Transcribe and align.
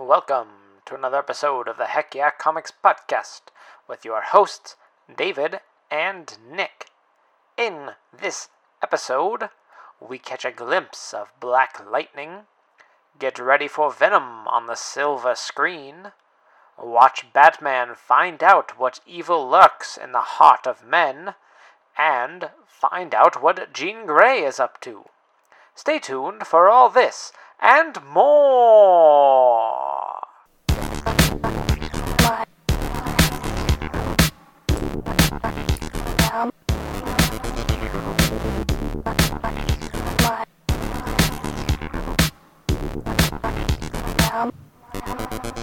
Welcome 0.00 0.48
to 0.86 0.94
another 0.94 1.18
episode 1.18 1.68
of 1.68 1.76
the 1.76 1.84
Heck 1.84 2.14
Yeah 2.14 2.30
Comics 2.30 2.72
Podcast 2.72 3.42
with 3.86 4.02
your 4.02 4.22
hosts, 4.22 4.76
David 5.14 5.60
and 5.90 6.38
Nick. 6.50 6.86
In 7.58 7.90
this 8.10 8.48
episode, 8.82 9.50
we 10.00 10.18
catch 10.18 10.46
a 10.46 10.52
glimpse 10.52 11.12
of 11.12 11.38
Black 11.38 11.84
Lightning, 11.86 12.44
get 13.18 13.38
ready 13.38 13.68
for 13.68 13.92
Venom 13.92 14.48
on 14.48 14.68
the 14.68 14.74
silver 14.74 15.34
screen, 15.34 16.12
watch 16.78 17.30
Batman 17.34 17.94
find 17.94 18.42
out 18.42 18.78
what 18.78 19.00
evil 19.04 19.46
lurks 19.46 19.98
in 19.98 20.12
the 20.12 20.20
heart 20.20 20.66
of 20.66 20.82
men, 20.82 21.34
and 21.98 22.48
find 22.66 23.14
out 23.14 23.42
what 23.42 23.70
Jean 23.74 24.06
Grey 24.06 24.44
is 24.44 24.58
up 24.58 24.80
to. 24.80 25.04
Stay 25.74 25.98
tuned 25.98 26.46
for 26.46 26.70
all 26.70 26.88
this 26.88 27.32
and 27.60 27.98
more. 28.12 29.76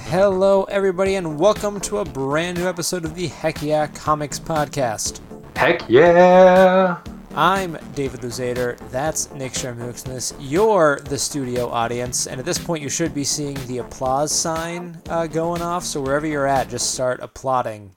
Hello, 0.10 0.64
everybody, 0.66 1.16
and 1.16 1.38
welcome 1.40 1.80
to 1.82 1.98
a 1.98 2.06
brand 2.06 2.58
new 2.58 2.68
episode 2.68 3.06
of 3.06 3.16
the 3.16 3.28
Heck 3.28 3.62
Yeah 3.62 3.88
Comics 3.88 4.40
Podcast. 4.40 5.20
Heck 5.56 5.88
yeah! 5.90 7.00
I'm 7.36 7.78
David 7.94 8.22
Luzader. 8.22 8.78
That's 8.90 9.30
Nick 9.32 9.52
Shermuxness. 9.54 10.34
You're 10.40 11.00
the 11.02 11.18
studio 11.20 11.68
audience, 11.70 12.26
and 12.26 12.40
at 12.40 12.46
this 12.46 12.58
point, 12.58 12.82
you 12.82 12.90
should 12.90 13.14
be 13.14 13.24
seeing 13.24 13.56
the 13.68 13.80
applause 13.80 14.32
sign 14.32 15.00
uh, 15.10 15.28
going 15.28 15.62
off. 15.62 15.84
So 15.84 16.02
wherever 16.02 16.26
you're 16.26 16.48
at, 16.48 16.70
just 16.70 16.94
start 16.94 17.20
applauding 17.22 17.96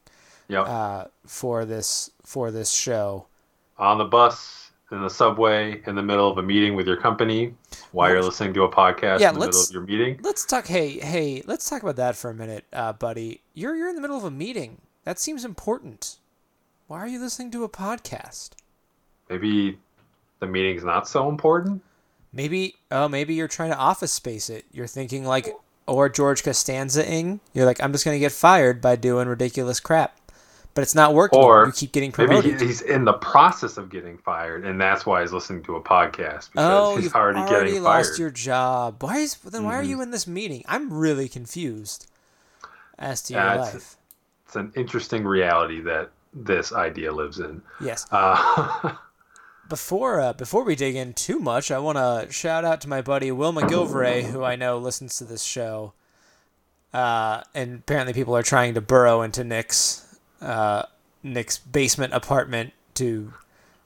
Yep. 0.49 0.67
uh, 0.67 1.05
for 1.27 1.65
this 1.65 2.11
for 2.23 2.51
this 2.51 2.71
show. 2.71 3.27
On 3.79 3.97
the 3.99 4.05
bus, 4.05 4.73
in 4.91 5.01
the 5.01 5.09
subway, 5.09 5.81
in 5.87 5.95
the 5.95 6.03
middle 6.03 6.29
of 6.31 6.37
a 6.37 6.43
meeting 6.43 6.75
with 6.75 6.87
your 6.87 6.97
company, 6.99 7.55
while 7.93 8.11
you're 8.11 8.23
listening 8.23 8.53
to 8.55 8.65
a 8.65 8.69
podcast 8.71 9.21
Yeah, 9.21 9.29
in 9.29 9.35
the 9.35 9.41
middle 9.47 9.59
let's- 9.59 9.69
of 9.69 9.75
your 9.75 9.85
meeting. 9.85 10.19
Let's 10.23 10.45
talk. 10.45 10.67
Hey, 10.67 10.99
hey, 10.99 11.43
let's 11.47 11.71
talk 11.71 11.83
about 11.83 11.97
that 11.97 12.17
for 12.17 12.31
a 12.31 12.35
minute, 12.35 12.65
uh, 12.75 12.93
buddy. 12.93 13.41
You're 13.55 13.75
you're 13.77 13.89
in 13.89 13.95
the 13.95 14.03
middle 14.03 14.19
of 14.19 14.25
a 14.25 14.31
meeting. 14.31 14.83
That 15.05 15.19
seems 15.19 15.45
important. 15.47 16.19
Why 16.89 16.99
are 16.99 17.07
you 17.09 17.21
listening 17.21 17.53
to 17.53 17.65
a 17.65 17.69
podcast? 17.71 18.51
Maybe 19.31 19.79
the 20.41 20.47
meeting's 20.47 20.85
not 20.85 21.09
so 21.09 21.29
important. 21.29 21.83
Maybe 22.33 22.75
oh 22.91 23.09
maybe 23.09 23.35
you're 23.35 23.49
trying 23.49 23.71
to 23.71 23.77
office 23.77 24.13
space 24.13 24.51
it. 24.51 24.65
You're 24.73 24.87
thinking 24.87 25.25
like 25.25 25.49
or 25.87 26.09
George 26.09 26.43
Costanza-ing. 26.45 27.41
You're 27.55 27.67
like 27.67 27.83
I'm 27.83 27.93
just 27.93 28.05
gonna 28.05 28.19
get 28.19 28.33
fired 28.33 28.81
by 28.81 28.97
doing 28.97 29.27
ridiculous 29.29 29.81
crap, 29.81 30.17
but 30.75 30.83
it's 30.83 30.95
not 30.95 31.13
working. 31.15 31.39
Or 31.41 31.67
you 31.67 31.73
keep 31.73 31.91
getting 31.93 32.13
promoted. 32.13 32.61
he- 32.61 32.67
he's 32.69 32.83
in 32.83 33.05
the 33.05 33.15
process 33.15 33.77
of 33.77 33.91
getting 33.91 34.19
fired, 34.19 34.65
and 34.65 34.81
that's 34.81 35.05
why 35.07 35.23
he's 35.23 35.33
listening 35.33 35.63
to 35.65 35.77
a 35.77 35.81
podcast 35.83 36.51
because 36.53 36.53
oh, 36.57 36.95
he's 36.97 37.05
you've 37.07 37.15
already, 37.17 37.41
already, 37.41 37.71
getting 37.71 37.83
lost 37.83 38.11
fired. 38.11 38.19
your 38.19 38.31
job. 38.31 39.03
Why 39.03 39.17
is 39.19 39.35
then? 39.37 39.65
Why 39.65 39.75
are 39.77 39.83
Mhm. 39.83 39.89
you 39.89 40.03
in 40.03 40.11
this 40.13 40.27
meeting? 40.29 40.65
I'm 40.69 40.93
really 40.93 41.29
confused 41.29 42.07
as 42.99 43.23
to 43.23 43.35
your 43.35 43.43
it's- 43.43 43.75
life. 43.75 43.97
It's 44.47 44.57
an 44.57 44.73
interesting 44.77 45.25
reality 45.25 45.81
that 45.83 46.11
this 46.35 46.73
idea 46.73 47.13
lives 47.13 47.39
in. 47.41 47.63
Yes. 47.81 48.07
Uh, 48.13 48.95
Before 49.71 50.21
uh, 50.21 50.33
before 50.33 50.65
we 50.65 50.75
dig 50.75 50.97
in 50.97 51.15
too 51.15 51.39
much, 51.39 51.71
I 51.71 51.79
want 51.79 51.97
to 51.97 52.31
shout 52.33 52.65
out 52.65 52.81
to 52.81 52.89
my 52.89 53.03
buddy 53.03 53.31
Will 53.31 53.53
McGilvray, 53.53 54.25
who 54.25 54.43
I 54.43 54.57
know 54.57 54.79
listens 54.79 55.17
to 55.19 55.25
this 55.25 55.45
show. 55.45 55.93
Uh, 56.93 57.43
and 57.55 57.79
apparently, 57.79 58.13
people 58.13 58.37
are 58.37 58.43
trying 58.43 58.75
to 58.75 58.81
burrow 58.81 59.23
into 59.23 59.45
Nick's 59.45 60.19
uh, 60.43 60.83
Nick's 61.23 61.59
basement 61.59 62.13
apartment 62.13 62.73
to, 62.95 63.33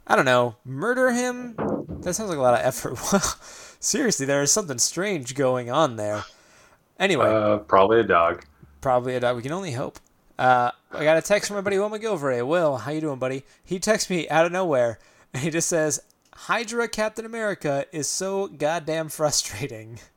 I 0.06 0.16
don't 0.16 0.24
know, 0.24 0.56
murder 0.64 1.12
him. 1.12 1.54
That 2.00 2.14
sounds 2.14 2.30
like 2.30 2.38
a 2.38 2.42
lot 2.42 2.58
of 2.58 2.64
effort. 2.64 2.96
Seriously, 3.78 4.24
there 4.24 4.40
is 4.40 4.50
something 4.50 4.78
strange 4.78 5.34
going 5.34 5.70
on 5.70 5.96
there. 5.96 6.24
Anyway, 6.98 7.26
uh, 7.26 7.58
probably 7.58 8.00
a 8.00 8.04
dog. 8.04 8.46
Probably 8.80 9.16
a 9.16 9.20
dog. 9.20 9.36
We 9.36 9.42
can 9.42 9.52
only 9.52 9.72
hope. 9.72 9.98
Uh, 10.38 10.70
I 10.92 11.04
got 11.04 11.18
a 11.18 11.22
text 11.22 11.48
from 11.48 11.56
my 11.56 11.60
buddy 11.60 11.78
Will 11.78 11.90
McGilvray. 11.90 12.46
Will, 12.46 12.78
how 12.78 12.90
you 12.90 13.02
doing, 13.02 13.18
buddy? 13.18 13.44
He 13.62 13.78
texts 13.78 14.08
me 14.08 14.26
out 14.30 14.46
of 14.46 14.52
nowhere, 14.52 14.98
he 15.38 15.50
just 15.50 15.68
says, 15.68 16.00
"Hydra 16.32 16.88
Captain 16.88 17.26
America 17.26 17.86
is 17.92 18.08
so 18.08 18.46
goddamn 18.46 19.08
frustrating." 19.08 20.00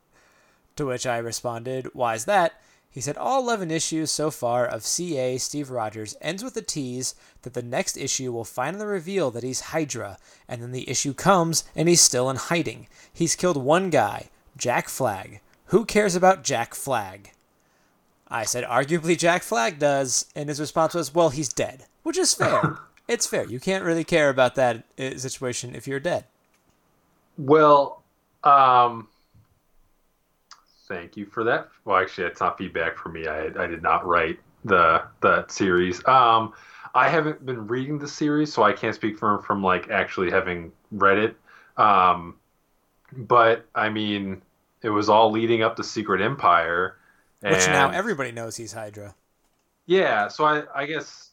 To 0.76 0.86
which 0.86 1.08
I 1.08 1.18
responded, 1.18 1.88
"Why's 1.92 2.24
that?" 2.26 2.52
He 2.88 3.00
said, 3.00 3.16
"All 3.16 3.42
11 3.42 3.72
issues 3.72 4.12
so 4.12 4.30
far 4.30 4.64
of 4.64 4.86
CA 4.86 5.36
Steve 5.36 5.70
Rogers 5.70 6.16
ends 6.20 6.44
with 6.44 6.56
a 6.56 6.62
tease 6.62 7.16
that 7.42 7.54
the 7.54 7.62
next 7.62 7.96
issue 7.96 8.30
will 8.30 8.44
finally 8.44 8.86
reveal 8.86 9.32
that 9.32 9.42
he's 9.42 9.72
Hydra, 9.72 10.18
and 10.46 10.62
then 10.62 10.70
the 10.70 10.88
issue 10.88 11.14
comes 11.14 11.64
and 11.74 11.88
he's 11.88 12.00
still 12.00 12.30
in 12.30 12.36
hiding. 12.36 12.86
He's 13.12 13.34
killed 13.34 13.56
one 13.56 13.90
guy, 13.90 14.28
Jack 14.56 14.88
Flag. 14.88 15.40
Who 15.66 15.84
cares 15.84 16.14
about 16.14 16.44
Jack 16.44 16.76
Flag?" 16.76 17.32
I 18.28 18.44
said, 18.44 18.62
arguably 18.62 19.18
Jack 19.18 19.42
Flag 19.42 19.80
does, 19.80 20.26
and 20.36 20.48
his 20.48 20.60
response 20.60 20.94
was, 20.94 21.12
well, 21.12 21.30
he's 21.30 21.48
dead, 21.48 21.86
which 22.04 22.18
is 22.18 22.34
fair. 22.34 22.78
it's 23.08 23.26
fair. 23.26 23.44
You 23.46 23.60
can't 23.60 23.84
really 23.84 24.04
care 24.04 24.28
about 24.28 24.54
that 24.56 24.84
uh, 24.98 25.16
situation 25.16 25.74
if 25.74 25.88
you're 25.88 26.00
dead. 26.00 26.24
Well, 27.36 28.02
um, 28.44 29.08
thank 30.88 31.16
you 31.16 31.26
for 31.26 31.44
that. 31.44 31.68
Well, 31.84 31.96
actually, 31.96 32.26
it's 32.28 32.40
not 32.40 32.58
feedback 32.58 32.96
for 32.98 33.08
me. 33.08 33.26
I, 33.26 33.46
I 33.46 33.66
did 33.66 33.82
not 33.82 34.06
write 34.06 34.38
the 34.64 35.02
the 35.20 35.46
series. 35.48 36.04
Um, 36.06 36.52
I 36.94 37.08
haven't 37.08 37.44
been 37.44 37.66
reading 37.66 37.98
the 37.98 38.08
series, 38.08 38.52
so 38.52 38.62
I 38.62 38.72
can't 38.72 38.94
speak 38.94 39.18
from 39.18 39.42
from 39.42 39.62
like 39.62 39.90
actually 39.90 40.30
having 40.30 40.72
read 40.90 41.18
it. 41.18 41.36
Um, 41.76 42.36
but 43.12 43.66
I 43.74 43.88
mean, 43.88 44.42
it 44.82 44.90
was 44.90 45.08
all 45.08 45.30
leading 45.30 45.62
up 45.62 45.76
to 45.76 45.84
Secret 45.84 46.20
Empire, 46.20 46.96
and 47.42 47.52
Which 47.52 47.68
now 47.70 47.90
everybody 47.90 48.32
knows 48.32 48.56
he's 48.56 48.72
Hydra. 48.72 49.14
yeah. 49.86 50.28
So 50.28 50.44
I 50.44 50.62
I 50.74 50.86
guess 50.86 51.27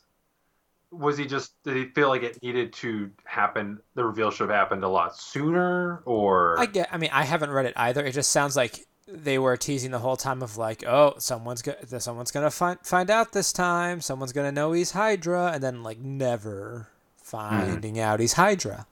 was 0.97 1.17
he 1.17 1.25
just 1.25 1.61
did 1.63 1.75
he 1.75 1.85
feel 1.85 2.09
like 2.09 2.23
it 2.23 2.41
needed 2.41 2.73
to 2.73 3.11
happen? 3.25 3.79
The 3.95 4.03
reveal 4.03 4.31
should 4.31 4.49
have 4.49 4.57
happened 4.57 4.83
a 4.83 4.89
lot 4.89 5.17
sooner, 5.17 6.01
or 6.05 6.59
I 6.59 6.65
get. 6.65 6.89
I 6.91 6.97
mean, 6.97 7.09
I 7.13 7.23
haven't 7.23 7.51
read 7.51 7.65
it 7.65 7.73
either. 7.75 8.05
It 8.05 8.13
just 8.13 8.31
sounds 8.31 8.55
like 8.55 8.85
they 9.07 9.37
were 9.37 9.55
teasing 9.55 9.91
the 9.91 9.99
whole 9.99 10.17
time 10.17 10.41
of 10.41 10.57
like, 10.57 10.85
oh, 10.85 11.15
someone's 11.19 11.61
go- 11.61 11.75
someone's 11.99 12.31
gonna 12.31 12.51
find 12.51 12.79
find 12.83 13.09
out 13.09 13.31
this 13.31 13.53
time. 13.53 14.01
Someone's 14.01 14.31
gonna 14.33 14.51
know 14.51 14.71
he's 14.71 14.91
Hydra, 14.91 15.51
and 15.53 15.63
then 15.63 15.83
like 15.83 15.99
never 15.99 16.87
finding 17.17 17.99
out 17.99 18.19
he's 18.19 18.33
Hydra. 18.33 18.87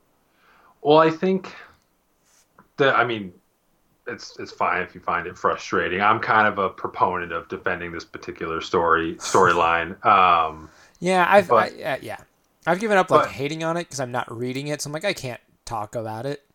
Well, 0.81 0.97
I 0.97 1.09
think 1.09 1.53
that 2.77 2.95
I 2.95 3.03
mean, 3.05 3.33
it's 4.07 4.37
it's 4.39 4.51
fine 4.51 4.81
if 4.81 4.93
you 4.93 5.01
find 5.01 5.27
it 5.27 5.37
frustrating. 5.37 6.01
I'm 6.01 6.19
kind 6.19 6.47
of 6.47 6.57
a 6.57 6.69
proponent 6.69 7.31
of 7.31 7.47
defending 7.47 7.91
this 7.91 8.05
particular 8.05 8.61
story 8.61 9.15
storyline. 9.15 10.03
Um, 10.05 10.69
Yeah, 11.03 11.25
I've 11.29 11.49
But- 11.49 11.73
I, 11.73 11.83
uh, 11.83 11.97
yeah, 12.01 12.17
I've 12.65 12.79
given 12.79 12.97
up 12.97 13.11
like 13.11 13.23
But- 13.23 13.31
hating 13.31 13.63
on 13.63 13.75
it 13.75 13.81
because 13.83 13.99
I'm 13.99 14.11
not 14.11 14.31
reading 14.35 14.67
it. 14.67 14.81
So 14.81 14.87
I'm 14.89 14.93
like, 14.93 15.03
I 15.05 15.13
can't 15.13 15.41
talk 15.65 15.95
about 15.95 16.25
it. 16.25 16.45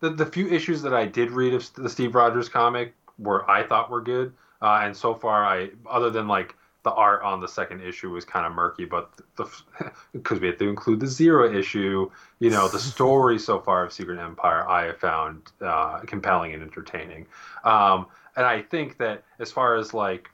the 0.00 0.10
the 0.10 0.26
few 0.26 0.48
issues 0.48 0.82
that 0.82 0.92
I 0.94 1.06
did 1.06 1.30
read 1.30 1.54
of 1.54 1.72
the 1.74 1.88
Steve 1.88 2.14
Rogers 2.16 2.48
comic 2.48 2.94
were 3.18 3.48
I 3.50 3.62
thought 3.62 3.88
were 3.90 4.00
good, 4.00 4.32
uh, 4.60 4.80
and 4.82 4.96
so 4.96 5.14
far 5.14 5.44
I 5.44 5.70
other 5.88 6.10
than 6.10 6.26
like 6.26 6.56
the 6.82 6.92
art 6.92 7.22
on 7.22 7.40
the 7.40 7.46
second 7.46 7.80
issue 7.82 8.10
was 8.10 8.24
kind 8.24 8.44
of 8.44 8.52
murky, 8.52 8.84
but 8.84 9.12
the 9.36 9.46
because 10.12 10.40
we 10.40 10.48
had 10.48 10.58
to 10.58 10.68
include 10.68 10.98
the 10.98 11.06
zero 11.06 11.52
issue, 11.52 12.10
you 12.40 12.50
know, 12.50 12.66
the 12.68 12.78
story 12.94 13.38
so 13.38 13.60
far 13.60 13.84
of 13.84 13.92
Secret 13.92 14.18
Empire 14.18 14.68
I 14.68 14.86
have 14.86 14.98
found 14.98 15.52
uh, 15.60 16.00
compelling 16.00 16.52
and 16.52 16.62
entertaining, 16.64 17.26
um, 17.62 18.06
and 18.34 18.44
I 18.44 18.62
think 18.62 18.98
that 18.98 19.22
as 19.38 19.50
far 19.52 19.76
as 19.76 19.92
like, 19.94 20.28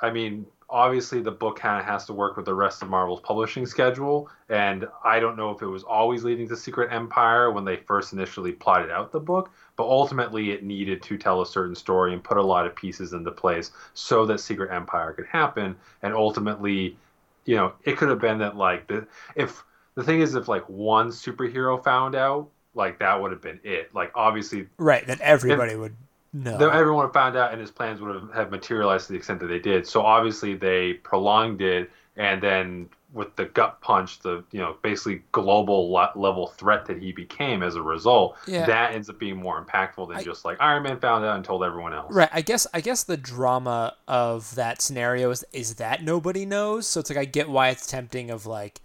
I 0.00 0.10
mean. 0.10 0.46
Obviously, 0.70 1.20
the 1.20 1.32
book 1.32 1.58
kind 1.58 1.80
of 1.80 1.84
has 1.84 2.06
to 2.06 2.12
work 2.12 2.36
with 2.36 2.46
the 2.46 2.54
rest 2.54 2.80
of 2.80 2.88
Marvel's 2.88 3.20
publishing 3.20 3.66
schedule, 3.66 4.30
and 4.48 4.86
I 5.04 5.18
don't 5.18 5.36
know 5.36 5.50
if 5.50 5.62
it 5.62 5.66
was 5.66 5.82
always 5.82 6.22
leading 6.22 6.48
to 6.48 6.56
Secret 6.56 6.92
Empire 6.92 7.50
when 7.50 7.64
they 7.64 7.76
first 7.76 8.12
initially 8.12 8.52
plotted 8.52 8.90
out 8.90 9.10
the 9.10 9.18
book, 9.18 9.50
but 9.76 9.84
ultimately 9.84 10.52
it 10.52 10.62
needed 10.62 11.02
to 11.02 11.18
tell 11.18 11.42
a 11.42 11.46
certain 11.46 11.74
story 11.74 12.12
and 12.12 12.22
put 12.22 12.36
a 12.36 12.42
lot 12.42 12.66
of 12.66 12.76
pieces 12.76 13.12
into 13.12 13.32
place 13.32 13.72
so 13.94 14.24
that 14.26 14.38
Secret 14.38 14.72
Empire 14.72 15.12
could 15.12 15.26
happen. 15.26 15.74
And 16.02 16.14
ultimately, 16.14 16.96
you 17.44 17.56
know, 17.56 17.72
it 17.84 17.96
could 17.96 18.08
have 18.08 18.20
been 18.20 18.38
that 18.38 18.56
like 18.56 18.86
the 18.86 19.06
if 19.34 19.64
the 19.96 20.04
thing 20.04 20.20
is 20.20 20.34
if 20.34 20.46
like 20.46 20.68
one 20.68 21.08
superhero 21.08 21.82
found 21.82 22.14
out, 22.14 22.48
like 22.74 23.00
that 23.00 23.20
would 23.20 23.32
have 23.32 23.42
been 23.42 23.60
it. 23.64 23.94
Like 23.94 24.12
obviously 24.14 24.68
Right, 24.78 25.06
then 25.06 25.18
everybody 25.20 25.74
would 25.74 25.96
No. 26.32 26.56
that 26.58 26.74
everyone 26.74 27.04
would 27.06 27.12
found 27.12 27.36
out 27.36 27.50
and 27.52 27.60
his 27.60 27.70
plans 27.72 28.00
would 28.00 28.14
have, 28.14 28.32
have 28.32 28.50
materialized 28.50 29.06
to 29.06 29.12
the 29.12 29.18
extent 29.18 29.40
that 29.40 29.46
they 29.48 29.58
did. 29.58 29.86
So 29.86 30.02
obviously 30.02 30.54
they 30.54 30.92
prolonged 30.94 31.60
it, 31.60 31.90
and 32.16 32.40
then 32.40 32.88
with 33.12 33.34
the 33.34 33.46
gut 33.46 33.80
punch, 33.80 34.20
the 34.20 34.44
you 34.52 34.60
know 34.60 34.76
basically 34.82 35.22
global 35.32 35.90
level 36.14 36.46
threat 36.46 36.86
that 36.86 36.98
he 37.02 37.10
became 37.10 37.64
as 37.64 37.74
a 37.74 37.82
result, 37.82 38.36
Yeah. 38.46 38.64
that 38.66 38.94
ends 38.94 39.10
up 39.10 39.18
being 39.18 39.36
more 39.36 39.60
impactful 39.64 40.06
than 40.08 40.18
I- 40.18 40.22
just 40.22 40.44
like 40.44 40.58
Iron 40.60 40.84
Man 40.84 41.00
found 41.00 41.24
out 41.24 41.34
and 41.34 41.44
told 41.44 41.64
everyone 41.64 41.92
else. 41.92 42.14
Right. 42.14 42.28
I 42.32 42.42
guess 42.42 42.68
I 42.72 42.80
guess 42.80 43.02
the 43.02 43.16
drama 43.16 43.96
of 44.06 44.54
that 44.54 44.80
scenario 44.80 45.30
is, 45.32 45.44
is 45.52 45.74
that 45.76 46.04
nobody 46.04 46.46
knows. 46.46 46.86
So 46.86 47.00
it's 47.00 47.10
like 47.10 47.18
I 47.18 47.24
get 47.24 47.48
why 47.48 47.70
it's 47.70 47.88
tempting 47.88 48.30
of 48.30 48.46
like, 48.46 48.80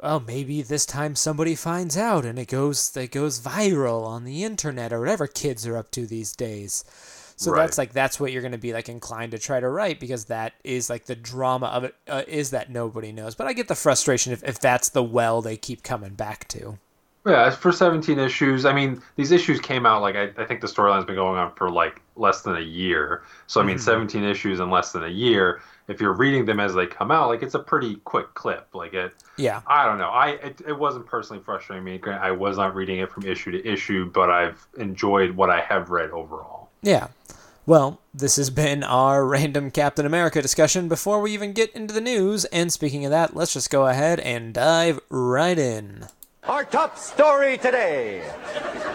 oh 0.00 0.20
maybe 0.20 0.62
this 0.62 0.86
time 0.86 1.14
somebody 1.16 1.54
finds 1.54 1.96
out 1.96 2.24
and 2.24 2.38
it 2.38 2.48
goes 2.48 2.96
it 2.96 3.10
goes 3.10 3.40
viral 3.40 4.04
on 4.06 4.24
the 4.24 4.44
internet 4.44 4.92
or 4.92 5.00
whatever 5.00 5.26
kids 5.26 5.66
are 5.66 5.76
up 5.76 5.90
to 5.92 6.06
these 6.06 6.32
days. 6.34 6.84
So 7.36 7.52
Right. 7.52 7.62
that's 7.62 7.78
like 7.78 7.92
that's 7.92 8.18
what 8.18 8.32
you're 8.32 8.42
going 8.42 8.52
to 8.52 8.58
be 8.58 8.72
like 8.72 8.88
inclined 8.88 9.30
to 9.32 9.38
try 9.38 9.60
to 9.60 9.68
write 9.68 10.00
because 10.00 10.24
that 10.26 10.54
is 10.64 10.90
like 10.90 11.06
the 11.06 11.14
drama 11.16 11.66
of 11.66 11.84
it 11.84 11.94
uh, 12.08 12.22
is 12.26 12.50
that 12.50 12.70
nobody 12.70 13.12
knows. 13.12 13.34
But 13.36 13.46
I 13.46 13.52
get 13.52 13.68
the 13.68 13.74
frustration 13.76 14.32
if, 14.32 14.42
if 14.44 14.58
that's 14.60 14.88
the 14.90 15.02
well 15.04 15.40
they 15.42 15.56
keep 15.56 15.82
coming 15.84 16.14
back 16.14 16.48
to. 16.48 16.78
Yeah, 17.26 17.44
as 17.46 17.56
for 17.56 17.72
17 17.72 18.18
issues, 18.18 18.64
I 18.64 18.72
mean, 18.72 19.02
these 19.16 19.32
issues 19.32 19.60
came 19.60 19.84
out 19.84 20.00
like 20.00 20.16
I, 20.16 20.30
I 20.40 20.46
think 20.46 20.60
the 20.62 20.66
storyline's 20.66 21.04
been 21.04 21.16
going 21.16 21.38
on 21.38 21.52
for 21.56 21.70
like 21.70 22.00
less 22.16 22.40
than 22.42 22.56
a 22.56 22.60
year. 22.60 23.22
So 23.46 23.60
I 23.60 23.64
mean, 23.64 23.76
Mhm. 23.76 23.78
17 23.78 24.24
issues 24.24 24.60
in 24.60 24.70
less 24.70 24.92
than 24.92 25.04
a 25.04 25.08
year. 25.08 25.60
If 25.88 26.00
you're 26.02 26.12
reading 26.12 26.44
them 26.44 26.60
as 26.60 26.74
they 26.74 26.86
come 26.86 27.10
out, 27.10 27.28
like 27.28 27.42
it's 27.42 27.54
a 27.54 27.58
pretty 27.58 27.96
quick 28.04 28.34
clip. 28.34 28.68
Like 28.74 28.92
it, 28.92 29.14
Yeah. 29.38 29.62
I 29.66 29.86
don't 29.86 29.98
know. 29.98 30.10
I 30.10 30.32
it, 30.32 30.60
it 30.66 30.78
wasn't 30.78 31.06
personally 31.06 31.42
frustrating 31.42 31.84
me. 31.84 32.00
I 32.06 32.30
was 32.30 32.58
not 32.58 32.74
reading 32.74 32.98
it 32.98 33.10
from 33.10 33.24
issue 33.24 33.50
to 33.52 33.66
issue, 33.66 34.10
but 34.10 34.30
I've 34.30 34.66
enjoyed 34.76 35.30
what 35.32 35.48
I 35.50 35.60
have 35.62 35.90
read 35.90 36.10
overall. 36.10 36.68
Yeah. 36.82 37.08
Well, 37.64 38.00
this 38.14 38.36
has 38.36 38.48
been 38.50 38.82
our 38.82 39.26
random 39.26 39.70
Captain 39.70 40.06
America 40.06 40.40
discussion 40.40 40.88
before 40.88 41.20
we 41.20 41.32
even 41.32 41.52
get 41.52 41.70
into 41.72 41.92
the 41.92 42.00
news. 42.00 42.44
And 42.46 42.72
speaking 42.72 43.04
of 43.04 43.10
that, 43.10 43.34
let's 43.36 43.52
just 43.52 43.70
go 43.70 43.86
ahead 43.86 44.20
and 44.20 44.54
dive 44.54 45.00
right 45.10 45.58
in. 45.58 46.06
Our 46.44 46.64
top 46.64 46.96
story 46.96 47.58
today. 47.58 48.22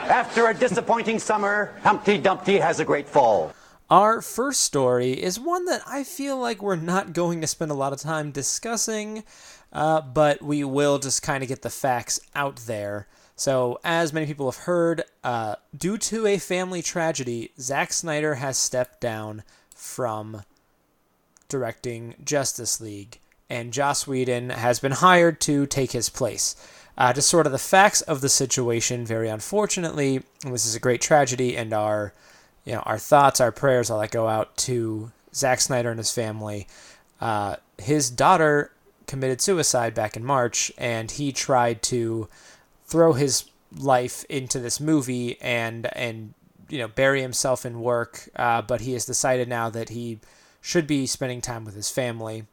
After 0.10 0.48
a 0.48 0.54
disappointing 0.56 1.20
summer, 1.20 1.74
Humpty 1.84 2.18
Dumpty 2.18 2.58
has 2.58 2.80
a 2.80 2.86
great 2.86 3.08
fall. 3.08 3.54
Our 3.94 4.24
first 4.24 4.62
story 4.62 5.12
is 5.12 5.40
one 5.40 5.66
that 5.66 5.84
I 5.86 6.04
feel 6.04 6.36
like 6.36 6.64
we're 6.64 6.76
not 6.76 7.14
going 7.14 7.42
to 7.42 7.46
spend 7.46 7.70
a 7.70 7.76
lot 7.76 7.94
of 7.94 8.00
time 8.00 8.32
discussing, 8.32 9.24
uh, 9.72 10.02
but 10.02 10.42
we 10.42 10.64
will 10.64 10.98
just 10.98 11.22
kind 11.22 11.44
of 11.44 11.50
get 11.50 11.62
the 11.62 11.70
facts 11.70 12.20
out 12.34 12.56
there. 12.66 13.06
So, 13.36 13.80
as 13.84 14.12
many 14.12 14.26
people 14.26 14.50
have 14.50 14.64
heard, 14.64 15.04
uh, 15.24 15.58
due 15.78 16.00
to 16.00 16.26
a 16.26 16.40
family 16.40 16.82
tragedy, 16.82 17.52
Zack 17.60 17.94
Snyder 17.94 18.34
has 18.34 18.58
stepped 18.58 19.00
down 19.00 19.44
from 19.76 20.42
directing 21.48 22.16
Justice 22.26 22.82
League, 22.82 23.20
and 23.48 23.72
Joss 23.72 24.08
Whedon 24.08 24.50
has 24.50 24.80
been 24.80 24.94
hired 24.94 25.40
to 25.42 25.68
take 25.68 25.92
his 25.92 26.10
place. 26.10 26.56
Uh, 26.98 27.14
just 27.14 27.30
sort 27.30 27.46
of 27.46 27.52
the 27.52 27.60
facts 27.60 28.02
of 28.02 28.22
the 28.22 28.30
situation, 28.30 29.06
very 29.06 29.30
unfortunately, 29.30 30.24
this 30.42 30.66
is 30.66 30.74
a 30.74 30.80
great 30.80 31.00
tragedy, 31.00 31.56
and 31.56 31.74
our, 31.74 32.12
you 32.66 32.74
know, 32.74 32.80
our 32.82 32.98
thoughts, 32.98 33.42
our 33.42 33.52
prayers, 33.52 33.90
all 33.90 34.00
that 34.00 34.12
go 34.12 34.28
out 34.28 34.56
to 34.58 35.12
Zack 35.34 35.62
Snyder 35.62 35.90
and 35.90 36.00
his 36.00 36.12
family. 36.12 36.68
Uh, 37.20 37.58
his 37.78 38.10
daughter 38.10 38.72
committed 39.08 39.42
suicide 39.42 39.94
back 39.94 40.16
in 40.16 40.24
March, 40.24 40.72
and 40.78 41.12
he 41.12 41.32
tried 41.32 41.82
to 41.84 42.28
throw 42.86 43.14
his 43.14 43.46
life 43.78 44.24
into 44.26 44.60
this 44.60 44.80
movie 44.80 45.42
and 45.42 45.88
and 45.96 46.34
you 46.70 46.78
know 46.78 46.88
bury 46.88 47.22
himself 47.22 47.66
in 47.66 47.82
work. 47.82 48.30
Uh, 48.36 48.62
but 48.62 48.82
he 48.82 48.94
has 48.94 49.06
decided 49.06 49.48
now 49.48 49.70
that 49.70 49.90
he 49.90 50.20
should 50.62 50.88
be 50.88 51.06
spending 51.06 51.42
time 51.42 51.66
with 51.66 51.76
his 51.76 51.90
family, 51.90 52.46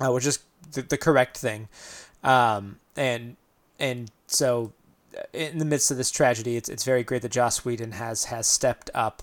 uh, 0.00 0.10
which 0.10 0.26
is 0.26 0.40
the, 0.72 0.82
the 0.82 0.98
correct 0.98 1.36
thing. 1.36 1.68
Um, 2.24 2.78
and 2.96 3.36
and 3.78 4.10
so 4.26 4.72
in 5.32 5.58
the 5.58 5.64
midst 5.64 5.90
of 5.90 5.96
this 5.96 6.10
tragedy, 6.10 6.56
it's 6.56 6.68
it's 6.68 6.84
very 6.84 7.02
great 7.02 7.22
that 7.22 7.32
Joss 7.32 7.64
Whedon 7.64 7.92
has 7.92 8.24
has 8.24 8.46
stepped 8.46 8.90
up. 8.94 9.22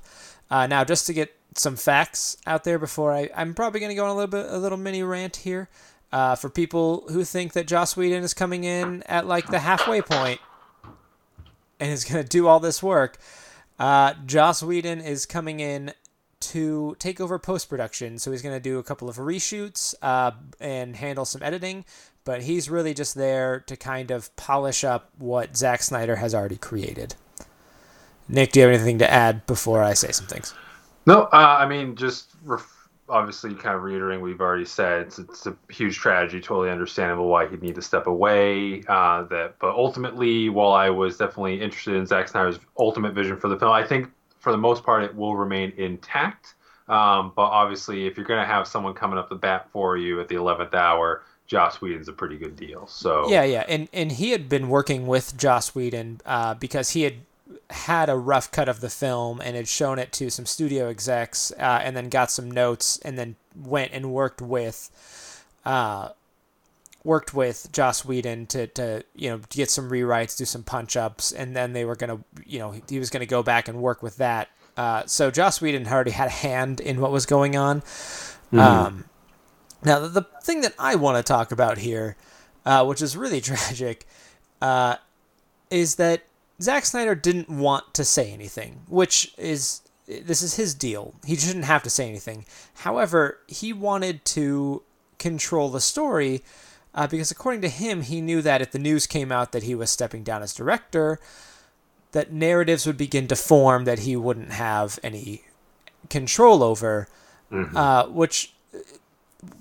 Uh, 0.50 0.68
now, 0.68 0.84
just 0.84 1.06
to 1.08 1.14
get 1.14 1.36
some 1.56 1.76
facts 1.76 2.38
out 2.46 2.64
there 2.64 2.80
before 2.80 3.12
I, 3.14 3.30
I'm 3.36 3.54
probably 3.54 3.80
going 3.80 3.90
to 3.90 3.96
go 3.96 4.06
on 4.06 4.12
a 4.12 4.14
little 4.14 4.28
bit 4.28 4.46
a 4.50 4.58
little 4.58 4.78
mini 4.78 5.04
rant 5.04 5.38
here. 5.38 5.70
Uh, 6.10 6.36
for 6.36 6.50
people 6.50 7.04
who 7.10 7.26
think 7.26 7.52
that 7.52 7.68
Joss 7.68 7.98
Whedon 7.98 8.24
is 8.24 8.34
coming 8.34 8.64
in 8.64 9.04
at 9.04 9.28
like 9.28 9.48
the 9.48 9.60
halfway 9.60 10.02
point 10.02 10.40
and 11.82 11.92
is 11.92 12.06
going 12.06 12.24
to 12.24 12.30
do 12.30 12.48
all 12.48 12.62
this 12.62 12.82
work, 12.82 13.18
uh, 13.78 14.14
Joss 14.26 14.64
Whedon 14.64 15.02
is 15.02 15.26
coming 15.26 15.60
in 15.60 15.94
to 16.40 16.96
take 17.00 17.20
over 17.20 17.38
post 17.38 17.70
production. 17.70 18.20
So 18.20 18.32
he's 18.32 18.42
going 18.42 18.56
to 18.56 18.62
do 18.62 18.80
a 18.80 18.84
couple 18.84 19.10
of 19.10 19.18
reshoots 19.18 19.96
uh, 20.02 20.32
and 20.60 20.96
handle 20.96 21.26
some 21.26 21.44
editing, 21.44 21.84
but 22.28 22.42
he's 22.42 22.70
really 22.70 22.94
just 22.94 23.16
there 23.16 23.62
to 23.62 23.78
kind 23.78 24.12
of 24.12 24.36
polish 24.36 24.84
up 24.84 25.10
what 25.18 25.56
Zack 25.56 25.82
Snyder 25.82 26.18
has 26.18 26.36
already 26.36 26.58
created. 26.58 27.16
Nick, 28.28 28.52
do 28.52 28.60
you 28.60 28.66
have 28.66 28.76
anything 28.76 28.98
to 28.98 29.10
add 29.10 29.46
before 29.46 29.82
I 29.82 29.94
say 29.94 30.12
some 30.12 30.28
things? 30.28 30.54
No, 31.06 31.30
uh, 31.32 31.58
I 31.58 31.66
mean, 31.66 31.96
just 31.96 32.32
ref- 32.44 32.90
obviously 33.08 33.56
kind 33.56 33.78
of 33.78 33.84
reiterating 33.84 34.20
what 34.20 34.28
we've 34.28 34.42
already 34.42 34.66
said. 34.66 35.04
It's, 35.04 35.20
it's 35.20 35.48
a 35.48 35.56
huge 35.70 36.00
tragedy, 36.00 36.42
totally 36.42 36.70
understandable 36.70 37.30
why 37.30 37.48
he'd 37.48 37.62
need 37.62 37.76
to 37.76 37.82
step 37.82 38.08
away. 38.08 38.84
Uh, 38.90 39.24
that, 39.30 39.56
but 39.62 39.74
ultimately, 39.74 40.50
while 40.50 40.74
I 40.74 40.90
was 40.90 41.16
definitely 41.16 41.62
interested 41.62 41.96
in 41.96 42.06
Zack 42.06 42.28
Snyder's 42.28 42.60
ultimate 42.78 43.14
vision 43.14 43.38
for 43.40 43.48
the 43.48 43.58
film, 43.58 43.72
I 43.72 43.88
think 43.88 44.10
for 44.40 44.52
the 44.52 44.58
most 44.58 44.84
part 44.84 45.02
it 45.06 45.16
will 45.16 45.38
remain 45.38 45.72
intact. 45.78 46.56
Um, 46.90 47.32
but 47.38 47.44
obviously, 47.44 48.06
if 48.06 48.18
you're 48.18 48.26
going 48.26 48.42
to 48.42 48.46
have 48.46 48.68
someone 48.68 48.94
coming 48.94 49.18
up 49.18 49.30
the 49.30 49.36
bat 49.36 49.70
for 49.72 49.96
you 49.96 50.20
at 50.20 50.28
the 50.28 50.36
11th 50.36 50.74
hour, 50.74 51.24
Joss 51.48 51.82
Whedon's 51.82 52.10
a 52.10 52.14
pretty 52.14 52.38
good 52.38 52.56
deal. 52.56 52.86
So 52.88 53.30
Yeah, 53.30 53.44
yeah, 53.44 53.64
and 53.68 53.88
and 53.94 54.12
he 54.12 54.32
had 54.32 54.50
been 54.50 54.70
working 54.70 55.08
with 55.08 55.38
Joss 55.38 55.74
Whedon 55.74 56.22
uh, 56.26 56.54
because 56.56 56.92
he 56.92 57.04
had 57.04 57.16
had 57.70 58.10
a 58.10 58.18
rough 58.18 58.52
cut 58.52 58.68
of 58.68 58.82
the 58.82 58.90
film 58.90 59.42
and 59.42 59.56
had 59.56 59.68
shown 59.68 59.98
it 59.98 60.12
to 60.14 60.30
some 60.30 60.46
studio 60.46 60.90
execs, 60.90 61.52
uh, 61.58 61.80
and 61.84 61.96
then 61.96 62.10
got 62.10 62.30
some 62.30 62.52
notes, 62.52 63.00
and 63.04 63.18
then 63.18 63.36
went 63.56 63.92
and 63.94 64.12
worked 64.12 64.42
with, 64.42 65.46
uh, 65.66 66.10
worked 67.06 67.34
with 67.34 67.70
Joss 67.72 68.04
Whedon 68.04 68.46
to 68.48 68.68
to 68.68 69.04
you 69.16 69.30
know 69.30 69.40
get 69.50 69.70
some 69.70 69.90
rewrites, 69.90 70.38
do 70.38 70.44
some 70.44 70.64
punch 70.64 70.98
ups, 70.98 71.32
and 71.32 71.56
then 71.56 71.72
they 71.72 71.86
were 71.86 71.96
gonna 71.96 72.20
you 72.46 72.60
know 72.60 72.76
he 72.90 73.00
was 73.00 73.10
gonna 73.10 73.26
go 73.26 73.42
back 73.42 73.70
and 73.70 73.82
work 73.82 74.04
with 74.04 74.18
that. 74.18 74.50
Uh, 74.76 75.04
so 75.06 75.32
Joss 75.32 75.62
Whedon 75.62 75.88
already 75.88 76.12
had 76.12 76.28
a 76.28 76.32
hand 76.32 76.82
in 76.82 77.00
what 77.00 77.12
was 77.12 77.26
going 77.26 77.56
on. 77.56 77.82
Um, 78.54 79.06
now, 79.84 80.00
the, 80.00 80.08
the 80.08 80.22
thing 80.44 80.62
that 80.62 80.74
I 80.80 80.96
want 80.96 81.18
to 81.18 81.24
talk 81.24 81.52
about 81.52 81.78
here, 81.78 82.16
uh, 82.66 82.86
which 82.86 83.02
is 83.02 83.16
really 83.16 83.42
tragic, 83.42 84.06
uh, 84.62 84.98
is 85.70 85.96
that 85.96 86.24
Zack 86.62 86.86
Snyder 86.86 87.16
didn't 87.16 87.50
want 87.50 87.94
to 87.94 88.04
say 88.04 88.32
anything, 88.32 88.82
which 88.88 89.34
is 89.38 89.82
this 90.08 90.42
is 90.42 90.56
his 90.56 90.74
deal. 90.74 91.14
He 91.26 91.36
shouldn't 91.36 91.66
have 91.66 91.84
to 91.84 91.90
say 91.90 92.08
anything. 92.08 92.46
However, 92.76 93.40
he 93.48 93.74
wanted 93.74 94.24
to 94.26 94.84
control 95.20 95.70
the 95.70 95.82
story 95.82 96.44
uh, 96.96 97.08
because, 97.08 97.30
according 97.30 97.62
to 97.62 97.70
him, 97.70 98.02
he 98.02 98.22
knew 98.22 98.42
that 98.42 98.62
if 98.62 98.72
the 98.72 98.80
news 98.80 99.06
came 99.06 99.32
out 99.32 99.52
that 99.52 99.64
he 99.64 99.76
was 99.76 99.92
stepping 99.92 100.24
down 100.24 100.42
as 100.42 100.54
director, 100.54 101.20
that 102.14 102.32
narratives 102.32 102.88
would 102.88 102.98
begin 102.98 103.28
to 103.28 103.36
form 103.36 103.84
that 103.84 104.00
he 104.00 104.16
wouldn't 104.16 104.52
have 104.52 104.98
any 105.04 105.44
control 106.10 106.64
over, 106.64 107.08
uh, 107.76 108.06
which 108.08 108.54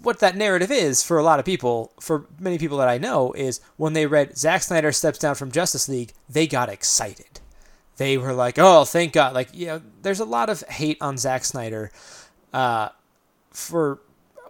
what 0.03 0.21
that 0.21 0.37
narrative 0.37 0.71
is 0.71 1.03
for 1.03 1.19
a 1.19 1.23
lot 1.23 1.39
of 1.39 1.45
people, 1.45 1.93
for 2.01 2.27
many 2.39 2.59
people 2.59 2.79
that 2.79 2.89
I 2.89 2.99
know, 2.99 3.33
is 3.33 3.61
when 3.77 3.93
they 3.93 4.07
read 4.07 4.37
Zack 4.37 4.63
Snyder 4.63 4.93
steps 4.93 5.19
down 5.19 5.35
from 5.35 5.53
Justice 5.53 5.89
League, 5.89 6.13
they 6.29 6.47
got 6.47 6.69
excited. 6.69 7.41
They 7.97 8.17
were 8.19 8.33
like, 8.33 8.59
"Oh, 8.59 8.85
thank 8.85 9.13
God!" 9.13 9.35
Like, 9.35 9.49
you 9.53 9.67
know, 9.67 9.83
there's 10.03 10.21
a 10.21 10.25
lot 10.25 10.51
of 10.51 10.63
hate 10.63 10.99
on 11.01 11.19
Zack 11.19 11.45
Snyder, 11.45 11.91
uh, 12.53 12.91
for 13.51 14.01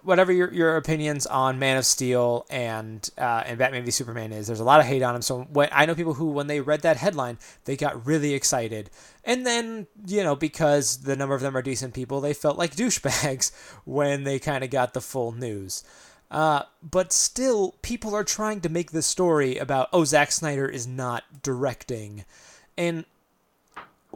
whatever 0.06 0.32
your 0.32 0.52
your 0.52 0.76
opinions 0.76 1.26
on 1.26 1.58
Man 1.58 1.76
of 1.76 1.84
Steel 1.84 2.46
and 2.48 3.08
uh, 3.18 3.42
and 3.44 3.58
Batman 3.58 3.84
v 3.84 3.90
Superman 3.90 4.32
is. 4.32 4.46
There's 4.46 4.60
a 4.60 4.64
lot 4.64 4.80
of 4.80 4.86
hate 4.86 5.02
on 5.02 5.16
him. 5.16 5.22
So 5.22 5.42
when 5.42 5.68
I 5.72 5.84
know 5.84 5.94
people 5.94 6.14
who, 6.14 6.30
when 6.30 6.46
they 6.46 6.60
read 6.60 6.82
that 6.82 6.96
headline, 6.96 7.38
they 7.64 7.76
got 7.76 8.06
really 8.06 8.32
excited, 8.32 8.90
and 9.24 9.44
then 9.44 9.88
you 10.06 10.22
know 10.22 10.36
because 10.36 10.98
the 10.98 11.16
number 11.16 11.34
of 11.34 11.40
them 11.42 11.56
are 11.56 11.62
decent 11.62 11.92
people, 11.92 12.20
they 12.20 12.34
felt 12.34 12.56
like 12.56 12.76
douchebags 12.76 13.52
when 13.84 14.24
they 14.24 14.38
kind 14.38 14.64
of 14.64 14.70
got 14.70 14.94
the 14.94 15.00
full 15.00 15.32
news. 15.32 15.82
Uh, 16.30 16.62
but 16.82 17.12
still, 17.12 17.76
people 17.82 18.14
are 18.14 18.24
trying 18.24 18.60
to 18.60 18.68
make 18.68 18.92
this 18.92 19.06
story 19.06 19.58
about 19.58 19.88
oh 19.92 20.04
Zack 20.04 20.32
Snyder 20.32 20.68
is 20.68 20.86
not 20.86 21.42
directing, 21.42 22.24
and 22.78 23.04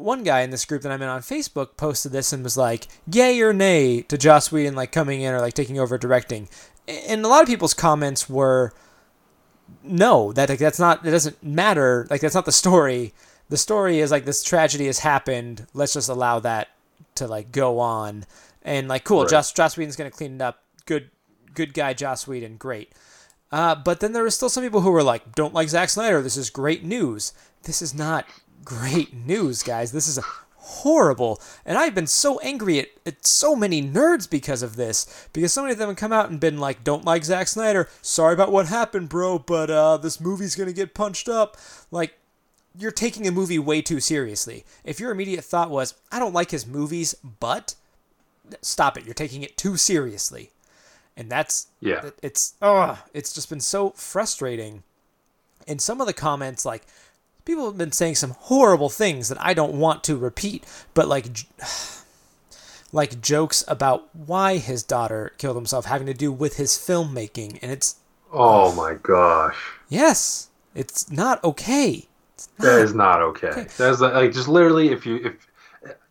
one 0.00 0.22
guy 0.22 0.40
in 0.40 0.50
this 0.50 0.64
group 0.64 0.82
that 0.82 0.92
I'm 0.92 1.02
in 1.02 1.08
on 1.08 1.20
Facebook 1.20 1.76
posted 1.76 2.12
this 2.12 2.32
and 2.32 2.42
was 2.42 2.56
like, 2.56 2.88
"Yay 3.10 3.40
or 3.40 3.52
nay 3.52 4.02
to 4.02 4.18
Joss 4.18 4.50
Whedon 4.50 4.74
like 4.74 4.92
coming 4.92 5.20
in 5.20 5.34
or 5.34 5.40
like 5.40 5.54
taking 5.54 5.78
over 5.78 5.98
directing," 5.98 6.48
and 6.88 7.24
a 7.24 7.28
lot 7.28 7.42
of 7.42 7.48
people's 7.48 7.74
comments 7.74 8.28
were, 8.28 8.72
"No, 9.82 10.32
that 10.32 10.48
like, 10.48 10.58
that's 10.58 10.78
not. 10.78 11.06
It 11.06 11.10
doesn't 11.10 11.42
matter. 11.42 12.06
Like 12.10 12.20
that's 12.20 12.34
not 12.34 12.46
the 12.46 12.52
story. 12.52 13.14
The 13.48 13.56
story 13.56 13.98
is 13.98 14.10
like 14.10 14.24
this 14.24 14.42
tragedy 14.42 14.86
has 14.86 15.00
happened. 15.00 15.66
Let's 15.74 15.94
just 15.94 16.08
allow 16.08 16.40
that 16.40 16.68
to 17.16 17.26
like 17.26 17.52
go 17.52 17.78
on 17.78 18.24
and 18.62 18.88
like 18.88 19.04
cool. 19.04 19.22
Right. 19.22 19.30
Joss 19.30 19.52
Joss 19.52 19.76
Whedon's 19.76 19.96
gonna 19.96 20.10
clean 20.10 20.36
it 20.36 20.42
up. 20.42 20.62
Good 20.86 21.10
good 21.54 21.74
guy 21.74 21.92
Joss 21.94 22.26
Whedon. 22.26 22.56
Great. 22.56 22.92
Uh, 23.52 23.74
but 23.74 23.98
then 23.98 24.12
there 24.12 24.22
were 24.22 24.30
still 24.30 24.48
some 24.48 24.62
people 24.62 24.80
who 24.80 24.92
were 24.92 25.02
like, 25.02 25.34
"Don't 25.34 25.54
like 25.54 25.68
Zack 25.68 25.88
Snyder. 25.88 26.22
This 26.22 26.36
is 26.36 26.50
great 26.50 26.84
news." 26.84 27.32
This 27.64 27.82
is 27.82 27.92
not 27.92 28.24
great 28.64 29.12
news, 29.14 29.62
guys. 29.62 29.92
This 29.92 30.08
is 30.08 30.18
horrible. 30.56 31.40
And 31.64 31.78
I've 31.78 31.94
been 31.94 32.06
so 32.06 32.38
angry 32.40 32.78
at, 32.80 32.88
at 33.06 33.26
so 33.26 33.56
many 33.56 33.82
nerds 33.82 34.28
because 34.28 34.62
of 34.62 34.76
this. 34.76 35.28
Because 35.32 35.52
so 35.52 35.62
many 35.62 35.72
of 35.72 35.78
them 35.78 35.88
have 35.88 35.96
come 35.96 36.12
out 36.12 36.30
and 36.30 36.38
been 36.40 36.58
like, 36.58 36.84
"Don't 36.84 37.04
like 37.04 37.24
Zack 37.24 37.48
Snyder. 37.48 37.88
Sorry 38.02 38.34
about 38.34 38.52
what 38.52 38.66
happened, 38.66 39.08
bro. 39.08 39.38
But 39.38 39.70
uh, 39.70 39.96
this 39.96 40.20
movie's 40.20 40.54
gonna 40.56 40.72
get 40.72 40.94
punched 40.94 41.28
up." 41.28 41.56
Like, 41.90 42.14
you're 42.78 42.92
taking 42.92 43.26
a 43.26 43.32
movie 43.32 43.58
way 43.58 43.82
too 43.82 44.00
seriously. 44.00 44.64
If 44.84 45.00
your 45.00 45.10
immediate 45.10 45.44
thought 45.44 45.70
was, 45.70 45.94
"I 46.12 46.18
don't 46.18 46.34
like 46.34 46.50
his 46.50 46.66
movies," 46.66 47.14
but 47.40 47.74
stop 48.62 48.96
it. 48.96 49.04
You're 49.04 49.14
taking 49.14 49.42
it 49.42 49.56
too 49.56 49.76
seriously 49.76 50.50
and 51.16 51.30
that's 51.30 51.68
Yeah. 51.80 52.10
it's 52.22 52.54
oh 52.62 53.00
it's 53.12 53.32
just 53.32 53.48
been 53.48 53.60
so 53.60 53.90
frustrating 53.90 54.82
and 55.68 55.80
some 55.80 56.00
of 56.00 56.06
the 56.06 56.12
comments 56.12 56.64
like 56.64 56.84
people 57.44 57.66
have 57.66 57.78
been 57.78 57.92
saying 57.92 58.14
some 58.14 58.30
horrible 58.38 58.88
things 58.88 59.28
that 59.28 59.40
i 59.40 59.52
don't 59.54 59.72
want 59.74 60.02
to 60.04 60.16
repeat 60.16 60.64
but 60.94 61.08
like 61.08 61.26
like 62.92 63.20
jokes 63.20 63.64
about 63.68 64.08
why 64.14 64.56
his 64.56 64.82
daughter 64.82 65.32
killed 65.38 65.56
himself 65.56 65.84
having 65.84 66.06
to 66.06 66.14
do 66.14 66.32
with 66.32 66.56
his 66.56 66.72
filmmaking 66.72 67.58
and 67.62 67.70
it's 67.72 67.96
Oh 68.32 68.72
my 68.74 68.94
gosh. 68.94 69.56
yes 69.88 70.50
it's 70.74 71.10
not 71.10 71.42
okay 71.42 72.06
it's 72.34 72.48
not. 72.58 72.78
is 72.78 72.94
not 72.94 73.20
okay. 73.22 73.66
That's 73.76 74.00
like 74.00 74.32
just 74.32 74.48
literally 74.48 74.90
if 74.92 75.04
you 75.04 75.16
if 75.16 75.46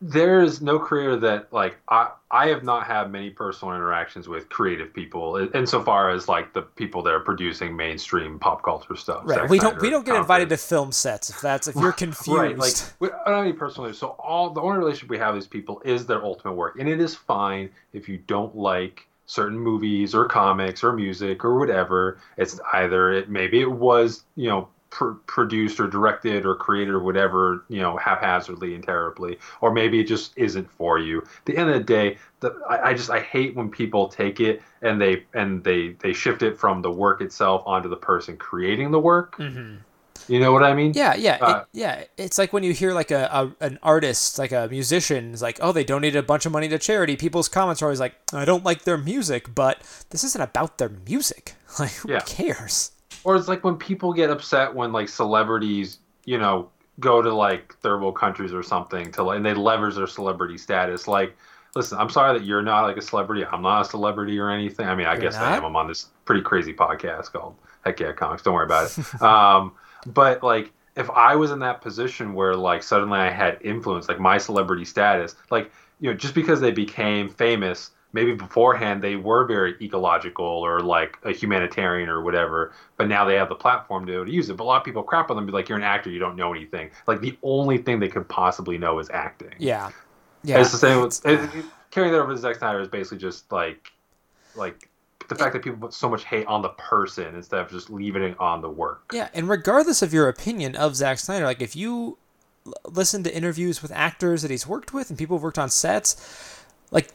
there 0.01 0.41
is 0.43 0.61
no 0.61 0.77
career 0.77 1.15
that 1.15 1.51
like 1.51 1.77
I 1.89 2.11
I 2.31 2.47
have 2.49 2.63
not 2.63 2.85
had 2.85 3.11
many 3.11 3.31
personal 3.31 3.73
interactions 3.73 4.27
with 4.27 4.49
creative 4.49 4.93
people 4.93 5.37
in- 5.37 5.51
insofar 5.53 6.11
as 6.11 6.27
like 6.27 6.53
the 6.53 6.61
people 6.61 7.01
that 7.03 7.13
are 7.13 7.19
producing 7.19 7.75
mainstream 7.75 8.37
pop 8.37 8.61
culture 8.61 8.95
stuff. 8.95 9.23
right 9.25 9.39
Zack 9.39 9.49
we 9.49 9.57
don't 9.59 9.81
we 9.81 9.89
don't 9.89 10.05
get 10.05 10.13
Tom 10.13 10.21
invited 10.21 10.49
to 10.49 10.57
film 10.57 10.91
sets 10.91 11.29
if 11.29 11.41
that's 11.41 11.67
if 11.67 11.75
you're 11.75 11.91
confused 11.91 12.29
Right, 12.39 12.57
like 12.57 12.73
we, 12.99 13.09
I 13.09 13.29
don't 13.29 13.35
have 13.37 13.45
any 13.45 13.53
personal. 13.53 13.91
So 13.93 14.09
all 14.19 14.51
the 14.51 14.61
only 14.61 14.77
relationship 14.77 15.09
we 15.09 15.17
have 15.17 15.33
with 15.33 15.43
these 15.43 15.49
people 15.49 15.81
is 15.83 16.05
their 16.05 16.23
ultimate 16.23 16.53
work, 16.53 16.77
and 16.79 16.87
it 16.87 16.99
is 16.99 17.15
fine 17.15 17.69
if 17.93 18.07
you 18.07 18.17
don't 18.17 18.55
like 18.55 19.07
certain 19.25 19.57
movies 19.57 20.13
or 20.15 20.25
comics 20.25 20.83
or 20.83 20.93
music 20.93 21.43
or 21.43 21.57
whatever. 21.57 22.19
It's 22.37 22.59
either 22.73 23.11
it 23.11 23.29
maybe 23.29 23.59
it 23.61 23.71
was 23.71 24.23
you 24.35 24.49
know 24.49 24.67
pr- 24.89 25.11
produced 25.27 25.79
or 25.79 25.87
directed 25.87 26.45
or 26.45 26.55
created 26.55 26.93
or 26.93 26.99
whatever 26.99 27.63
you 27.69 27.79
know 27.81 27.97
haphazardly 27.97 28.75
and 28.75 28.83
terribly, 28.83 29.37
or 29.61 29.71
maybe 29.71 29.99
it 29.99 30.07
just 30.07 30.33
isn't 30.37 30.69
for 30.71 30.99
you. 30.99 31.19
At 31.19 31.45
the 31.45 31.57
end 31.57 31.69
of 31.69 31.75
the 31.75 31.83
day, 31.83 32.17
the, 32.39 32.59
I, 32.69 32.89
I 32.89 32.93
just 32.93 33.09
I 33.09 33.19
hate 33.19 33.55
when 33.55 33.69
people 33.69 34.07
take 34.07 34.39
it 34.39 34.61
and 34.81 34.99
they 35.01 35.25
and 35.33 35.63
they 35.63 35.89
they 35.99 36.13
shift 36.13 36.41
it 36.41 36.57
from 36.57 36.81
the 36.81 36.91
work 36.91 37.21
itself 37.21 37.63
onto 37.65 37.89
the 37.89 37.97
person 37.97 38.37
creating 38.37 38.91
the 38.91 38.99
work. 38.99 39.35
You 40.27 40.39
know 40.39 40.51
what 40.51 40.63
I 40.63 40.75
mean? 40.75 40.93
Yeah, 40.93 41.15
yeah, 41.15 41.37
Uh, 41.41 41.59
it, 41.61 41.67
yeah. 41.79 42.03
It's 42.17 42.37
like 42.37 42.53
when 42.53 42.61
you 42.61 42.71
hear 42.73 42.93
like 42.93 43.09
a, 43.09 43.25
a 43.59 43.65
an 43.65 43.79
artist, 43.81 44.37
like 44.37 44.51
a 44.51 44.67
musician, 44.69 45.33
is 45.33 45.41
like, 45.41 45.57
oh, 45.61 45.71
they 45.71 45.83
donated 45.83 46.17
a 46.17 46.23
bunch 46.23 46.45
of 46.45 46.51
money 46.51 46.67
to 46.69 46.77
charity. 46.77 47.15
People's 47.15 47.49
comments 47.49 47.81
are 47.81 47.85
always 47.85 47.99
like, 47.99 48.13
I 48.31 48.45
don't 48.45 48.63
like 48.63 48.83
their 48.83 48.97
music, 48.97 49.55
but 49.55 49.81
this 50.11 50.23
isn't 50.23 50.41
about 50.41 50.77
their 50.77 50.89
music. 50.89 51.55
Like, 51.79 51.91
who 51.91 52.09
Yeah. 52.09 52.19
cares? 52.25 52.91
Or 53.23 53.35
it's 53.35 53.47
like 53.47 53.63
when 53.63 53.75
people 53.77 54.13
get 54.13 54.29
upset 54.29 54.73
when 54.73 54.91
like 54.91 55.09
celebrities 55.09 55.99
you 56.25 56.37
know 56.37 56.69
go 56.99 57.21
to 57.21 57.33
like 57.33 57.73
third 57.75 58.01
world 58.01 58.15
countries 58.17 58.53
or 58.53 58.61
something 58.63 59.11
to 59.11 59.23
like 59.23 59.37
and 59.37 59.45
they 59.45 59.53
leverage 59.53 59.95
their 59.95 60.07
celebrity 60.07 60.57
status. 60.57 61.07
Like 61.07 61.35
listen 61.75 61.97
i'm 61.99 62.09
sorry 62.09 62.37
that 62.37 62.45
you're 62.45 62.61
not 62.63 62.81
like 62.83 62.97
a 62.97 63.01
celebrity. 63.01 63.45
I'm 63.45 63.61
not 63.61 63.81
a 63.81 63.85
celebrity 63.89 64.39
or 64.39 64.49
anything. 64.49 64.87
I 64.87 64.95
mean 64.95 65.07
i 65.07 65.13
You're 65.13 65.21
guess 65.21 65.35
I 65.35 65.55
am. 65.57 65.65
i'm 65.65 65.75
on 65.75 65.87
this 65.87 66.07
pretty 66.25 66.41
crazy 66.41 66.73
podcast 66.73 67.31
called 67.31 67.55
heck 67.85 67.99
yeah 67.99 68.11
comics. 68.11 68.41
Don't 68.43 68.53
worry 68.53 68.65
about 68.65 68.85
it. 68.97 69.21
Um 69.21 69.73
but 70.05 70.41
like 70.43 70.71
if 70.95 71.09
i 71.11 71.35
was 71.35 71.51
in 71.51 71.59
that 71.59 71.81
position 71.81 72.33
where 72.33 72.55
like 72.55 72.81
suddenly 72.83 73.19
i 73.19 73.29
had 73.29 73.57
influence 73.61 74.07
like 74.09 74.19
my 74.19 74.37
celebrity 74.37 74.83
status 74.85 75.35
like 75.51 75.71
you 75.99 76.09
know 76.09 76.15
just 76.15 76.33
because 76.33 76.59
they 76.61 76.71
became 76.71 77.29
famous 77.29 77.91
maybe 78.11 78.33
beforehand 78.33 79.01
they 79.01 79.15
were 79.15 79.45
very 79.45 79.75
ecological 79.81 80.45
or 80.45 80.79
like 80.81 81.17
a 81.23 81.31
humanitarian 81.31 82.09
or 82.09 82.21
whatever, 82.21 82.73
but 82.97 83.07
now 83.07 83.23
they 83.25 83.35
have 83.35 83.49
the 83.49 83.55
platform 83.55 84.05
to 84.05 84.11
be 84.11 84.15
able 84.15 84.25
to 84.25 84.31
use 84.31 84.49
it. 84.49 84.57
But 84.57 84.63
a 84.63 84.65
lot 84.65 84.77
of 84.77 84.83
people 84.83 85.03
crap 85.03 85.29
on 85.29 85.35
them, 85.35 85.45
be 85.45 85.51
like, 85.51 85.69
"You're 85.69 85.77
an 85.77 85.83
actor, 85.83 86.09
you 86.09 86.19
don't 86.19 86.35
know 86.35 86.51
anything." 86.53 86.89
Like 87.07 87.21
the 87.21 87.37
only 87.43 87.77
thing 87.77 87.99
they 87.99 88.07
could 88.07 88.27
possibly 88.27 88.77
know 88.77 88.99
is 88.99 89.09
acting. 89.11 89.53
Yeah, 89.59 89.91
yeah. 90.43 90.59
it's 90.59 90.71
the 90.71 90.77
same 90.77 91.01
with 91.01 91.25
it, 91.25 91.39
it- 91.55 91.65
carrying 91.91 92.13
that 92.13 92.19
over 92.19 92.33
to 92.33 92.37
Zack 92.37 92.55
Snyder 92.57 92.79
is 92.81 92.87
basically 92.87 93.17
just 93.17 93.51
like, 93.51 93.91
like 94.55 94.87
the 95.27 95.35
fact 95.35 95.53
that 95.53 95.63
people 95.63 95.79
put 95.79 95.93
so 95.93 96.09
much 96.09 96.23
hate 96.23 96.45
on 96.47 96.61
the 96.61 96.69
person 96.69 97.35
instead 97.35 97.59
of 97.59 97.69
just 97.69 97.89
leaving 97.89 98.23
it 98.23 98.39
on 98.39 98.61
the 98.61 98.69
work. 98.69 99.11
Yeah, 99.13 99.29
and 99.33 99.47
regardless 99.49 100.01
of 100.01 100.13
your 100.13 100.27
opinion 100.27 100.75
of 100.75 100.95
Zack 100.95 101.19
Snyder, 101.19 101.45
like 101.45 101.61
if 101.61 101.75
you 101.75 102.17
l- 102.65 102.73
listen 102.85 103.23
to 103.23 103.35
interviews 103.35 103.81
with 103.83 103.91
actors 103.91 104.41
that 104.41 104.49
he's 104.51 104.65
worked 104.67 104.93
with 104.93 105.09
and 105.09 105.17
people 105.19 105.37
who've 105.37 105.43
worked 105.43 105.59
on 105.59 105.69
sets, 105.69 106.61
like 106.91 107.09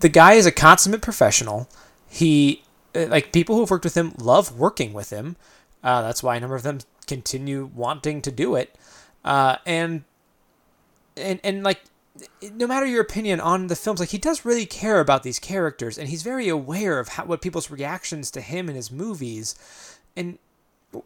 the 0.00 0.08
guy 0.08 0.34
is 0.34 0.46
a 0.46 0.52
consummate 0.52 1.02
professional. 1.02 1.68
He 2.08 2.62
uh, 2.94 3.06
like 3.06 3.32
people 3.32 3.56
who've 3.56 3.70
worked 3.70 3.84
with 3.84 3.96
him 3.96 4.14
love 4.18 4.58
working 4.58 4.92
with 4.92 5.10
him. 5.10 5.36
Uh, 5.82 6.02
that's 6.02 6.22
why 6.22 6.36
a 6.36 6.40
number 6.40 6.56
of 6.56 6.62
them 6.62 6.80
continue 7.06 7.70
wanting 7.74 8.22
to 8.22 8.30
do 8.30 8.54
it. 8.54 8.76
Uh, 9.24 9.56
and 9.64 10.04
and 11.16 11.40
and 11.42 11.64
like 11.64 11.80
no 12.54 12.66
matter 12.66 12.86
your 12.86 13.02
opinion 13.02 13.40
on 13.40 13.66
the 13.66 13.76
films 13.76 14.00
like 14.00 14.10
he 14.10 14.18
does 14.18 14.44
really 14.44 14.66
care 14.66 15.00
about 15.00 15.22
these 15.22 15.38
characters 15.38 15.98
and 15.98 16.08
he's 16.08 16.22
very 16.22 16.48
aware 16.48 16.98
of 16.98 17.08
how, 17.08 17.24
what 17.24 17.42
people's 17.42 17.70
reactions 17.70 18.30
to 18.30 18.40
him 18.40 18.68
and 18.68 18.76
his 18.76 18.90
movies 18.90 19.54
and 20.16 20.38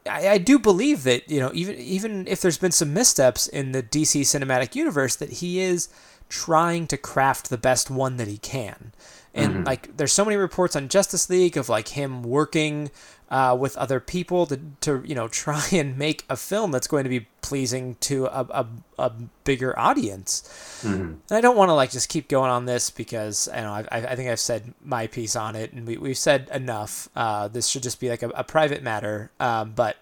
I, 0.09 0.29
I 0.29 0.39
do 0.39 0.59
believe 0.59 1.03
that 1.05 1.29
you 1.29 1.41
know 1.41 1.51
even 1.53 1.77
even 1.77 2.29
if 2.29 2.41
there's 2.41 2.59
been 2.59 2.73
some 2.73 2.93
missteps 2.93 3.49
in 3.49 3.73
the 3.73 3.83
DC 3.83 4.21
cinematic 4.23 4.75
universe 4.75 5.17
that 5.17 5.31
he 5.31 5.61
is 5.61 5.89
trying 6.31 6.87
to 6.87 6.97
craft 6.97 7.51
the 7.51 7.59
best 7.59 7.91
one 7.91 8.17
that 8.17 8.29
he 8.29 8.39
can. 8.39 8.93
And 9.35 9.65
like 9.65 9.97
there's 9.97 10.13
so 10.13 10.25
many 10.25 10.37
reports 10.37 10.75
on 10.75 10.89
Justice 10.89 11.29
League 11.31 11.57
of 11.57 11.69
like 11.69 11.89
him 11.89 12.23
working 12.23 12.91
uh, 13.31 13.57
with 13.59 13.77
other 13.77 14.01
people 14.01 14.45
to, 14.47 14.59
to 14.81 15.03
you 15.05 15.15
know 15.15 15.29
try 15.45 15.65
and 15.73 15.97
make 15.97 16.25
a 16.29 16.37
film 16.37 16.73
that's 16.73 16.89
going 16.89 17.05
to 17.05 17.11
be 17.11 17.29
pleasing 17.43 17.97
to 18.01 18.27
a, 18.27 18.47
a, 18.51 18.67
a 18.99 19.11
bigger 19.45 19.79
audience. 19.79 20.81
And 21.29 21.37
I 21.37 21.41
don't 21.41 21.57
want 21.57 21.69
to 21.69 21.75
like 21.75 21.91
just 21.91 22.09
keep 22.09 22.29
going 22.29 22.51
on 22.51 22.65
this 22.65 22.91
because 22.91 23.49
I 23.49 23.61
know 23.61 23.73
I, 23.73 23.85
I 23.93 23.99
I 24.09 24.17
think 24.17 24.31
I've 24.31 24.41
said 24.41 24.75
my 24.83 25.07
piece 25.07 25.37
on 25.37 25.55
it 25.55 25.73
and 25.73 25.87
we, 25.87 25.97
we've 25.97 26.19
said 26.19 26.49
enough. 26.53 27.09
Uh, 27.15 27.47
this 27.47 27.69
should 27.69 27.85
just 27.85 28.01
be 28.01 28.09
like 28.09 28.23
a, 28.23 28.31
a 28.31 28.45
private 28.45 28.83
matter. 28.83 29.31
Um, 29.39 29.73
but 29.73 29.97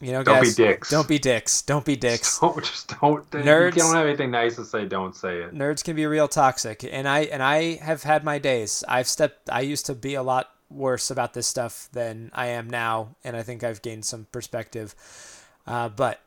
you 0.00 0.12
know 0.12 0.22
Don't 0.22 0.42
be 0.42 0.52
dicks. 0.52 0.90
don't 0.90 1.08
be 1.08 1.18
dicks 1.18 1.62
don't 1.62 1.84
be 1.84 1.96
dicks 1.96 2.38
Don't 2.40 2.62
just 2.62 2.88
don't. 3.00 3.28
Nerds. 3.30 3.68
If 3.70 3.76
you 3.76 3.82
don't 3.82 3.94
have 3.96 4.06
anything 4.06 4.30
nice 4.30 4.56
to 4.56 4.64
say, 4.64 4.84
don't 4.86 5.16
say 5.16 5.38
it. 5.38 5.54
nerds 5.54 5.82
can 5.82 5.96
be 5.96 6.04
real 6.06 6.28
toxic 6.28 6.84
and 6.84 7.08
i 7.08 7.20
and 7.20 7.42
i 7.42 7.76
have 7.76 8.02
had 8.02 8.22
my 8.24 8.38
days 8.38 8.84
i've 8.88 9.08
stepped 9.08 9.48
i 9.50 9.60
used 9.60 9.86
to 9.86 9.94
be 9.94 10.14
a 10.14 10.22
lot 10.22 10.50
worse 10.68 11.10
about 11.10 11.32
this 11.32 11.46
stuff 11.46 11.88
than 11.92 12.30
i 12.34 12.46
am 12.48 12.68
now 12.68 13.14
and 13.24 13.36
i 13.36 13.42
think 13.42 13.64
i've 13.64 13.80
gained 13.82 14.04
some 14.04 14.26
perspective 14.32 14.94
uh, 15.66 15.88
but 15.88 16.20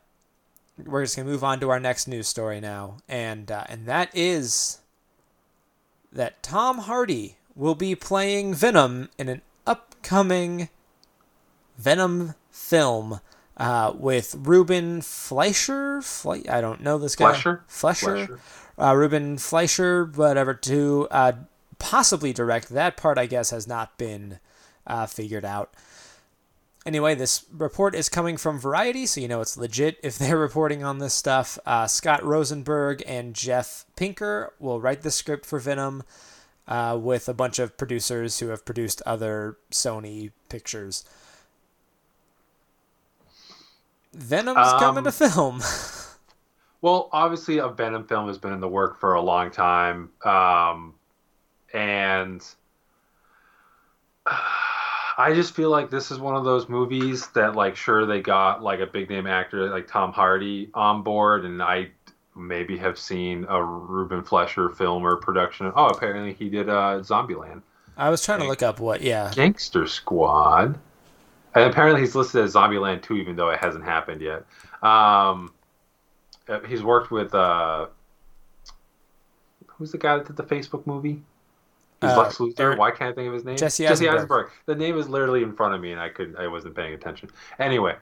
we're 0.84 1.04
just 1.04 1.14
gonna 1.16 1.28
move 1.28 1.44
on 1.44 1.60
to 1.60 1.70
our 1.70 1.78
next 1.78 2.08
news 2.08 2.26
story 2.26 2.58
now 2.60 2.96
and 3.08 3.52
uh, 3.52 3.64
and 3.68 3.86
that 3.86 4.08
is 4.14 4.78
that 6.10 6.42
tom 6.42 6.78
hardy 6.78 7.36
will 7.54 7.74
be 7.76 7.94
playing 7.94 8.52
venom 8.54 9.08
in 9.18 9.28
an 9.28 9.42
upcoming 9.66 10.68
venom 11.78 12.34
film 12.50 13.20
uh, 13.60 13.92
with 13.94 14.34
Ruben 14.38 15.02
Fleischer. 15.02 16.00
Fle- 16.00 16.48
I 16.48 16.62
don't 16.62 16.80
know 16.80 16.96
this 16.96 17.14
guy. 17.14 17.32
Fleischer. 17.32 17.64
Flesher. 17.68 18.26
Flesher. 18.26 18.40
Uh, 18.78 18.94
Ruben 18.96 19.36
Fleischer, 19.36 20.06
whatever, 20.06 20.54
to 20.54 21.06
uh, 21.10 21.32
possibly 21.78 22.32
direct. 22.32 22.70
That 22.70 22.96
part, 22.96 23.18
I 23.18 23.26
guess, 23.26 23.50
has 23.50 23.68
not 23.68 23.98
been 23.98 24.40
uh, 24.86 25.04
figured 25.04 25.44
out. 25.44 25.74
Anyway, 26.86 27.14
this 27.14 27.44
report 27.52 27.94
is 27.94 28.08
coming 28.08 28.38
from 28.38 28.58
Variety, 28.58 29.04
so 29.04 29.20
you 29.20 29.28
know 29.28 29.42
it's 29.42 29.58
legit 29.58 29.98
if 30.02 30.16
they're 30.18 30.38
reporting 30.38 30.82
on 30.82 30.98
this 30.98 31.12
stuff. 31.12 31.58
Uh, 31.66 31.86
Scott 31.86 32.24
Rosenberg 32.24 33.02
and 33.06 33.34
Jeff 33.34 33.84
Pinkner 33.94 34.48
will 34.58 34.80
write 34.80 35.02
the 35.02 35.10
script 35.10 35.44
for 35.44 35.58
Venom 35.58 36.02
uh, 36.66 36.98
with 36.98 37.28
a 37.28 37.34
bunch 37.34 37.58
of 37.58 37.76
producers 37.76 38.38
who 38.38 38.48
have 38.48 38.64
produced 38.64 39.02
other 39.04 39.58
Sony 39.70 40.30
pictures. 40.48 41.04
Venom's 44.12 44.72
coming 44.78 45.04
to 45.04 45.12
film. 45.12 45.62
Well, 46.82 47.10
obviously, 47.12 47.58
a 47.58 47.68
Venom 47.68 48.06
film 48.06 48.28
has 48.28 48.38
been 48.38 48.52
in 48.52 48.60
the 48.60 48.68
work 48.68 48.98
for 48.98 49.14
a 49.14 49.20
long 49.20 49.50
time, 49.50 50.10
um, 50.24 50.94
and 51.74 52.42
I 54.26 55.32
just 55.34 55.54
feel 55.54 55.68
like 55.68 55.90
this 55.90 56.10
is 56.10 56.18
one 56.18 56.36
of 56.36 56.44
those 56.44 56.70
movies 56.70 57.26
that, 57.34 57.54
like, 57.54 57.76
sure 57.76 58.06
they 58.06 58.22
got 58.22 58.62
like 58.62 58.80
a 58.80 58.86
big 58.86 59.10
name 59.10 59.26
actor 59.26 59.68
like 59.68 59.88
Tom 59.88 60.12
Hardy 60.12 60.70
on 60.72 61.02
board, 61.02 61.44
and 61.44 61.62
I 61.62 61.90
maybe 62.34 62.78
have 62.78 62.98
seen 62.98 63.44
a 63.48 63.62
Ruben 63.62 64.22
Flesher 64.22 64.70
film 64.70 65.04
or 65.04 65.16
production. 65.16 65.70
Oh, 65.76 65.88
apparently 65.88 66.32
he 66.32 66.48
did 66.48 66.70
uh, 66.70 67.00
Zombieland. 67.00 67.60
I 67.98 68.08
was 68.08 68.24
trying 68.24 68.40
to 68.40 68.46
look 68.46 68.62
up 68.62 68.80
what. 68.80 69.02
Yeah. 69.02 69.30
Gangster 69.34 69.86
Squad. 69.86 70.78
And 71.54 71.70
apparently 71.70 72.00
he's 72.00 72.14
listed 72.14 72.44
as 72.44 72.54
Zombieland 72.54 73.02
2, 73.02 73.14
even 73.16 73.34
though 73.36 73.50
it 73.50 73.58
hasn't 73.58 73.84
happened 73.84 74.20
yet. 74.20 74.44
Um, 74.82 75.52
uh, 76.48 76.60
he's 76.60 76.82
worked 76.82 77.10
with 77.10 77.34
uh, 77.34 77.86
who's 79.66 79.92
the 79.92 79.98
guy 79.98 80.16
that 80.16 80.26
did 80.26 80.36
the 80.36 80.42
Facebook 80.42 80.86
movie? 80.86 81.22
Who's 82.00 82.10
Uh, 82.12 82.18
Lex 82.22 82.38
Luthor? 82.38 82.60
Eric- 82.60 82.78
Why 82.78 82.90
can't 82.90 83.12
I 83.12 83.14
think 83.14 83.28
of 83.28 83.34
his 83.34 83.44
name? 83.44 83.56
Jesse 83.88 84.08
Eisenberg. 84.08 84.50
The 84.66 84.74
name 84.74 84.96
is 84.98 85.08
literally 85.08 85.42
in 85.42 85.52
front 85.54 85.74
of 85.74 85.80
me, 85.80 85.92
and 85.92 86.00
I 86.00 86.08
could 86.08 86.36
I 86.38 86.46
wasn't 86.46 86.74
paying 86.74 86.94
attention. 86.94 87.30
Anyway, 87.58 87.96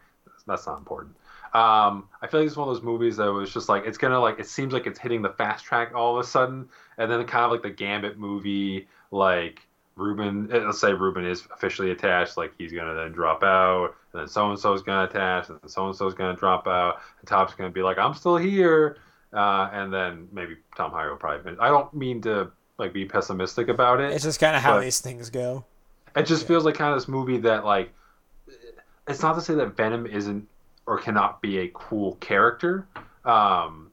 that's 0.46 0.66
not 0.66 0.78
important. 0.78 1.14
Um, 1.54 2.08
I 2.20 2.26
feel 2.26 2.40
like 2.40 2.46
it's 2.46 2.56
one 2.56 2.68
of 2.68 2.74
those 2.74 2.82
movies 2.84 3.16
that 3.16 3.32
was 3.32 3.52
just 3.52 3.68
like 3.70 3.86
it's 3.86 3.96
gonna 3.98 4.20
like 4.20 4.38
it 4.38 4.46
seems 4.46 4.72
like 4.72 4.86
it's 4.86 4.98
hitting 4.98 5.22
the 5.22 5.30
fast 5.30 5.64
track 5.64 5.94
all 5.94 6.16
of 6.18 6.24
a 6.24 6.28
sudden, 6.28 6.68
and 6.98 7.10
then 7.10 7.24
kind 7.26 7.44
of 7.44 7.50
like 7.50 7.62
the 7.62 7.70
Gambit 7.70 8.18
movie, 8.18 8.86
like 9.10 9.66
Ruben, 9.98 10.48
eh, 10.52 10.58
let's 10.58 10.80
say 10.80 10.92
Ruben 10.92 11.24
is 11.24 11.46
officially 11.52 11.90
attached, 11.90 12.36
like 12.36 12.52
he's 12.56 12.72
gonna 12.72 12.94
then 12.94 13.12
drop 13.12 13.42
out, 13.42 13.94
and 14.12 14.22
then 14.22 14.28
so 14.28 14.48
and 14.50 14.58
so 14.58 14.72
is 14.72 14.82
gonna 14.82 15.04
attach, 15.04 15.48
and 15.48 15.60
then 15.60 15.68
so 15.68 15.86
and 15.86 15.96
so 15.96 16.06
is 16.06 16.14
gonna 16.14 16.36
drop 16.36 16.66
out, 16.66 17.00
and 17.20 17.28
Top's 17.28 17.54
gonna 17.54 17.70
be 17.70 17.82
like, 17.82 17.98
I'm 17.98 18.14
still 18.14 18.36
here, 18.36 18.98
uh, 19.32 19.68
and 19.72 19.92
then 19.92 20.28
maybe 20.32 20.56
Tom 20.76 20.92
Hardy 20.92 21.10
will 21.10 21.16
probably. 21.16 21.42
Finish. 21.42 21.58
I 21.60 21.68
don't 21.68 21.92
mean 21.92 22.22
to 22.22 22.50
like 22.78 22.92
be 22.92 23.04
pessimistic 23.04 23.68
about 23.68 24.00
it. 24.00 24.12
It's 24.12 24.24
just 24.24 24.40
kind 24.40 24.56
of 24.56 24.62
how 24.62 24.80
these 24.80 25.00
things 25.00 25.30
go. 25.30 25.64
It 26.16 26.24
just 26.26 26.46
feels 26.46 26.64
like 26.64 26.76
kind 26.76 26.92
of 26.92 27.00
this 27.00 27.08
movie 27.08 27.38
that 27.38 27.64
like 27.64 27.92
it's 29.08 29.22
not 29.22 29.34
to 29.34 29.40
say 29.40 29.54
that 29.54 29.76
Venom 29.76 30.06
isn't 30.06 30.46
or 30.86 30.98
cannot 30.98 31.42
be 31.42 31.58
a 31.58 31.70
cool 31.74 32.14
character. 32.16 32.86
Um, 33.24 33.90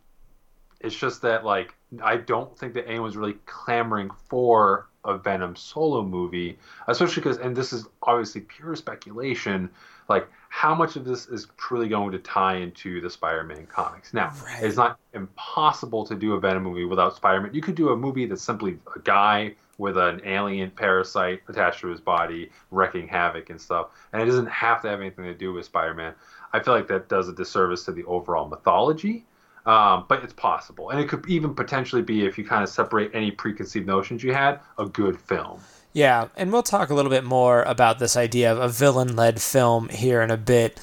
it's 0.79 0.95
just 0.95 1.23
that 1.23 1.43
like 1.43 1.73
I 2.03 2.17
don't 2.17 2.57
think 2.57 2.73
that 2.75 2.87
anyone's 2.87 3.17
really 3.17 3.37
clamoring 3.45 4.11
for 4.29 4.87
a 5.05 5.17
Venom 5.17 5.55
solo 5.55 6.03
movie, 6.03 6.57
especially 6.87 7.21
because 7.23 7.37
and 7.37 7.55
this 7.55 7.71
is 7.73 7.87
obviously 8.03 8.41
pure 8.41 8.75
speculation. 8.75 9.69
Like 10.09 10.27
how 10.49 10.73
much 10.75 10.95
of 10.95 11.03
this 11.05 11.27
is 11.27 11.47
truly 11.57 11.89
going 11.89 12.11
to 12.11 12.19
tie 12.19 12.55
into 12.57 13.01
the 13.01 13.09
Spider-Man 13.09 13.67
comics? 13.67 14.13
Now, 14.13 14.31
Right. 14.43 14.63
it's 14.63 14.77
not 14.77 14.97
impossible 15.13 16.05
to 16.05 16.15
do 16.15 16.33
a 16.33 16.39
Venom 16.39 16.63
movie 16.63 16.85
without 16.85 17.15
Spider-Man. 17.15 17.53
You 17.53 17.61
could 17.61 17.75
do 17.75 17.89
a 17.89 17.97
movie 17.97 18.25
that's 18.25 18.41
simply 18.41 18.77
a 18.95 18.99
guy 18.99 19.55
with 19.77 19.97
an 19.97 20.21
alien 20.23 20.71
parasite 20.71 21.41
attached 21.49 21.81
to 21.81 21.87
his 21.87 21.99
body, 21.99 22.49
wreaking 22.71 23.09
havoc 23.09 23.49
and 23.49 23.59
stuff, 23.59 23.87
and 24.13 24.21
it 24.21 24.25
doesn't 24.25 24.45
have 24.45 24.81
to 24.81 24.87
have 24.89 25.01
anything 25.01 25.25
to 25.25 25.33
do 25.33 25.51
with 25.51 25.65
Spider-Man. 25.65 26.13
I 26.53 26.61
feel 26.61 26.73
like 26.73 26.87
that 26.87 27.09
does 27.09 27.27
a 27.27 27.33
disservice 27.33 27.83
to 27.85 27.91
the 27.91 28.05
overall 28.05 28.47
mythology. 28.47 29.25
Um, 29.65 30.05
but 30.07 30.23
it's 30.23 30.33
possible, 30.33 30.91
and 30.91 30.99
it 30.99 31.09
could 31.09 31.27
even 31.27 31.55
potentially 31.55 32.03
be 32.03 32.25
if 32.25 32.37
you 32.37 32.45
kind 32.45 32.61
of 32.61 32.69
separate 32.69 33.09
any 33.15 33.31
preconceived 33.31 33.87
notions 33.87 34.23
you 34.23 34.31
had, 34.31 34.59
a 34.77 34.85
good 34.85 35.19
film. 35.19 35.59
Yeah, 35.91 36.27
and 36.35 36.51
we'll 36.51 36.61
talk 36.61 36.91
a 36.91 36.93
little 36.93 37.09
bit 37.09 37.23
more 37.23 37.63
about 37.63 37.97
this 37.97 38.15
idea 38.15 38.51
of 38.51 38.59
a 38.59 38.67
villain-led 38.67 39.41
film 39.41 39.89
here 39.89 40.21
in 40.21 40.29
a 40.29 40.37
bit. 40.37 40.79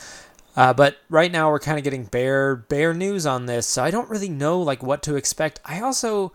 Uh, 0.57 0.73
but 0.73 0.97
right 1.09 1.31
now 1.31 1.51
we're 1.51 1.61
kind 1.61 1.79
of 1.79 1.85
getting 1.85 2.05
bare 2.05 2.57
bare 2.57 2.93
news 2.93 3.25
on 3.25 3.47
this, 3.47 3.67
so 3.67 3.85
I 3.85 3.91
don't 3.91 4.11
really 4.11 4.29
know 4.29 4.61
like 4.61 4.83
what 4.83 5.03
to 5.05 5.17
expect. 5.17 5.61
I 5.65 5.81
also 5.81 6.33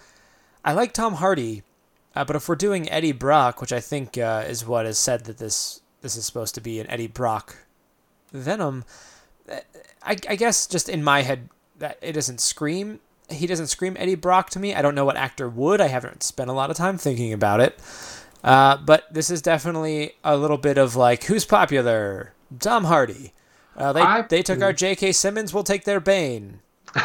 I 0.64 0.74
like 0.74 0.94
Tom 0.94 1.16
Hardy, 1.16 1.64
uh, 2.16 2.24
but 2.24 2.36
if 2.36 2.48
we're 2.48 2.56
doing 2.56 2.90
Eddie 2.90 3.12
Brock, 3.12 3.62
which 3.62 3.74
I 3.74 3.80
think 3.80 4.18
uh, 4.18 4.44
is 4.48 4.66
what 4.66 4.86
is 4.86 4.98
said 4.98 5.26
that 5.26 5.38
this 5.38 5.82
this 6.02 6.16
is 6.16 6.26
supposed 6.26 6.56
to 6.56 6.62
be 6.62 6.80
an 6.80 6.90
Eddie 6.90 7.08
Brock 7.08 7.58
Venom, 8.32 8.86
uh, 9.52 9.60
I, 10.02 10.18
I 10.30 10.36
guess 10.36 10.66
just 10.66 10.88
in 10.88 11.04
my 11.04 11.22
head 11.22 11.50
that 11.80 11.98
it 12.02 12.14
doesn't 12.14 12.42
scream. 12.42 13.00
He 13.30 13.46
doesn't 13.48 13.68
scream 13.68 13.96
Eddie 14.00 14.16
Brock 14.16 14.50
to 14.52 14.60
me. 14.60 14.74
I 14.74 14.82
don't 14.82 14.96
know 14.96 15.06
what 15.06 15.18
actor 15.18 15.50
would. 15.50 15.82
I 15.82 15.88
haven't 15.88 16.24
spent 16.24 16.50
a 16.50 16.54
lot 16.54 16.70
of 16.72 16.78
time 16.78 16.98
thinking 16.98 17.34
about 17.34 17.60
it. 17.60 17.78
Uh, 18.44 18.78
but 18.78 19.12
this 19.14 19.30
is 19.30 19.42
definitely 19.42 20.14
a 20.24 20.38
little 20.38 20.58
bit 20.58 20.78
of 20.78 20.96
like 20.96 21.26
who's 21.26 21.44
popular? 21.46 22.34
Tom 22.60 22.86
Hardy. 22.86 23.34
Uh, 23.76 23.92
they 23.94 24.02
I- 24.02 24.22
they 24.22 24.42
took 24.42 24.62
our 24.62 24.74
J.K. 24.74 25.12
Simmons. 25.12 25.54
We'll 25.54 25.64
take 25.64 25.84
their 25.84 26.00
Bane. 26.00 26.60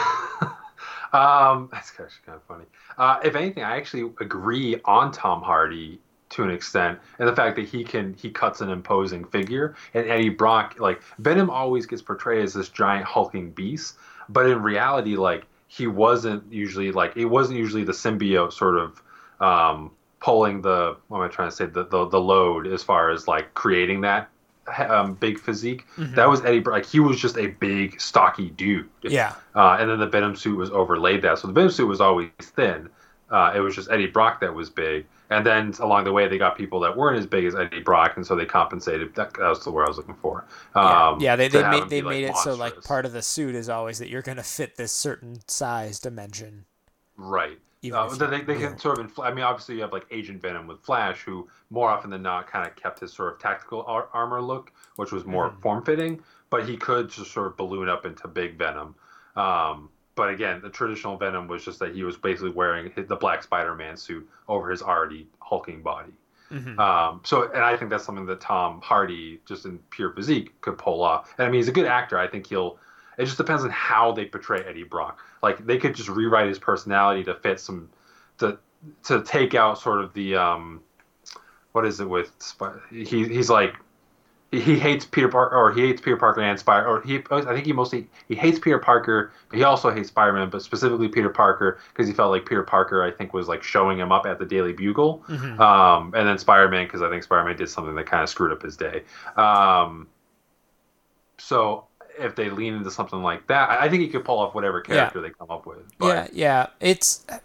Um, 1.13 1.69
that's 1.71 1.91
actually 1.91 2.09
kind 2.25 2.37
of 2.37 2.43
funny. 2.45 2.65
Uh, 2.97 3.19
if 3.23 3.35
anything, 3.35 3.63
I 3.63 3.77
actually 3.77 4.11
agree 4.21 4.81
on 4.87 5.13
Tom 5.13 5.43
Hardy 5.43 6.01
to 6.31 6.43
an 6.43 6.51
extent, 6.51 6.99
and 7.19 7.29
the 7.29 7.37
fact 7.37 7.57
that 7.57 7.67
he 7.69 7.85
can 7.85 8.15
he 8.15 8.31
cuts 8.31 8.63
an 8.63 8.71
imposing 8.71 9.23
figure, 9.27 9.75
and 9.93 10.09
Eddie 10.09 10.31
Brock 10.31 10.77
like 10.79 11.03
Venom 11.19 11.51
always 11.51 11.85
gets 11.85 12.01
portrayed 12.01 12.43
as 12.43 12.55
this 12.55 12.71
giant 12.71 13.05
hulking 13.05 13.51
beast, 13.51 13.97
but 14.33 14.47
in 14.47 14.63
reality, 14.63 15.17
like 15.17 15.47
he 15.69 15.87
wasn't 15.87 16.53
usually 16.53 16.93
like 16.93 17.17
it 17.17 17.27
wasn't 17.27 17.59
usually 17.59 17.85
the 17.85 17.93
symbiote 17.93 18.53
sort 18.53 18.79
of 18.79 19.03
um, 19.41 19.91
pulling 20.21 20.63
the 20.63 20.97
what 21.09 21.19
am 21.19 21.25
I 21.25 21.29
trying 21.29 21.51
to 21.51 21.57
say 21.57 21.67
the, 21.67 21.85
the 21.85 22.07
the 22.09 22.21
load 22.21 22.67
as 22.67 22.83
far 22.83 23.11
as 23.11 23.29
like 23.29 23.55
creating 23.55 24.03
that 24.03 24.29
um, 24.89 25.15
big 25.15 25.39
physique. 25.39 25.87
That 25.97 26.29
was 26.29 26.45
Eddie 26.45 26.61
Brock. 26.61 26.75
Like 26.75 26.87
he 26.87 27.01
was 27.01 27.21
just 27.21 27.37
a 27.37 27.49
big 27.49 28.01
stocky 28.01 28.51
dude. 28.51 28.89
Yeah. 29.03 29.35
Uh, 29.55 29.77
and 29.81 29.91
then 29.91 29.99
the 29.99 30.07
Venom 30.07 30.37
suit 30.37 30.57
was 30.57 30.71
overlaid 30.71 31.23
that. 31.23 31.39
So 31.39 31.49
the 31.49 31.53
Venom 31.53 31.71
suit 31.71 31.87
was 31.87 32.01
always 32.01 32.31
thin. 32.41 32.89
Uh, 33.31 33.53
it 33.57 33.61
was 33.61 33.75
just 33.75 33.91
Eddie 33.91 34.07
Brock 34.07 34.41
that 34.41 34.55
was 34.55 34.71
big. 34.71 35.07
And 35.33 35.45
then 35.47 35.73
along 35.81 36.05
the 36.05 36.13
way, 36.13 36.29
they 36.29 36.39
got 36.39 36.57
people 36.57 36.79
that 36.81 36.97
weren't 36.97 37.19
as 37.19 37.27
big 37.27 37.45
as 37.45 37.55
Eddie 37.55 37.81
Brock, 37.81 38.17
and 38.17 38.27
so 38.27 38.37
they 38.37 38.45
compensated. 38.47 39.15
That, 39.15 39.33
that 39.35 39.49
was 39.49 39.65
the 39.65 39.71
word 39.71 39.85
I 39.85 39.89
was 39.89 39.97
looking 39.97 40.15
for. 40.17 40.45
Yeah, 40.77 41.09
Um, 41.09 41.21
yeah 41.21 41.37
they, 41.37 41.49
they 41.49 41.63
made 41.69 41.89
they 41.89 42.01
be, 42.01 42.09
made 42.09 42.25
it 42.25 42.37
so 42.37 42.55
like 42.55 42.83
part 42.85 43.07
of 43.07 43.13
the 43.13 43.23
suit 43.23 43.55
is 43.55 43.69
always 43.69 43.99
that 43.99 44.09
you're 44.09 44.23
gonna 44.23 44.43
fit 44.43 44.77
this 44.77 44.93
certain 44.93 45.41
size 45.49 45.99
dimension. 45.99 46.65
Right. 47.17 47.59
Uh, 47.93 48.15
they, 48.15 48.27
they, 48.27 48.41
they 48.43 48.57
can 48.59 48.79
sort 48.79 49.01
of. 49.01 49.13
Infl- 49.13 49.25
I 49.25 49.35
mean, 49.35 49.45
obviously, 49.45 49.75
you 49.75 49.81
have 49.83 49.93
like 49.93 50.07
Agent 50.13 50.41
Venom 50.41 50.69
with 50.69 50.81
Flash, 50.83 51.23
who 51.23 51.49
more 51.71 51.89
often 51.91 52.11
than 52.11 52.23
not 52.23 52.47
kind 52.47 52.65
of 52.65 52.77
kept 52.77 53.01
his 53.01 53.13
sort 53.13 53.33
of 53.35 53.41
tactical 53.41 53.83
ar- 53.89 54.09
armor 54.13 54.41
look, 54.41 54.73
which 54.97 55.11
was 55.11 55.25
more 55.25 55.51
Mm-hmm. 55.51 55.61
form 55.63 55.85
fitting. 55.85 56.21
But 56.49 56.69
he 56.69 56.77
could 56.77 57.09
just 57.09 57.33
sort 57.33 57.47
of 57.49 57.57
balloon 57.57 57.89
up 57.89 58.07
into 58.07 58.29
big 58.29 58.57
Venom. 58.57 58.95
Um, 59.37 59.89
but 60.15 60.29
again, 60.29 60.61
the 60.63 60.71
traditional 60.71 61.17
Venom 61.17 61.49
was 61.49 61.65
just 61.65 61.79
that 61.79 61.95
he 61.95 62.05
was 62.05 62.17
basically 62.17 62.51
wearing 62.51 62.93
the 62.95 63.17
Black 63.17 63.43
Spider-Man 63.43 63.97
suit 63.97 64.29
over 64.49 64.71
his 64.71 64.83
already 64.83 65.27
hulking 65.41 65.83
body. 65.83 66.13
Mhm. 66.51 66.79
Um, 66.79 67.21
so, 67.25 67.51
and 67.51 67.63
I 67.65 67.77
think 67.77 67.91
that's 67.91 68.05
something 68.05 68.27
that 68.27 68.41
Tom 68.41 68.81
Hardy, 68.83 69.41
just 69.47 69.65
in 69.65 69.79
pure 69.91 70.11
physique, 70.13 70.61
could 70.61 70.77
pull 70.77 71.03
off. 71.03 71.35
And 71.39 71.47
I 71.47 71.51
mean, 71.51 71.59
he's 71.59 71.69
a 71.69 71.73
good 71.73 71.87
actor. 71.87 72.19
I 72.19 72.29
think 72.29 72.47
he'll. 72.47 72.79
It 73.19 73.25
just 73.25 73.39
depends 73.39 73.65
on 73.65 73.71
how 73.71 74.13
they 74.13 74.27
portray 74.27 74.63
Eddie 74.67 74.85
Brock. 74.85 75.19
Like 75.43 75.65
they 75.67 75.79
could 75.79 75.95
just 75.95 76.09
rewrite 76.09 76.49
his 76.49 76.59
personality 76.59 77.25
to 77.25 77.35
fit 77.35 77.59
some, 77.59 77.89
to 78.39 78.59
to 79.05 79.23
take 79.23 79.55
out 79.55 79.79
sort 79.79 80.03
of 80.03 80.13
the 80.13 80.37
um, 80.37 80.83
what 81.73 81.87
is 81.87 82.01
it 82.01 82.09
with 82.09 82.33
he 82.91 83.05
he's 83.05 83.49
like. 83.49 83.75
He 84.53 84.79
hates 84.79 85.07
Peter 85.07 85.29
Parker, 85.29 85.57
or 85.57 85.73
he 85.73 85.81
hates 85.81 86.03
Peter 86.03 86.19
Parker 86.19 86.43
and 86.43 86.61
Spider, 86.61 86.87
or 86.87 87.01
he. 87.01 87.23
I 87.31 87.41
think 87.41 87.65
he 87.65 87.73
mostly 87.73 88.07
he 88.29 88.35
hates 88.35 88.59
Peter 88.59 88.79
Parker, 88.79 89.33
but 89.49 89.57
he 89.57 89.65
also 89.65 89.91
hates 89.91 90.09
Spider-Man, 90.11 90.51
but 90.51 90.61
specifically 90.61 91.09
Peter 91.09 91.31
Parker 91.31 91.79
because 91.89 92.07
he 92.07 92.13
felt 92.13 92.31
like 92.31 92.45
Peter 92.45 92.63
Parker, 92.63 93.03
I 93.03 93.11
think, 93.11 93.33
was 93.33 93.49
like 93.49 93.63
showing 93.63 93.99
him 93.99 94.13
up 94.13 94.27
at 94.27 94.39
the 94.39 94.45
Daily 94.45 94.75
Bugle, 94.75 95.25
Mhm. 95.27 95.59
um, 95.59 96.13
and 96.15 96.29
then 96.29 96.37
Spider-Man 96.37 96.85
because 96.85 97.01
I 97.01 97.09
think 97.09 97.23
Spider-Man 97.23 97.57
did 97.57 97.71
something 97.71 97.95
that 97.95 98.05
kind 98.05 98.23
of 98.23 98.29
screwed 98.29 98.53
up 98.53 98.61
his 98.63 98.77
day. 98.77 99.05
Um, 99.37 100.07
so 101.39 101.87
if 102.19 102.37
they 102.37 102.51
lean 102.51 102.75
into 102.75 102.91
something 102.91 103.23
like 103.23 103.47
that, 103.49 103.71
I 103.71 103.89
think 103.89 104.03
he 104.03 104.09
could 104.09 104.25
pull 104.25 104.39
off 104.39 104.55
whatever 104.55 104.81
character 104.81 105.21
they 105.21 105.31
come 105.31 105.51
up 105.51 105.67
with. 105.67 105.79
But 105.99 106.07
yeah, 106.07 106.29
yeah. 106.33 106.67
It's 106.81 107.25
uh, 107.29 107.39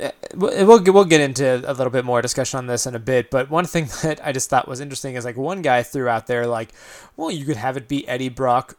uh, 0.00 0.10
we'll 0.34 0.82
we'll 0.82 1.04
get 1.04 1.20
into 1.20 1.62
a 1.68 1.72
little 1.72 1.90
bit 1.90 2.04
more 2.04 2.22
discussion 2.22 2.58
on 2.58 2.66
this 2.66 2.86
in 2.86 2.94
a 2.94 2.98
bit. 2.98 3.30
But 3.30 3.50
one 3.50 3.64
thing 3.64 3.86
that 4.02 4.20
I 4.24 4.32
just 4.32 4.50
thought 4.50 4.68
was 4.68 4.80
interesting 4.80 5.14
is 5.14 5.24
like 5.24 5.36
one 5.36 5.62
guy 5.62 5.82
threw 5.82 6.08
out 6.08 6.26
there 6.26 6.46
like, 6.46 6.70
well, 7.16 7.30
you 7.30 7.44
could 7.44 7.56
have 7.56 7.76
it 7.76 7.88
be 7.88 8.06
Eddie 8.08 8.28
Brock. 8.28 8.76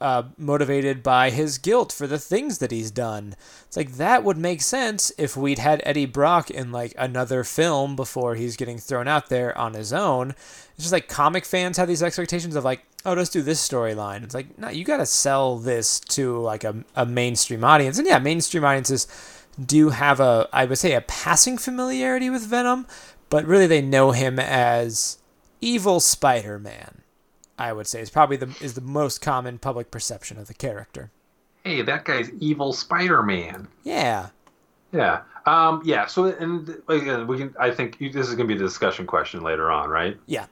Uh, 0.00 0.24
motivated 0.36 1.02
by 1.02 1.30
his 1.30 1.56
guilt 1.56 1.90
for 1.90 2.06
the 2.06 2.18
things 2.18 2.58
that 2.58 2.70
he's 2.70 2.90
done. 2.90 3.34
It's 3.66 3.76
like 3.76 3.92
that 3.92 4.22
would 4.22 4.36
make 4.36 4.60
sense 4.60 5.10
if 5.16 5.34
we'd 5.34 5.60
had 5.60 5.80
Eddie 5.86 6.04
Brock 6.04 6.50
in 6.50 6.72
like 6.72 6.94
another 6.98 7.42
film 7.42 7.96
before 7.96 8.34
he's 8.34 8.56
getting 8.56 8.76
thrown 8.76 9.08
out 9.08 9.30
there 9.30 9.56
on 9.56 9.72
his 9.72 9.94
own. 9.94 10.30
It's 10.74 10.82
just 10.82 10.92
like 10.92 11.08
comic 11.08 11.46
fans 11.46 11.78
have 11.78 11.88
these 11.88 12.02
expectations 12.02 12.54
of 12.54 12.64
like, 12.64 12.84
oh, 13.06 13.14
let's 13.14 13.30
do 13.30 13.40
this 13.40 13.66
storyline. 13.66 14.24
It's 14.24 14.34
like, 14.34 14.58
no, 14.58 14.68
you 14.68 14.84
got 14.84 14.98
to 14.98 15.06
sell 15.06 15.56
this 15.56 16.00
to 16.00 16.38
like 16.38 16.64
a, 16.64 16.84
a 16.94 17.06
mainstream 17.06 17.64
audience. 17.64 17.96
And 17.96 18.06
yeah, 18.06 18.18
mainstream 18.18 18.64
audiences 18.64 19.06
do 19.64 19.90
have 19.90 20.20
a, 20.20 20.48
I 20.52 20.66
would 20.66 20.78
say, 20.78 20.94
a 20.94 21.00
passing 21.00 21.56
familiarity 21.56 22.28
with 22.28 22.42
Venom, 22.42 22.86
but 23.30 23.46
really 23.46 23.68
they 23.68 23.80
know 23.80 24.10
him 24.10 24.38
as 24.38 25.18
evil 25.60 26.00
Spider-Man. 26.00 27.03
I 27.58 27.72
would 27.72 27.86
say 27.86 28.00
is 28.00 28.10
probably 28.10 28.36
the 28.36 28.54
is 28.60 28.74
the 28.74 28.80
most 28.80 29.20
common 29.20 29.58
public 29.58 29.90
perception 29.90 30.38
of 30.38 30.46
the 30.48 30.54
character. 30.54 31.10
hey, 31.64 31.82
that 31.82 32.04
guy's 32.04 32.30
evil 32.40 32.72
Spider-Man. 32.72 33.68
Yeah, 33.84 34.30
Yeah. 34.92 35.22
Um, 35.46 35.82
yeah. 35.84 36.06
So, 36.06 36.26
and 36.26 36.68
again, 36.88 37.26
we 37.26 37.38
can. 37.38 37.54
I 37.58 37.70
think 37.70 37.98
this 37.98 38.28
is 38.28 38.34
going 38.34 38.48
to 38.48 38.54
be 38.54 38.58
the 38.58 38.64
discussion 38.64 39.06
question 39.06 39.42
later 39.42 39.70
on, 39.70 39.90
right? 39.90 40.18
yeah, 40.26 40.46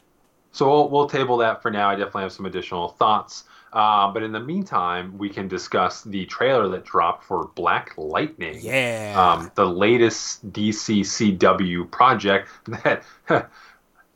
So 0.53 0.69
we'll, 0.69 0.89
we'll 0.91 1.09
table 1.09 1.37
that 1.39 1.63
for 1.63 1.71
now. 1.71 1.89
I 1.89 1.95
definitely 1.95 2.23
have 2.23 2.33
some 2.33 2.47
additional 2.47 2.91
thoughts 2.91 3.45
Uh, 3.73 4.13
but 4.13 4.23
in 4.23 4.33
the 4.33 4.41
meantime, 4.41 5.17
we 5.17 5.31
can 5.31 5.49
discuss 5.49 6.03
the 6.03 6.27
trailer 6.27 6.69
that 6.69 6.85
dropped 6.85 7.25
for 7.25 7.51
Black 7.55 7.95
Lightning. 7.97 8.59
Yeah. 8.61 9.15
Um, 9.17 9.51
the 9.55 9.65
latest 9.65 10.53
DC 10.53 11.01
CW 11.01 11.91
project 11.91 12.51
that, 12.85 13.03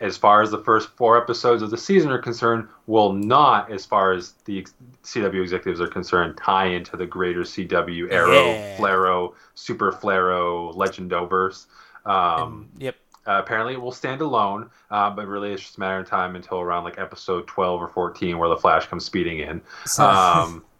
as 0.00 0.16
far 0.16 0.42
as 0.42 0.50
the 0.50 0.58
first 0.58 0.88
four 0.90 1.16
episodes 1.16 1.62
of 1.62 1.70
the 1.70 1.76
season 1.78 2.10
are 2.10 2.18
concerned, 2.18 2.68
will 2.86 3.12
not, 3.12 3.70
as 3.70 3.86
far 3.86 4.12
as 4.12 4.32
the 4.44 4.66
CW 5.04 5.42
executives 5.42 5.80
are 5.80 5.88
concerned, 5.88 6.36
tie 6.36 6.66
into 6.66 6.96
the 6.96 7.06
greater 7.06 7.40
CW 7.40 8.12
Arrow, 8.12 8.46
Yeah. 8.50 8.76
Flarrow, 8.76 9.32
Super 9.54 9.92
Flarrow, 9.92 10.74
Legendoverse. 10.74 11.66
Um, 12.04 12.68
yep. 12.78 12.94
uh, 13.26 13.40
apparently, 13.42 13.72
it 13.74 13.80
will 13.80 13.90
stand 13.92 14.20
alone, 14.20 14.70
uh, 14.90 15.10
but 15.10 15.26
really, 15.26 15.52
it's 15.52 15.62
just 15.62 15.78
a 15.78 15.80
matter 15.80 15.98
of 15.98 16.06
time 16.08 16.36
until 16.36 16.60
around 16.60 16.84
like 16.84 16.98
episode 16.98 17.46
12 17.46 17.80
or 17.80 17.88
14 17.88 18.36
where 18.38 18.48
the 18.50 18.56
Flash 18.56 18.86
comes 18.86 19.04
speeding 19.04 19.38
in. 19.38 19.62
So- 19.86 20.04
Um, 20.04 20.64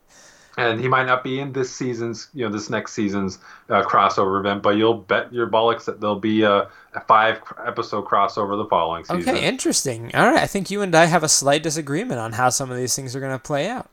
and 0.56 0.80
he 0.80 0.88
might 0.88 1.06
not 1.06 1.22
be 1.22 1.38
in 1.38 1.52
this 1.52 1.74
season's, 1.74 2.28
you 2.32 2.44
know, 2.44 2.50
this 2.50 2.70
next 2.70 2.92
season's 2.92 3.38
uh, 3.68 3.82
crossover 3.82 4.40
event, 4.40 4.62
but 4.62 4.76
you'll 4.76 4.94
bet 4.94 5.32
your 5.32 5.46
bollocks 5.46 5.84
that 5.84 6.00
there'll 6.00 6.18
be 6.18 6.42
a, 6.42 6.68
a 6.94 7.00
five 7.06 7.40
episode 7.66 8.06
crossover 8.06 8.56
the 8.62 8.68
following 8.68 9.04
season. 9.04 9.28
Okay, 9.28 9.46
interesting. 9.46 10.14
All 10.14 10.30
right, 10.30 10.42
I 10.42 10.46
think 10.46 10.70
you 10.70 10.80
and 10.82 10.94
I 10.94 11.04
have 11.06 11.22
a 11.22 11.28
slight 11.28 11.62
disagreement 11.62 12.20
on 12.20 12.32
how 12.32 12.48
some 12.48 12.70
of 12.70 12.76
these 12.76 12.96
things 12.96 13.14
are 13.14 13.20
going 13.20 13.32
to 13.32 13.38
play 13.38 13.68
out. 13.68 13.90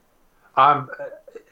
Um, 0.56 0.89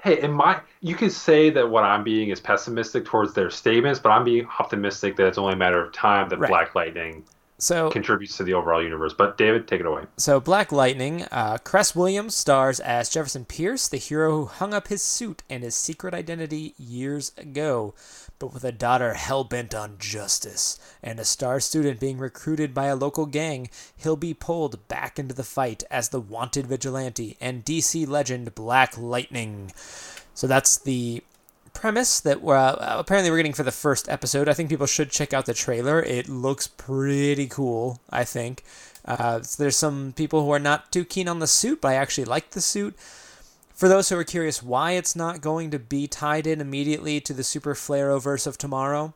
hey, 0.01 0.21
in 0.21 0.31
my, 0.31 0.61
you 0.79 0.95
could 0.95 1.11
say 1.11 1.49
that 1.49 1.69
what 1.69 1.83
I'm 1.83 2.03
being 2.03 2.29
is 2.29 2.39
pessimistic 2.39 3.03
towards 3.03 3.33
their 3.33 3.49
statements, 3.49 3.99
but 3.99 4.09
I'm 4.09 4.23
being 4.23 4.47
optimistic 4.59 5.17
that 5.17 5.27
it's 5.27 5.37
only 5.37 5.53
a 5.53 5.57
matter 5.57 5.83
of 5.83 5.91
time 5.91 6.29
that 6.29 6.39
Right. 6.39 6.49
Black 6.49 6.75
Lightning 6.75 7.23
So, 7.61 7.91
contributes 7.91 8.37
to 8.37 8.43
the 8.43 8.55
overall 8.55 8.81
universe. 8.81 9.13
But 9.13 9.37
David, 9.37 9.67
take 9.67 9.81
it 9.81 9.85
away. 9.85 10.05
so 10.17 10.39
Black 10.39 10.71
Lightning, 10.71 11.27
uh, 11.31 11.59
Cress 11.63 11.95
Williams 11.95 12.33
stars 12.33 12.79
as 12.79 13.07
Jefferson 13.07 13.45
Pierce, 13.45 13.87
the 13.87 13.97
hero 13.97 14.31
who 14.31 14.45
hung 14.45 14.73
up 14.73 14.87
his 14.87 15.03
suit 15.03 15.43
and 15.47 15.61
his 15.61 15.75
secret 15.75 16.15
identity 16.15 16.73
years 16.79 17.33
ago. 17.37 17.93
But 18.39 18.51
with 18.51 18.63
a 18.63 18.71
daughter 18.71 19.13
hell 19.13 19.43
bent 19.43 19.75
on 19.75 19.99
justice 19.99 20.79
and 21.03 21.19
a 21.19 21.23
star 21.23 21.59
student 21.59 21.99
being 21.99 22.17
recruited 22.17 22.73
by 22.73 22.87
a 22.87 22.95
local 22.95 23.27
gang, 23.27 23.69
he'll 23.95 24.15
be 24.15 24.33
pulled 24.33 24.87
back 24.87 25.19
into 25.19 25.35
the 25.35 25.43
fight 25.43 25.83
as 25.91 26.09
the 26.09 26.19
wanted 26.19 26.65
vigilante 26.65 27.37
and 27.39 27.63
DC 27.63 28.07
legend 28.07 28.55
Black 28.55 28.97
Lightning. 28.97 29.71
So 30.33 30.47
that's 30.47 30.79
the 30.79 31.21
premise 31.73 32.19
that 32.19 32.41
we're 32.41 32.55
uh, 32.55 32.75
apparently 32.99 33.31
we're 33.31 33.37
getting 33.37 33.53
for 33.53 33.63
the 33.63 33.71
first 33.71 34.09
episode. 34.09 34.47
I 34.47 34.53
think 34.53 34.69
people 34.69 34.87
should 34.87 35.11
check 35.11 35.33
out 35.33 35.45
the 35.45 35.53
trailer. 35.53 36.01
It 36.01 36.29
looks 36.29 36.67
pretty 36.67 37.47
cool. 37.47 37.99
I 38.09 38.23
think 38.23 38.63
uh, 39.05 39.41
so 39.41 39.61
there's 39.61 39.77
some 39.77 40.13
people 40.13 40.43
who 40.43 40.51
are 40.51 40.59
not 40.59 40.91
too 40.91 41.05
keen 41.05 41.27
on 41.27 41.39
the 41.39 41.47
suit, 41.47 41.81
but 41.81 41.89
I 41.89 41.95
actually 41.95 42.25
like 42.25 42.51
the 42.51 42.61
suit. 42.61 42.95
For 43.73 43.87
those 43.87 44.09
who 44.09 44.17
are 44.17 44.23
curious 44.23 44.61
why 44.61 44.91
it's 44.91 45.15
not 45.15 45.41
going 45.41 45.71
to 45.71 45.79
be 45.79 46.07
tied 46.07 46.45
in 46.45 46.61
immediately 46.61 47.19
to 47.21 47.33
the 47.33 47.43
Super 47.43 47.73
Flarrowverse 47.73 48.45
of 48.45 48.57
tomorrow, 48.57 49.15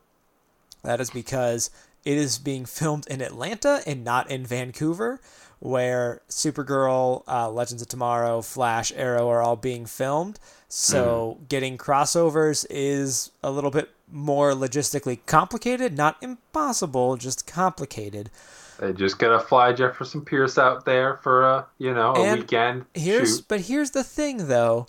that 0.82 1.00
is 1.00 1.10
because 1.10 1.70
it 2.04 2.16
is 2.16 2.38
being 2.38 2.64
filmed 2.64 3.06
in 3.06 3.20
Atlanta 3.20 3.82
and 3.86 4.04
not 4.04 4.28
in 4.30 4.44
Vancouver, 4.44 5.20
where 5.58 6.20
Supergirl, 6.28 7.22
uh, 7.26 7.50
Legends 7.50 7.82
of 7.82 7.88
Tomorrow, 7.88 8.42
Flash, 8.42 8.92
Arrow 8.94 9.28
are 9.30 9.42
all 9.42 9.56
being 9.56 9.86
filmed. 9.86 10.38
So 10.68 11.38
getting 11.48 11.78
crossovers 11.78 12.66
is 12.68 13.30
a 13.42 13.50
little 13.50 13.70
bit 13.70 13.90
more 14.10 14.52
logistically 14.52 15.18
complicated, 15.26 15.96
not 15.96 16.16
impossible, 16.20 17.16
just 17.16 17.46
complicated. 17.46 18.30
They 18.78 18.92
just 18.92 19.18
gotta 19.18 19.40
fly 19.40 19.72
Jefferson 19.72 20.22
Pierce 20.24 20.58
out 20.58 20.84
there 20.84 21.16
for 21.16 21.42
a 21.42 21.66
you 21.78 21.94
know 21.94 22.12
a 22.14 22.22
And 22.22 22.40
weekend 22.40 22.84
Here's 22.94 23.36
shoot. 23.36 23.44
but 23.48 23.62
here's 23.62 23.92
the 23.92 24.04
thing 24.04 24.48
though. 24.48 24.86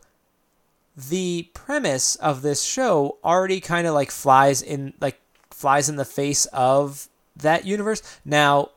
The 0.95 1.49
premise 1.53 2.15
of 2.17 2.41
this 2.41 2.63
show 2.63 3.17
already 3.23 3.62
kind 3.62 3.88
of 3.88 3.93
like 3.93 4.12
flies 4.12 4.62
in 4.62 4.93
like 4.99 5.21
flies 5.51 5.88
in 5.89 5.95
the 5.95 6.06
face 6.06 6.45
of 6.47 7.08
that 7.36 7.65
universe. 7.65 8.01
Now 8.25 8.71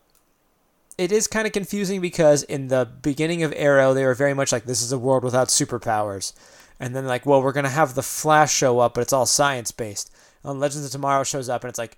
it 1.01 1.13
is 1.13 1.27
kind 1.27 1.47
of 1.47 1.55
confusing 1.55 2.03
because 2.03 2.43
in 2.43 2.69
the 2.69 2.87
beginning 3.01 3.43
of 3.43 3.55
Arrow 3.57 3.95
they 3.95 4.05
were 4.05 4.15
very 4.15 4.35
much 4.35 4.53
like 4.53 4.67
this 4.67 4.83
is 4.83 4.93
a 4.93 4.99
world 4.99 5.25
without 5.25 5.49
superpowers. 5.49 6.35
And 6.79 6.95
then 6.95 7.07
like, 7.07 7.25
well, 7.25 7.43
we're 7.43 7.53
going 7.53 7.65
to 7.65 7.71
have 7.71 7.95
the 7.95 8.03
Flash 8.03 8.53
show 8.53 8.81
up, 8.81 8.95
but 8.95 9.01
it's 9.01 9.13
all 9.13 9.25
science 9.25 9.71
based. 9.71 10.15
And 10.45 10.61
Legends 10.61 10.85
of 10.85 10.93
Tomorrow 10.93 11.25
shows 11.25 11.49
up 11.49 11.65
and 11.65 11.71
it's 11.71 11.79
like 11.79 11.97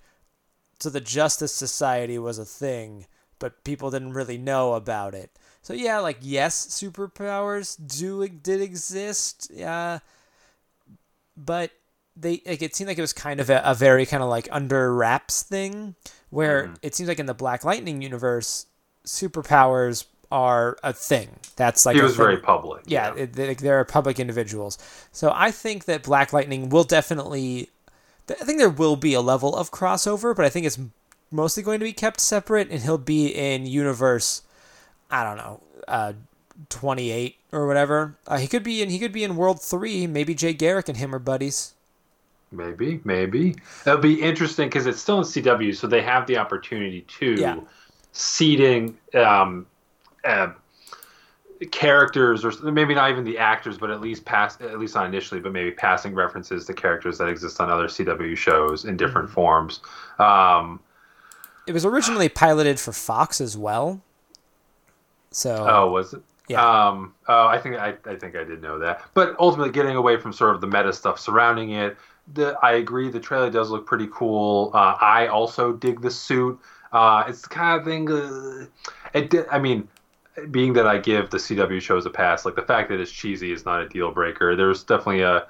so 0.79 0.89
the 0.89 1.01
Justice 1.01 1.53
Society 1.53 2.17
was 2.17 2.39
a 2.39 2.45
thing, 2.45 3.07
but 3.39 3.65
people 3.65 3.91
didn't 3.91 4.13
really 4.13 4.37
know 4.37 4.73
about 4.73 5.13
it. 5.13 5.37
So 5.61 5.73
yeah, 5.73 5.99
like 5.99 6.19
yes, 6.21 6.65
superpowers 6.67 7.75
do 7.85 8.25
did 8.29 8.61
exist, 8.61 9.51
uh, 9.61 9.99
but 11.35 11.71
they 12.15 12.41
like 12.45 12.61
it 12.61 12.73
seemed 12.73 12.87
like 12.87 12.97
it 12.97 13.01
was 13.01 13.13
kind 13.13 13.41
of 13.41 13.49
a, 13.49 13.61
a 13.65 13.75
very 13.75 14.05
kind 14.05 14.23
of 14.23 14.29
like 14.29 14.47
under 14.49 14.93
wraps 14.93 15.43
thing, 15.43 15.95
where 16.29 16.73
it 16.81 16.95
seems 16.95 17.09
like 17.09 17.19
in 17.19 17.25
the 17.25 17.33
Black 17.33 17.65
Lightning 17.65 18.01
universe, 18.01 18.65
superpowers 19.05 20.05
are 20.31 20.77
a 20.83 20.91
thing. 20.93 21.29
That's 21.55 21.85
like 21.85 21.95
He 21.95 22.01
was 22.01 22.15
very 22.15 22.37
public. 22.37 22.83
Yeah, 22.87 23.13
it, 23.15 23.33
they, 23.33 23.53
they're 23.53 23.83
public 23.85 24.19
individuals. 24.19 24.77
So 25.11 25.31
I 25.33 25.51
think 25.51 25.85
that 25.85 26.03
Black 26.03 26.33
Lightning 26.33 26.69
will 26.69 26.83
definitely. 26.83 27.69
I 28.29 28.45
think 28.45 28.57
there 28.57 28.69
will 28.69 28.95
be 28.95 29.13
a 29.13 29.21
level 29.21 29.55
of 29.55 29.69
crossover, 29.69 30.35
but 30.35 30.45
I 30.45 30.49
think 30.49 30.65
it's 30.65 30.79
mostly 31.29 31.61
going 31.61 31.79
to 31.79 31.83
be 31.83 31.93
kept 31.93 32.19
separate, 32.19 32.69
and 32.71 32.81
he'll 32.81 32.97
be 32.97 33.27
in 33.27 33.65
universe. 33.65 34.43
I 35.11 35.23
don't 35.23 35.37
know, 35.37 35.61
uh, 35.87 36.13
twenty 36.69 37.11
eight 37.11 37.35
or 37.51 37.67
whatever. 37.67 38.15
Uh, 38.25 38.37
he 38.37 38.47
could 38.47 38.63
be 38.63 38.81
in. 38.81 38.89
He 38.89 38.97
could 38.97 39.11
be 39.11 39.23
in 39.23 39.35
World 39.35 39.61
Three. 39.61 40.07
Maybe 40.07 40.33
Jay 40.33 40.53
Garrick 40.53 40.89
and 40.89 40.97
him 40.97 41.13
are 41.13 41.19
buddies. 41.19 41.73
Maybe, 42.51 43.01
maybe 43.03 43.55
that'll 43.83 43.99
be 44.01 44.21
interesting 44.21 44.67
because 44.69 44.85
it's 44.85 45.01
still 45.01 45.17
in 45.17 45.23
CW, 45.23 45.75
so 45.75 45.87
they 45.87 46.03
have 46.03 46.27
the 46.27 46.37
opportunity 46.37 47.01
to 47.19 47.33
Yeah. 47.33 47.59
Seeding 48.13 48.97
um, 49.15 49.67
uh, 50.25 50.49
characters, 51.71 52.43
or 52.43 52.51
maybe 52.71 52.93
not 52.93 53.09
even 53.09 53.23
the 53.23 53.37
actors, 53.37 53.77
but 53.77 53.89
at 53.89 54.01
least 54.01 54.25
pass, 54.25 54.59
at 54.61 54.79
least 54.79 54.95
not 54.95 55.05
initially, 55.05 55.39
but 55.39 55.53
maybe 55.53 55.71
passing 55.71 56.13
references 56.13 56.65
to 56.65 56.73
characters 56.73 57.17
that 57.17 57.29
exist 57.29 57.61
on 57.61 57.69
other 57.69 57.87
CW 57.87 58.35
shows 58.35 58.85
in 58.85 58.97
different 58.97 59.29
Mm-hmm. 59.29 59.33
forms. 59.33 59.79
Um, 60.19 60.81
It 61.65 61.73
was 61.73 61.85
originally 61.85 62.29
piloted 62.29 62.79
for 62.79 62.93
Fox 62.93 63.41
as 63.41 63.57
well. 63.57 64.01
So 65.31 65.75
Oh, 65.75 65.91
was 65.91 66.13
it? 66.13 66.23
Yeah. 66.47 66.65
Um, 66.87 67.15
oh, 67.27 67.47
I 67.47 67.59
think 67.59 67.75
I, 67.77 67.95
I 68.05 68.15
think 68.15 68.35
I 68.35 68.43
did 68.43 68.61
know 68.61 68.79
that. 68.79 69.03
But 69.13 69.35
ultimately, 69.39 69.71
getting 69.73 69.95
away 69.95 70.17
from 70.17 70.33
sort 70.33 70.55
of 70.55 70.61
the 70.61 70.67
meta 70.67 70.93
stuff 70.93 71.19
surrounding 71.19 71.71
it, 71.71 71.97
the 72.33 72.57
I 72.61 72.73
agree. 72.73 73.09
The 73.09 73.19
trailer 73.19 73.49
does 73.49 73.71
look 73.71 73.85
pretty 73.87 74.07
cool. 74.13 74.71
Uh, 74.73 74.97
I 75.01 75.27
also 75.27 75.73
dig 75.73 76.01
the 76.01 76.11
suit. 76.11 76.59
Uh, 76.93 77.25
it's 77.27 77.41
the 77.41 77.49
kind 77.49 77.79
of 77.79 77.85
thing. 77.85 78.09
Uh, 78.09 78.65
it. 79.13 79.33
I 79.51 79.59
mean, 79.59 79.89
being 80.51 80.73
that 80.73 80.87
I 80.87 80.99
give 80.99 81.31
the 81.31 81.37
CW 81.37 81.81
shows 81.81 82.05
a 82.05 82.11
pass, 82.11 82.45
like 82.45 82.55
the 82.55 82.61
fact 82.61 82.89
that 82.89 82.99
it's 82.99 83.11
cheesy 83.11 83.51
is 83.51 83.65
not 83.65 83.81
a 83.81 83.89
deal 83.89 84.11
breaker. 84.11 84.55
There's 84.55 84.83
definitely 84.83 85.21
a. 85.21 85.47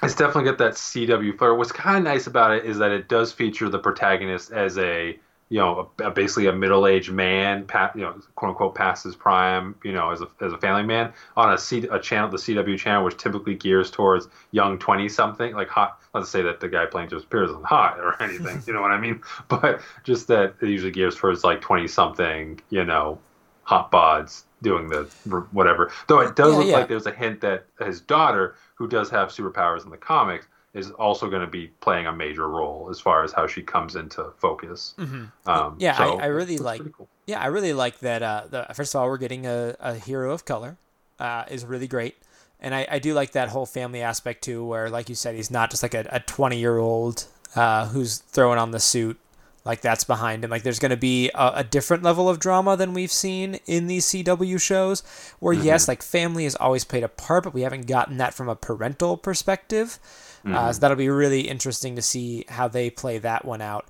It's 0.00 0.14
definitely 0.14 0.44
got 0.44 0.58
that 0.58 0.74
CW 0.74 1.36
flair. 1.36 1.54
What's 1.56 1.72
kind 1.72 1.98
of 1.98 2.04
nice 2.04 2.28
about 2.28 2.52
it 2.52 2.64
is 2.64 2.78
that 2.78 2.92
it 2.92 3.08
does 3.08 3.32
feature 3.32 3.68
the 3.68 3.80
protagonist 3.80 4.52
as 4.52 4.78
a 4.78 5.18
you 5.50 5.58
know, 5.58 5.90
a, 6.00 6.04
a- 6.04 6.10
basically 6.10 6.46
a 6.46 6.52
middle-aged 6.52 7.10
man, 7.10 7.66
you 7.94 8.02
know, 8.02 8.20
quote 8.34 8.50
unquote, 8.50 8.74
past 8.74 9.04
his 9.04 9.16
prime, 9.16 9.74
you 9.84 9.92
know, 9.92 10.10
as 10.10 10.20
a 10.20 10.28
as 10.40 10.52
a 10.52 10.58
family 10.58 10.82
man 10.82 11.12
on 11.36 11.52
a 11.52 11.58
C 11.58 11.86
a 11.90 11.98
channel, 11.98 12.28
the 12.30 12.38
CW 12.38 12.76
channel, 12.76 13.04
which 13.04 13.16
typically 13.16 13.54
gears 13.54 13.90
towards 13.90 14.28
young 14.50 14.78
twenty-something, 14.78 15.54
like 15.54 15.68
hot. 15.68 15.98
Let's 16.14 16.30
say 16.30 16.42
that 16.42 16.60
the 16.60 16.68
guy 16.68 16.86
playing 16.86 17.10
Joseph 17.10 17.30
Pierce 17.30 17.50
isn't 17.50 17.64
hot 17.66 17.98
or 17.98 18.20
anything, 18.22 18.62
you 18.66 18.72
know 18.72 18.80
what 18.82 18.90
I 18.92 18.98
mean, 19.00 19.22
but 19.48 19.80
just 20.04 20.28
that 20.28 20.56
it 20.60 20.68
usually 20.68 20.92
gears 20.92 21.16
towards 21.16 21.44
like 21.44 21.60
twenty-something, 21.60 22.60
you 22.70 22.84
know, 22.84 23.22
hot 23.62 23.90
bods 23.92 24.44
doing 24.62 24.88
the 24.88 25.10
whatever. 25.52 25.92
Though 26.08 26.20
it 26.20 26.36
does 26.36 26.56
Yeah, 26.56 26.58
look 26.58 26.72
yeah. 26.72 26.72
like 26.72 26.88
there's 26.88 27.06
a 27.06 27.12
hint 27.12 27.40
that 27.42 27.66
his 27.80 28.00
daughter, 28.00 28.56
who 28.76 28.88
does 28.88 29.10
have 29.10 29.28
superpowers 29.28 29.84
in 29.84 29.90
the 29.90 29.96
comics, 29.96 30.46
is 30.78 30.90
also 30.92 31.28
going 31.28 31.42
to 31.42 31.46
be 31.50 31.66
playing 31.80 32.06
a 32.06 32.12
major 32.12 32.48
role 32.48 32.88
as 32.90 32.98
far 33.00 33.24
as 33.24 33.32
how 33.32 33.46
she 33.46 33.62
comes 33.62 33.96
into 33.96 34.32
focus. 34.38 34.94
Um, 34.98 35.32
Mm-hmm. 35.46 35.80
Yeah, 35.80 35.92
I- 35.92 35.96
so 35.96 36.18
I 36.20 36.26
really 36.26 36.58
like- 36.58 36.92
cool. 36.92 37.08
Yeah, 37.26 37.40
I 37.42 37.46
really 37.46 37.74
like 37.74 37.98
that. 37.98 38.22
Uh, 38.22 38.44
the, 38.48 38.66
first 38.74 38.94
of 38.94 39.00
all, 39.02 39.06
we're 39.08 39.18
getting 39.18 39.46
a, 39.46 39.76
a 39.80 39.94
hero 39.96 40.32
of 40.32 40.44
color, 40.46 40.78
uh, 41.18 41.44
is 41.50 41.66
really 41.66 41.86
great, 41.86 42.16
and 42.58 42.74
I, 42.74 42.86
I 42.90 42.98
do 43.00 43.12
like 43.12 43.32
that 43.32 43.50
whole 43.50 43.66
family 43.66 44.00
aspect 44.00 44.42
too, 44.44 44.64
where 44.64 44.88
like 44.88 45.10
you 45.10 45.14
said, 45.14 45.34
he's 45.34 45.50
not 45.50 45.68
just 45.70 45.82
like 45.82 45.92
a, 45.94 46.06
a 46.10 46.20
twenty 46.20 46.58
year 46.58 46.78
old 46.78 47.26
uh, 47.54 47.86
who's 47.88 48.18
throwing 48.18 48.58
on 48.58 48.70
the 48.70 48.80
suit, 48.80 49.18
like 49.68 49.82
that's 49.82 50.02
behind 50.02 50.42
him. 50.42 50.50
Like 50.50 50.62
there's 50.64 50.78
going 50.80 50.90
to 50.90 50.96
be 50.96 51.30
a, 51.34 51.52
a 51.56 51.64
different 51.64 52.02
level 52.02 52.28
of 52.28 52.40
drama 52.40 52.76
than 52.76 52.94
we've 52.94 53.12
seen 53.12 53.60
in 53.66 53.86
these 53.86 54.06
CW 54.06 54.60
shows, 54.60 55.02
where 55.38 55.52
yes, 55.54 55.86
like 55.86 56.02
family 56.02 56.44
has 56.44 56.56
always 56.56 56.84
played 56.84 57.04
a 57.04 57.08
part, 57.08 57.44
but 57.44 57.54
we 57.54 57.60
haven't 57.60 57.86
gotten 57.86 58.16
that 58.16 58.34
from 58.34 58.48
a 58.48 58.56
parental 58.56 59.16
perspective. 59.16 60.00
Uh, 60.46 60.72
so 60.72 60.80
that'll 60.80 60.96
be 60.96 61.10
really 61.10 61.42
interesting 61.42 61.94
to 61.94 62.00
see 62.00 62.46
how 62.48 62.66
they 62.66 62.88
play 62.88 63.18
that 63.18 63.44
one 63.44 63.60
out. 63.60 63.86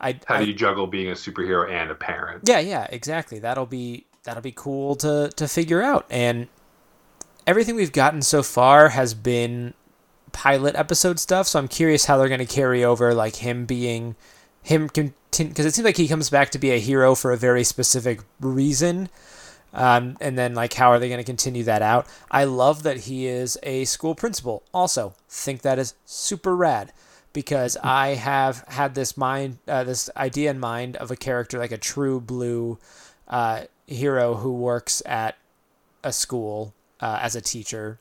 I, 0.00 0.18
How 0.26 0.38
do 0.38 0.46
you 0.46 0.54
juggle 0.54 0.86
being 0.86 1.08
a 1.08 1.12
superhero 1.12 1.70
and 1.70 1.90
a 1.90 1.94
parent? 1.94 2.42
yeah, 2.48 2.58
yeah, 2.58 2.86
exactly. 2.90 3.38
That'll 3.38 3.66
be 3.66 4.06
that'll 4.24 4.42
be 4.42 4.52
cool 4.52 4.94
to 4.96 5.30
to 5.36 5.46
figure 5.46 5.82
out. 5.82 6.06
And 6.08 6.48
everything 7.46 7.76
we've 7.76 7.92
gotten 7.92 8.22
so 8.22 8.42
far 8.42 8.88
has 8.88 9.12
been 9.12 9.74
pilot 10.32 10.74
episode 10.76 11.18
stuff. 11.18 11.46
So 11.46 11.58
I'm 11.58 11.68
curious 11.68 12.06
how 12.06 12.16
they're 12.16 12.28
going 12.28 12.40
to 12.40 12.46
carry 12.46 12.82
over, 12.82 13.14
like 13.14 13.36
him 13.36 13.66
being 13.66 14.16
him 14.64 14.88
continue 14.88 15.50
because 15.50 15.66
it 15.66 15.74
seems 15.74 15.84
like 15.84 15.96
he 15.96 16.08
comes 16.08 16.30
back 16.30 16.50
to 16.50 16.58
be 16.58 16.70
a 16.70 16.80
hero 16.80 17.14
for 17.14 17.32
a 17.32 17.36
very 17.36 17.62
specific 17.62 18.20
reason. 18.40 19.08
Um, 19.72 20.16
and 20.20 20.38
then 20.38 20.54
like 20.54 20.72
how 20.74 20.90
are 20.90 20.98
they 20.98 21.08
going 21.08 21.18
to 21.18 21.24
continue 21.24 21.64
that 21.64 21.82
out? 21.82 22.06
I 22.30 22.44
love 22.44 22.82
that 22.84 22.98
he 22.98 23.26
is 23.26 23.58
a 23.62 23.84
school 23.84 24.14
principal. 24.14 24.62
Also, 24.72 25.14
think 25.28 25.62
that 25.62 25.78
is 25.78 25.94
super 26.04 26.56
rad 26.56 26.92
because 27.32 27.76
I 27.82 28.14
have 28.14 28.64
had 28.68 28.94
this 28.94 29.16
mind, 29.16 29.58
uh, 29.68 29.84
this 29.84 30.08
idea 30.16 30.50
in 30.50 30.60
mind 30.60 30.96
of 30.96 31.10
a 31.10 31.16
character 31.16 31.58
like 31.58 31.72
a 31.72 31.78
true 31.78 32.20
blue 32.20 32.78
uh, 33.28 33.64
hero 33.86 34.34
who 34.34 34.52
works 34.52 35.02
at 35.04 35.36
a 36.04 36.12
school 36.12 36.72
uh, 37.00 37.18
as 37.20 37.34
a 37.34 37.40
teacher. 37.40 37.98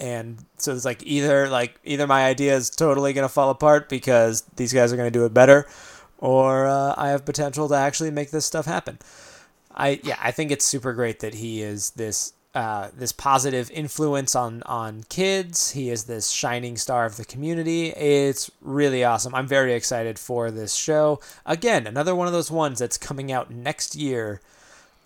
And 0.00 0.44
so 0.56 0.74
it's 0.74 0.84
like 0.84 1.02
either 1.04 1.48
like 1.48 1.78
either 1.84 2.06
my 2.06 2.24
idea 2.24 2.56
is 2.56 2.70
totally 2.70 3.12
gonna 3.12 3.28
fall 3.28 3.50
apart 3.50 3.88
because 3.88 4.42
these 4.56 4.72
guys 4.72 4.92
are 4.92 4.96
gonna 4.96 5.10
do 5.10 5.26
it 5.26 5.34
better, 5.34 5.68
or 6.18 6.66
uh, 6.66 6.94
I 6.96 7.10
have 7.10 7.24
potential 7.24 7.68
to 7.68 7.74
actually 7.74 8.10
make 8.10 8.30
this 8.30 8.46
stuff 8.46 8.64
happen. 8.64 8.98
I 9.74 10.00
yeah, 10.02 10.18
I 10.20 10.30
think 10.30 10.50
it's 10.50 10.64
super 10.64 10.94
great 10.94 11.20
that 11.20 11.34
he 11.34 11.62
is 11.62 11.90
this 11.90 12.32
uh, 12.54 12.88
this 12.96 13.12
positive 13.12 13.70
influence 13.70 14.34
on 14.34 14.62
on 14.64 15.04
kids. 15.08 15.72
He 15.72 15.90
is 15.90 16.04
this 16.04 16.30
shining 16.30 16.76
star 16.76 17.04
of 17.04 17.16
the 17.16 17.24
community. 17.24 17.90
It's 17.90 18.50
really 18.60 19.04
awesome. 19.04 19.34
I'm 19.34 19.46
very 19.46 19.74
excited 19.74 20.18
for 20.18 20.50
this 20.50 20.74
show. 20.74 21.20
Again, 21.46 21.86
another 21.86 22.14
one 22.14 22.26
of 22.26 22.32
those 22.32 22.50
ones 22.50 22.80
that's 22.80 22.98
coming 22.98 23.30
out 23.30 23.50
next 23.50 23.94
year. 23.94 24.40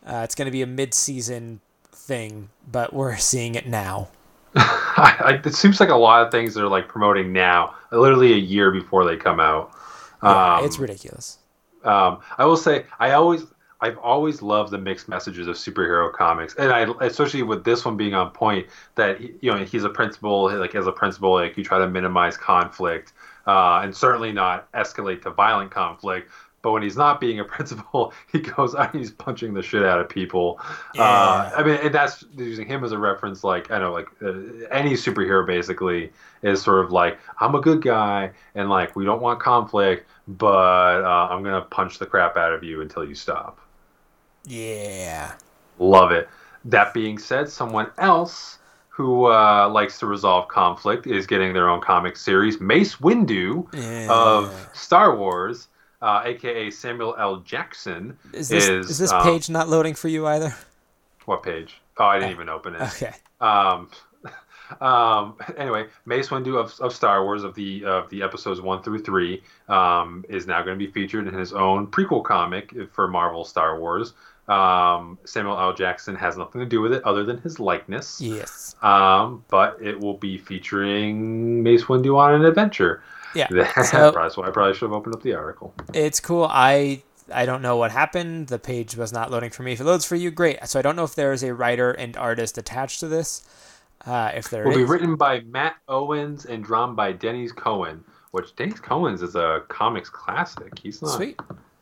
Uh, 0.07 0.23
it's 0.25 0.35
going 0.35 0.47
to 0.47 0.53
be 0.53 0.63
a 0.63 0.67
mid-season 0.67 1.61
thing, 1.91 2.51
but 2.71 2.93
we're 2.93 3.17
seeing 3.19 3.55
it 3.55 3.67
now. 3.67 4.09
I, 4.57 5.41
it 5.45 5.55
seems 5.55 5.81
like 5.81 5.89
a 5.89 5.97
lot 5.97 6.25
of 6.25 6.31
things 6.31 6.57
are 6.57 6.69
like 6.69 6.89
promoting 6.89 7.33
now, 7.33 7.75
literally 7.91 8.33
a 8.33 8.39
year 8.39 8.71
before 8.71 9.05
they 9.05 9.17
come 9.17 9.41
out. 9.41 9.73
Yeah, 10.23 10.57
um, 10.57 10.65
it's 10.65 10.79
ridiculous. 10.79 11.39
Um, 11.83 12.21
I 12.39 12.45
will 12.45 12.57
say, 12.57 12.87
I 12.99 13.13
always, 13.13 13.43
I've 13.81 13.99
always 13.99 14.43
loved 14.43 14.71
the 14.71 14.79
mixed 14.79 15.09
messages 15.09 15.49
of 15.49 15.57
superhero 15.57 16.13
comics, 16.13 16.55
and 16.55 16.73
I, 16.73 16.87
especially 17.01 17.43
with 17.43 17.65
this 17.65 17.85
one 17.85 17.97
being 17.97 18.15
on 18.15 18.31
point, 18.31 18.69
that 18.95 19.21
you 19.21 19.51
know 19.51 19.65
he's 19.65 19.85
a 19.85 19.91
principal, 19.91 20.57
like 20.59 20.75
as 20.75 20.87
a 20.87 20.93
principal, 20.93 21.33
like 21.33 21.57
you 21.57 21.65
try 21.65 21.79
to 21.79 21.89
minimize 21.89 22.37
conflict, 22.37 23.13
uh, 23.47 23.81
and 23.83 23.95
certainly 23.95 24.33
not 24.33 24.71
escalate 24.73 25.23
to 25.23 25.31
violent 25.31 25.71
conflict. 25.71 26.31
But 26.65 26.73
when 26.73 26.83
he's 26.83 26.97
not 26.97 27.21
being 27.21 27.41
a 27.41 27.45
principal, 27.57 28.15
he 28.33 28.41
goes 28.41 28.75
out 28.75 28.95
and 28.95 29.01
he's 29.01 29.11
punching 29.11 29.53
the 29.53 29.63
shit 29.63 29.85
out 29.85 30.01
of 30.01 30.09
people. 30.09 30.59
Yeah. 30.95 31.03
Uh, 31.03 31.53
I 31.59 31.63
mean, 31.63 31.79
and 31.83 31.95
that's 31.95 32.25
using 32.35 32.67
him 32.67 32.83
as 32.83 32.93
a 32.93 32.99
reference. 32.99 33.45
Like 33.45 33.71
I 33.71 33.79
know, 33.79 33.93
like 33.93 34.09
uh, 34.23 34.33
any 34.71 34.95
superhero 34.95 35.47
basically 35.47 36.11
is 36.41 36.63
sort 36.63 36.83
of 36.83 36.91
like 36.91 37.19
I'm 37.39 37.55
a 37.55 37.61
good 37.61 37.83
guy, 37.83 38.31
and 38.55 38.71
like 38.71 38.97
we 38.97 39.05
don't 39.05 39.21
want 39.21 39.41
conflict, 39.41 40.09
but 40.27 41.05
uh, 41.05 41.29
I'm 41.31 41.43
gonna 41.45 41.61
punch 41.61 41.99
the 41.99 42.07
crap 42.07 42.39
out 42.39 42.53
of 42.53 42.65
you 42.65 42.81
until 42.81 43.05
you 43.05 43.15
stop. 43.15 43.61
Yeah, 44.47 45.35
love 45.79 46.13
it. 46.13 46.31
That 46.65 46.95
being 46.95 47.19
said, 47.19 47.51
someone 47.51 47.91
else 47.99 48.59
who 48.89 49.27
uh, 49.27 49.69
likes 49.69 49.99
to 49.99 50.07
resolve 50.07 50.49
conflict 50.49 51.07
is 51.07 51.27
getting 51.27 51.53
their 51.53 51.69
own 51.69 51.83
comic 51.83 52.17
series. 52.17 52.59
Mace 52.59 52.97
Windu 52.97 53.67
yeah. 53.75 54.07
of 54.11 54.71
Star 54.73 55.15
Wars 55.15 55.69
uh, 56.05 56.23
aka 56.27 56.71
Samuel 56.71 57.17
L. 57.19 57.39
Jackson, 57.39 58.19
is 58.35 58.51
this, 58.51 58.69
is, 58.69 58.91
is 58.91 58.99
this 58.99 59.11
um, 59.11 59.23
page 59.23 59.49
not 59.49 59.71
loading 59.71 59.95
for 59.95 60.09
you 60.09 60.27
either? 60.27 60.55
What 61.25 61.43
page? 61.43 61.81
Oh, 61.97 62.05
I 62.05 62.19
didn't 62.19 62.29
oh. 62.29 62.35
even 62.35 62.49
open 62.51 62.75
it. 62.75 62.83
Okay. 62.83 63.13
Um, 63.41 63.89
um, 64.83 65.37
anyway, 65.57 65.87
Mace 66.05 66.29
Windu 66.29 66.61
of, 66.61 66.79
of 66.81 66.95
Star 66.95 67.25
Wars 67.25 67.43
of 67.43 67.55
the 67.55 67.87
of 67.87 68.11
the 68.11 68.23
episodes 68.23 68.61
one 68.61 68.83
through 68.83 68.99
three 68.99 69.43
um, 69.69 70.27
is 70.29 70.47
now 70.47 70.63
going 70.63 70.79
to 70.79 70.87
be 70.87 70.93
featured 70.93 71.27
in 71.27 71.33
his 71.33 71.55
own 71.55 71.87
prequel 71.87 72.23
comic 72.23 72.75
for 72.93 73.09
Marvel 73.09 73.43
Star 73.43 73.81
Wars. 73.81 74.13
Um, 74.47 75.19
Samuel 75.25 75.59
L. 75.59 75.73
Jackson 75.73 76.15
has 76.17 76.37
nothing 76.37 76.61
to 76.61 76.67
do 76.67 76.83
with 76.83 76.93
it 76.93 77.03
other 77.05 77.25
than 77.25 77.39
his 77.39 77.59
likeness. 77.59 78.21
Yes. 78.21 78.77
Um, 78.83 79.43
but 79.49 79.79
it 79.81 79.99
will 79.99 80.19
be 80.19 80.37
featuring 80.37 81.63
Mace 81.63 81.85
Windu 81.85 82.19
on 82.19 82.35
an 82.35 82.45
adventure. 82.45 83.03
Yeah. 83.35 83.49
That's 83.51 83.91
so, 83.91 84.13
why 84.13 84.49
I 84.49 84.51
probably 84.51 84.75
should 84.75 84.83
have 84.83 84.93
opened 84.93 85.15
up 85.15 85.23
the 85.23 85.35
article. 85.35 85.75
It's 85.93 86.21
cool. 86.21 86.47
I 86.51 87.03
I 87.33 87.47
don't 87.47 87.63
know 87.63 87.77
what 87.77 87.91
happened. 87.91 88.49
The 88.49 88.59
page 88.59 88.97
was 88.97 89.13
not 89.13 89.31
loading 89.31 89.51
for 89.51 89.63
me. 89.63 89.73
If 89.73 89.81
it 89.81 89.85
loads 89.85 90.05
for 90.05 90.17
you, 90.17 90.31
great. 90.31 90.67
So 90.69 90.79
I 90.79 90.83
don't 90.83 90.97
know 90.97 91.05
if 91.05 91.15
there 91.15 91.33
is 91.33 91.43
a 91.43 91.55
writer 91.55 91.91
and 91.91 92.17
artist 92.17 92.59
attached 92.59 93.01
to 93.01 93.09
this. 93.09 93.47
Uh, 94.07 94.33
if 94.35 94.51
there 94.51 94.65
will 94.65 94.73
is. 94.73 94.77
be 94.79 94.85
written 94.85 95.17
by 95.17 95.41
Matt 95.41 95.77
Owens 95.89 96.45
and 96.45 96.63
drawn 96.63 96.95
by 96.95 97.13
Denys 97.13 97.55
Cowan, 97.55 98.05
which 98.33 98.55
Denys 98.57 98.83
Cowan's 98.83 99.23
is 99.23 99.35
a 99.35 99.63
comics 99.69 100.11
classic. 100.11 100.79
He's 100.83 101.01
not 101.01 101.13
sweet. 101.13 101.41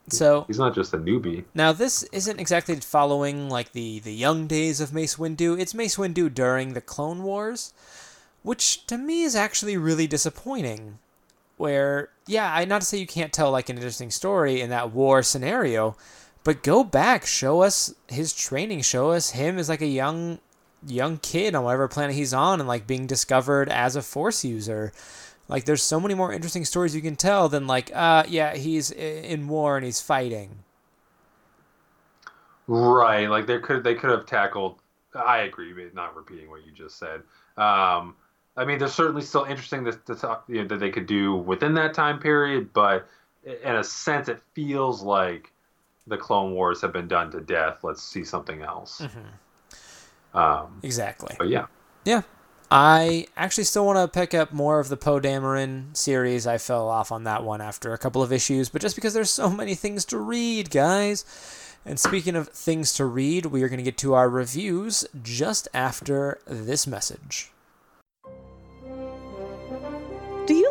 So 0.08 0.44
he's 0.46 0.58
not 0.58 0.74
just 0.74 0.94
a 0.94 0.98
newbie. 0.98 1.44
Now 1.54 1.72
this 1.72 2.04
isn't 2.04 2.38
exactly 2.38 2.76
following 2.76 3.48
like 3.48 3.72
the 3.72 3.98
the 4.00 4.12
young 4.12 4.46
days 4.46 4.80
of 4.80 4.92
Mace 4.92 5.16
Windu. 5.16 5.58
It's 5.58 5.74
Mace 5.74 5.96
Windu 5.96 6.32
during 6.32 6.74
the 6.74 6.80
Clone 6.80 7.22
Wars, 7.22 7.72
which 8.42 8.86
to 8.86 8.98
me 8.98 9.22
is 9.22 9.34
actually 9.34 9.76
really 9.76 10.06
disappointing 10.06 10.98
where 11.56 12.10
yeah, 12.26 12.52
I 12.52 12.64
not 12.64 12.80
to 12.80 12.86
say 12.86 12.98
you 12.98 13.06
can't 13.06 13.32
tell 13.32 13.50
like 13.50 13.68
an 13.68 13.76
interesting 13.76 14.10
story 14.10 14.60
in 14.60 14.70
that 14.70 14.92
war 14.92 15.22
scenario, 15.22 15.96
but 16.44 16.62
go 16.62 16.84
back, 16.84 17.26
show 17.26 17.62
us 17.62 17.94
his 18.08 18.32
training, 18.32 18.82
show 18.82 19.10
us 19.10 19.30
him 19.30 19.58
as 19.58 19.68
like 19.68 19.82
a 19.82 19.86
young 19.86 20.38
young 20.86 21.18
kid 21.18 21.54
on 21.54 21.64
whatever 21.64 21.86
planet 21.86 22.16
he's 22.16 22.34
on 22.34 22.58
and 22.58 22.68
like 22.68 22.86
being 22.86 23.06
discovered 23.06 23.68
as 23.68 23.96
a 23.96 24.02
force 24.02 24.44
user. 24.44 24.92
Like 25.48 25.64
there's 25.64 25.82
so 25.82 26.00
many 26.00 26.14
more 26.14 26.32
interesting 26.32 26.64
stories 26.64 26.94
you 26.94 27.02
can 27.02 27.16
tell 27.16 27.48
than 27.48 27.66
like 27.66 27.90
uh 27.94 28.24
yeah, 28.28 28.54
he's 28.54 28.90
in 28.90 29.48
war 29.48 29.76
and 29.76 29.84
he's 29.84 30.00
fighting. 30.00 30.58
Right, 32.66 33.28
like 33.28 33.46
they 33.46 33.58
could 33.58 33.84
they 33.84 33.94
could 33.94 34.10
have 34.10 34.26
tackled 34.26 34.78
I 35.14 35.38
agree, 35.40 35.74
not 35.94 36.16
repeating 36.16 36.48
what 36.50 36.64
you 36.64 36.72
just 36.72 36.98
said. 36.98 37.22
Um, 37.56 38.16
I 38.56 38.64
mean, 38.64 38.78
there's 38.78 38.94
certainly 38.94 39.22
still 39.22 39.44
interesting 39.44 39.84
to, 39.86 39.92
to 39.92 40.14
talk 40.14 40.44
you 40.48 40.62
know, 40.62 40.68
that 40.68 40.78
they 40.78 40.90
could 40.90 41.06
do 41.06 41.34
within 41.36 41.74
that 41.74 41.94
time 41.94 42.18
period, 42.18 42.72
but 42.72 43.08
in 43.44 43.74
a 43.74 43.84
sense, 43.84 44.28
it 44.28 44.40
feels 44.54 45.02
like 45.02 45.52
the 46.06 46.16
Clone 46.16 46.52
Wars 46.52 46.80
have 46.82 46.92
been 46.92 47.08
done 47.08 47.30
to 47.30 47.40
death. 47.40 47.82
Let's 47.82 48.02
see 48.02 48.24
something 48.24 48.62
else. 48.62 49.00
Mm-hmm. 49.00 50.38
Um, 50.38 50.80
exactly. 50.82 51.34
But 51.38 51.48
yeah. 51.48 51.66
Yeah. 52.04 52.22
I 52.70 53.26
actually 53.36 53.64
still 53.64 53.84
want 53.84 53.98
to 53.98 54.18
pick 54.18 54.32
up 54.32 54.52
more 54.52 54.80
of 54.80 54.88
the 54.88 54.96
Poe 54.96 55.20
Dameron 55.20 55.94
series. 55.94 56.46
I 56.46 56.56
fell 56.56 56.88
off 56.88 57.12
on 57.12 57.24
that 57.24 57.44
one 57.44 57.60
after 57.60 57.92
a 57.92 57.98
couple 57.98 58.22
of 58.22 58.32
issues, 58.32 58.70
but 58.70 58.80
just 58.80 58.96
because 58.96 59.12
there's 59.12 59.30
so 59.30 59.50
many 59.50 59.74
things 59.74 60.06
to 60.06 60.18
read, 60.18 60.70
guys. 60.70 61.26
And 61.84 62.00
speaking 62.00 62.34
of 62.34 62.48
things 62.48 62.94
to 62.94 63.04
read, 63.04 63.46
we 63.46 63.62
are 63.62 63.68
going 63.68 63.78
to 63.78 63.84
get 63.84 63.98
to 63.98 64.14
our 64.14 64.28
reviews 64.28 65.04
just 65.22 65.68
after 65.74 66.38
this 66.46 66.86
message. 66.86 67.51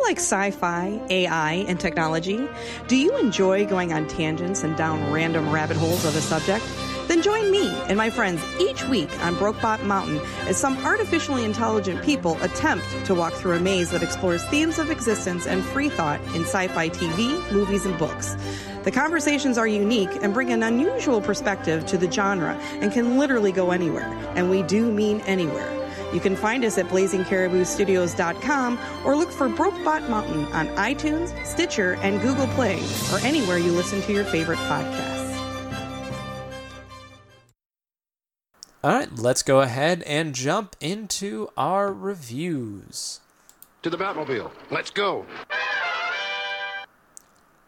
Like 0.02 0.18
sci 0.18 0.50
fi, 0.50 1.00
AI, 1.10 1.52
and 1.68 1.78
technology? 1.78 2.48
Do 2.88 2.96
you 2.96 3.16
enjoy 3.18 3.66
going 3.66 3.92
on 3.92 4.06
tangents 4.08 4.62
and 4.62 4.76
down 4.76 5.12
random 5.12 5.50
rabbit 5.50 5.76
holes 5.76 6.04
of 6.04 6.16
a 6.16 6.20
subject? 6.20 6.64
Then 7.08 7.22
join 7.22 7.50
me 7.50 7.68
and 7.88 7.98
my 7.98 8.10
friends 8.10 8.42
each 8.60 8.84
week 8.88 9.10
on 9.24 9.34
Brokebot 9.36 9.84
Mountain 9.84 10.20
as 10.46 10.56
some 10.56 10.76
artificially 10.84 11.44
intelligent 11.44 12.02
people 12.02 12.40
attempt 12.42 12.86
to 13.06 13.14
walk 13.14 13.32
through 13.34 13.56
a 13.56 13.60
maze 13.60 13.90
that 13.90 14.02
explores 14.02 14.44
themes 14.46 14.78
of 14.78 14.90
existence 14.90 15.46
and 15.46 15.64
free 15.64 15.88
thought 15.88 16.20
in 16.34 16.42
sci 16.42 16.68
fi 16.68 16.88
TV, 16.88 17.52
movies, 17.52 17.84
and 17.84 17.98
books. 17.98 18.36
The 18.84 18.90
conversations 18.90 19.58
are 19.58 19.66
unique 19.66 20.10
and 20.22 20.34
bring 20.34 20.52
an 20.52 20.62
unusual 20.62 21.20
perspective 21.20 21.86
to 21.86 21.98
the 21.98 22.10
genre 22.10 22.54
and 22.80 22.92
can 22.92 23.18
literally 23.18 23.52
go 23.52 23.70
anywhere. 23.70 24.08
And 24.34 24.50
we 24.50 24.62
do 24.62 24.90
mean 24.90 25.20
anywhere. 25.22 25.81
You 26.12 26.20
can 26.20 26.36
find 26.36 26.64
us 26.64 26.78
at 26.78 26.86
blazingcariboustudios.com 26.86 28.78
or 29.04 29.16
look 29.16 29.30
for 29.30 29.48
Brokebot 29.48 30.08
Mountain 30.08 30.44
on 30.46 30.68
iTunes, 30.76 31.32
Stitcher, 31.46 31.94
and 32.02 32.20
Google 32.20 32.46
Play, 32.48 32.82
or 33.12 33.18
anywhere 33.20 33.58
you 33.58 33.72
listen 33.72 34.02
to 34.02 34.12
your 34.12 34.24
favorite 34.24 34.58
podcasts. 34.58 35.22
All 38.84 38.90
right, 38.92 39.16
let's 39.16 39.44
go 39.44 39.60
ahead 39.60 40.02
and 40.02 40.34
jump 40.34 40.74
into 40.80 41.48
our 41.56 41.92
reviews. 41.92 43.20
To 43.82 43.90
the 43.90 43.96
Batmobile. 43.96 44.50
Let's 44.72 44.90
go. 44.90 45.24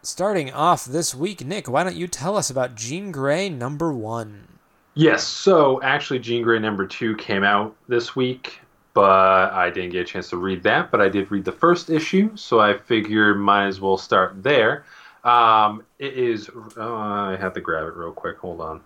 Starting 0.01 0.51
off 0.51 0.83
this 0.83 1.15
week, 1.15 1.45
Nick, 1.45 1.69
why 1.69 1.83
don't 1.83 1.95
you 1.95 2.07
tell 2.07 2.35
us 2.37 2.49
about 2.49 2.75
Jean 2.75 3.11
Grey 3.13 3.47
number 3.49 3.93
one? 3.93 4.54
Yes, 4.95 5.27
so 5.27 5.81
actually, 5.81 6.19
Jean 6.19 6.41
Grey 6.41 6.57
number 6.57 6.87
two 6.87 7.15
came 7.17 7.43
out 7.43 7.75
this 7.89 8.15
week, 8.15 8.61
but 8.93 9.51
I 9.51 9.69
didn't 9.69 9.91
get 9.91 10.01
a 10.01 10.05
chance 10.05 10.29
to 10.29 10.37
read 10.37 10.63
that. 10.63 10.89
But 10.89 11.01
I 11.01 11.09
did 11.09 11.29
read 11.29 11.43
the 11.43 11.51
first 11.51 11.89
issue, 11.89 12.35
so 12.37 12.61
I 12.61 12.77
figured 12.77 13.37
might 13.37 13.67
as 13.67 13.81
well 13.81 13.97
start 13.97 14.41
there. 14.41 14.85
Um, 15.25 15.83
it 15.99 16.13
is. 16.13 16.49
Uh, 16.77 16.93
I 16.95 17.35
have 17.35 17.53
to 17.55 17.61
grab 17.61 17.87
it 17.87 17.95
real 17.95 18.13
quick. 18.13 18.37
Hold 18.37 18.61
on. 18.61 18.81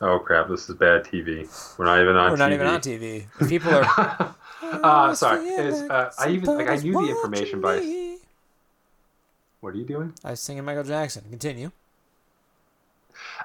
Oh 0.00 0.18
crap! 0.18 0.48
This 0.48 0.68
is 0.68 0.74
bad 0.74 1.04
TV. 1.04 1.46
We're 1.78 1.84
not 1.84 2.00
even 2.00 2.16
on. 2.16 2.30
We're 2.30 2.36
TV. 2.36 2.38
not 2.38 2.52
even 2.52 2.66
on 2.66 2.80
TV. 2.80 3.48
People 3.48 3.72
are. 3.72 4.34
uh, 4.82 5.14
sorry. 5.14 5.44
It's, 5.46 5.80
uh, 5.82 6.10
I 6.18 6.30
even 6.30 6.56
like 6.56 6.68
I 6.68 6.76
knew 6.76 6.94
the 6.94 7.08
information, 7.10 7.60
by. 7.60 7.76
I, 7.76 8.16
what 9.60 9.74
are 9.74 9.76
you 9.76 9.84
doing? 9.84 10.12
I 10.24 10.30
was 10.30 10.40
singing 10.40 10.64
Michael 10.64 10.84
Jackson. 10.84 11.24
Continue. 11.30 11.70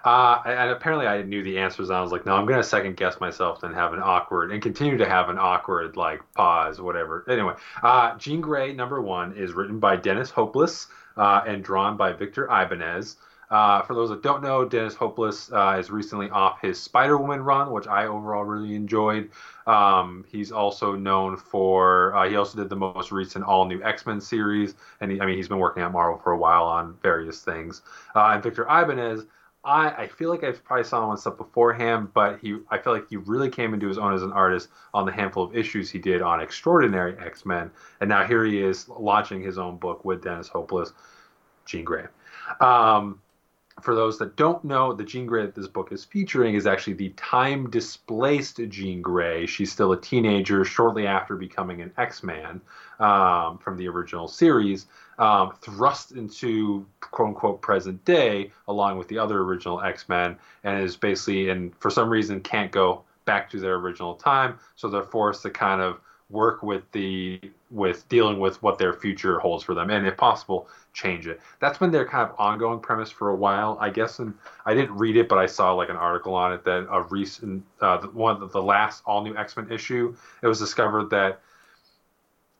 Uh, 0.06 0.40
and 0.46 0.70
apparently 0.70 1.08
I 1.08 1.24
knew 1.24 1.44
the 1.44 1.58
answers. 1.58 1.90
And 1.90 1.98
I 1.98 2.02
was 2.02 2.12
like, 2.12 2.26
no, 2.26 2.36
I'm 2.36 2.46
gonna 2.46 2.64
second 2.64 2.96
guess 2.96 3.20
myself 3.20 3.64
and 3.64 3.74
have 3.74 3.94
an 3.94 4.02
awkward 4.02 4.52
and 4.52 4.62
continue 4.62 4.98
to 4.98 5.10
have 5.10 5.30
an 5.30 5.40
awkward 5.40 5.98
like 5.98 6.22
pause, 6.36 6.80
whatever. 6.80 7.26
Anyway, 7.28 7.56
uh, 7.82 8.16
Jean 8.18 8.40
Grey 8.40 8.72
number 8.72 9.02
one 9.02 9.36
is 9.36 9.54
written 9.54 9.80
by 9.80 9.96
Dennis 9.96 10.30
Hopeless 10.30 10.88
uh, 11.18 11.42
and 11.48 11.64
drawn 11.64 11.98
by 11.98 12.14
Victor 12.14 12.46
Ibanez. 12.46 13.18
Uh, 13.50 13.82
for 13.84 13.94
those 13.94 14.10
that 14.10 14.24
don't 14.24 14.42
know, 14.42 14.66
Dennis 14.66 14.96
Hopeless 14.96 15.52
uh, 15.52 15.78
is 15.80 15.92
recently 15.92 16.30
off 16.30 16.62
his 16.62 16.80
Spider 16.82 17.18
Woman 17.18 17.42
run, 17.42 17.72
which 17.72 17.88
I 17.88 18.08
overall 18.08 18.44
really 18.44 18.76
enjoyed. 18.76 19.30
Um, 19.68 20.26
he's 20.28 20.52
also 20.52 20.96
known 20.96 21.38
for 21.38 22.16
uh, 22.16 22.28
he 22.28 22.36
also 22.36 22.58
did 22.58 22.70
the 22.70 22.76
most 22.76 23.12
recent 23.12 23.46
all 23.46 23.66
new 23.66 23.84
X 23.84 24.06
Men 24.06 24.20
series, 24.20 24.76
and 25.02 25.12
he, 25.12 25.22
I 25.22 25.26
mean 25.26 25.38
he's 25.38 25.48
been 25.48 25.60
working 25.60 25.84
at 25.84 25.92
Marvel 25.92 26.20
for 26.20 26.32
a 26.32 26.38
while 26.38 26.64
on 26.64 26.98
various 27.02 27.42
things. 27.42 27.82
Uh, 28.16 28.32
and 28.34 28.44
Victor 28.44 28.64
Ibanez, 28.64 29.26
I, 29.66 30.04
I 30.04 30.08
feel 30.08 30.30
like 30.30 30.44
I've 30.44 30.64
probably 30.64 30.84
saw 30.84 31.04
him 31.04 31.10
on 31.10 31.18
stuff 31.18 31.38
beforehand, 31.38 32.14
but 32.14 32.40
he 32.40 32.60
I 32.70 32.78
feel 32.78 32.94
like 32.94 33.10
he 33.10 33.18
really 33.18 33.50
came 33.50 33.74
into 33.74 33.88
his 33.88 33.98
own 33.98 34.14
as 34.14 34.22
an 34.22 34.32
artist 34.32 34.70
on 34.94 35.06
the 35.06 35.12
handful 35.12 35.44
of 35.44 35.56
issues 35.56 35.90
he 35.90 35.98
did 35.98 36.22
on 36.22 36.40
Extraordinary 36.40 37.18
X 37.18 37.46
Men, 37.46 37.72
and 38.00 38.08
now 38.08 38.26
here 38.26 38.46
he 38.46 38.62
is 38.62 38.88
launching 38.88 39.42
his 39.42 39.58
own 39.58 39.78
book 39.78 40.06
with 40.06 40.24
Dennis 40.24 40.48
Hopeless, 40.48 40.94
Jean 41.66 41.84
Grey. 41.84 42.06
Um, 42.62 43.22
for 43.86 43.94
those 43.94 44.18
that 44.18 44.36
don't 44.36 44.64
know, 44.66 44.94
the 44.94 45.04
Jean 45.04 45.28
Grey 45.28 45.44
that 45.44 45.54
this 45.54 45.68
book 45.68 45.92
is 45.92 46.04
featuring 46.04 46.56
is 46.56 46.66
actually 46.66 46.94
the 46.94 47.10
time 47.10 47.70
displaced 47.70 48.60
Jean 48.70 49.00
Grey. 49.00 49.46
She's 49.46 49.72
still 49.72 49.92
a 49.92 50.02
teenager 50.02 50.66
shortly 50.66 51.06
after 51.06 51.36
becoming 51.36 51.82
an 51.82 51.92
X 51.96 52.24
Man 52.24 52.60
um, 53.00 53.60
from 53.60 53.78
the 53.78 53.88
original 53.88 54.28
series, 54.28 54.88
um, 55.20 55.54
thrust 55.62 56.14
into 56.14 56.84
quote 57.00 57.30
unquote 57.30 57.62
present 57.62 58.04
day 58.06 58.52
along 58.68 58.98
with 58.98 59.08
the 59.08 59.20
other 59.20 59.40
original 59.42 59.80
X 59.80 60.10
Men, 60.10 60.36
and 60.64 60.82
is 60.82 60.98
basically, 60.98 61.50
and 61.50 61.74
for 61.78 61.92
some 61.92 62.10
reason, 62.10 62.42
can't 62.42 62.72
go 62.72 63.04
back 63.26 63.52
to 63.52 63.60
their 63.60 63.76
original 63.76 64.16
time. 64.16 64.58
So 64.76 64.90
they're 64.90 65.04
forced 65.04 65.44
to 65.44 65.52
kind 65.52 65.82
of 65.82 66.00
work 66.30 66.64
with 66.64 66.84
the 66.92 67.40
with 67.70 68.08
dealing 68.10 68.40
with 68.40 68.62
what 68.64 68.78
their 68.80 68.94
future 68.94 69.40
holds 69.40 69.64
for 69.64 69.74
them 69.76 69.90
and 69.92 70.08
if 70.08 70.18
possible 70.18 70.68
change 70.94 71.28
it 71.28 71.40
that's 71.60 71.78
been 71.78 71.92
their 71.92 72.06
kind 72.06 72.28
of 72.28 72.36
ongoing 72.40 72.80
premise 72.80 73.12
for 73.12 73.30
a 73.30 73.36
while 73.36 73.78
i 73.80 73.90
guess 73.90 74.18
and 74.20 74.34
i 74.66 74.74
didn't 74.74 74.96
read 74.98 75.16
it 75.18 75.30
but 75.30 75.38
i 75.38 75.46
saw 75.46 75.72
like 75.74 75.90
an 75.90 75.96
article 75.96 76.34
on 76.34 76.52
it 76.52 76.64
that 76.64 76.88
a 76.90 77.02
recent 77.04 77.64
uh, 77.82 78.00
one 78.08 78.42
of 78.42 78.52
the 78.52 78.62
last 78.62 79.04
all 79.06 79.24
new 79.24 79.38
x-men 79.38 79.72
issue 79.72 80.16
it 80.42 80.48
was 80.48 80.58
discovered 80.60 81.10
that 81.12 81.40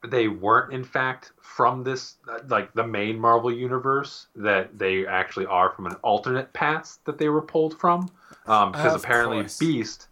they 0.08 0.28
weren't 0.28 0.72
in 0.72 0.84
fact 0.84 1.32
from 1.42 1.84
this 1.84 2.18
like 2.50 2.72
the 2.74 2.86
main 2.86 3.18
marvel 3.18 3.52
universe 3.52 4.28
that 4.36 4.78
they 4.78 5.08
actually 5.08 5.48
are 5.48 5.72
from 5.72 5.88
an 5.88 5.96
alternate 6.04 6.52
past 6.54 7.04
that 7.06 7.18
they 7.18 7.30
were 7.30 7.42
pulled 7.42 7.80
from 7.80 8.08
um, 8.46 8.72
because 8.72 8.94
Of 8.94 9.04
apparently 9.04 9.40
course. 9.42 9.58
beast 9.58 10.08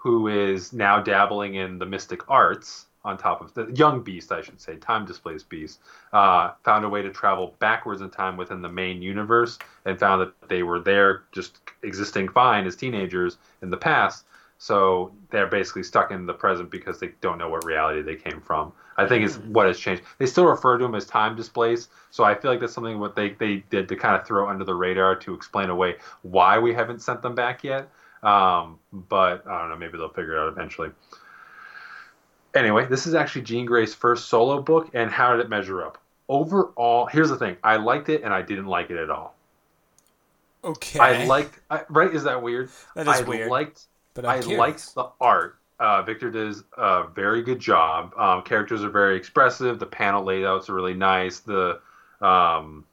who 0.00 0.28
is 0.28 0.72
now 0.72 1.00
dabbling 1.00 1.54
in 1.54 1.78
the 1.78 1.86
mystic 1.86 2.28
arts 2.28 2.86
on 3.02 3.16
top 3.16 3.40
of 3.40 3.54
the 3.54 3.70
young 3.74 4.02
beast 4.02 4.30
i 4.30 4.42
should 4.42 4.60
say 4.60 4.76
time 4.76 5.06
displaced 5.06 5.48
beast 5.48 5.80
uh, 6.12 6.50
found 6.64 6.84
a 6.84 6.88
way 6.88 7.00
to 7.00 7.10
travel 7.10 7.54
backwards 7.58 8.02
in 8.02 8.10
time 8.10 8.36
within 8.36 8.60
the 8.60 8.68
main 8.68 9.00
universe 9.00 9.58
and 9.84 9.98
found 9.98 10.20
that 10.20 10.48
they 10.48 10.62
were 10.62 10.80
there 10.80 11.22
just 11.32 11.58
existing 11.82 12.28
fine 12.28 12.66
as 12.66 12.76
teenagers 12.76 13.38
in 13.62 13.70
the 13.70 13.76
past. 13.76 14.24
So 14.58 15.12
they're 15.30 15.46
basically 15.46 15.84
stuck 15.84 16.10
in 16.10 16.26
the 16.26 16.34
present 16.34 16.70
because 16.70 17.00
they 17.00 17.08
don't 17.20 17.38
know 17.38 17.48
what 17.48 17.64
reality 17.64 18.02
they 18.02 18.16
came 18.16 18.40
from. 18.40 18.72
I 18.98 19.06
think 19.06 19.24
is 19.24 19.38
what 19.38 19.66
has 19.66 19.78
changed. 19.78 20.02
They 20.18 20.26
still 20.26 20.44
refer 20.44 20.76
to 20.76 20.84
them 20.84 20.94
as 20.94 21.06
time 21.06 21.34
displaced 21.34 21.88
so 22.10 22.24
i 22.24 22.34
feel 22.34 22.50
like 22.50 22.60
that's 22.60 22.72
something 22.72 22.98
what 22.98 23.16
they, 23.16 23.30
they 23.30 23.62
did 23.70 23.88
to 23.88 23.96
kind 23.96 24.16
of 24.16 24.26
throw 24.26 24.48
under 24.48 24.64
the 24.64 24.74
radar 24.74 25.16
to 25.16 25.34
explain 25.34 25.70
away 25.70 25.96
why 26.22 26.58
we 26.58 26.74
haven't 26.74 27.00
sent 27.00 27.22
them 27.22 27.34
back 27.34 27.64
yet 27.64 27.88
um, 28.22 28.78
but 28.92 29.46
I 29.46 29.60
don't 29.60 29.70
know. 29.70 29.76
Maybe 29.76 29.98
they'll 29.98 30.08
figure 30.08 30.36
it 30.36 30.40
out 30.40 30.48
eventually. 30.48 30.90
Anyway, 32.54 32.86
this 32.86 33.06
is 33.06 33.14
actually 33.14 33.42
Jean 33.42 33.64
Grey's 33.64 33.94
first 33.94 34.28
solo 34.28 34.60
book, 34.60 34.90
and 34.92 35.10
how 35.10 35.36
did 35.36 35.44
it 35.44 35.48
measure 35.48 35.84
up? 35.84 35.98
Overall, 36.28 37.06
here's 37.06 37.28
the 37.30 37.36
thing: 37.36 37.56
I 37.62 37.76
liked 37.76 38.08
it, 38.08 38.22
and 38.22 38.34
I 38.34 38.42
didn't 38.42 38.66
like 38.66 38.90
it 38.90 38.96
at 38.96 39.10
all. 39.10 39.34
Okay. 40.62 40.98
I 40.98 41.24
liked, 41.24 41.58
I, 41.70 41.82
right? 41.88 42.12
Is 42.14 42.24
that 42.24 42.42
weird? 42.42 42.70
That 42.94 43.08
is 43.08 43.20
I 43.20 43.22
weird, 43.22 43.50
liked, 43.50 43.84
but 44.14 44.24
I'm 44.24 44.38
I 44.38 44.40
curious. 44.40 44.58
liked 44.58 44.94
the 44.94 45.08
art. 45.20 45.58
Uh, 45.78 46.02
Victor 46.02 46.30
does 46.30 46.62
a 46.76 47.04
very 47.14 47.42
good 47.42 47.58
job. 47.58 48.12
Um, 48.18 48.42
characters 48.42 48.84
are 48.84 48.90
very 48.90 49.16
expressive. 49.16 49.78
The 49.78 49.86
panel 49.86 50.22
layouts 50.22 50.68
are 50.68 50.74
really 50.74 50.92
nice. 50.92 51.40
The 51.40 51.80
um, 52.20 52.84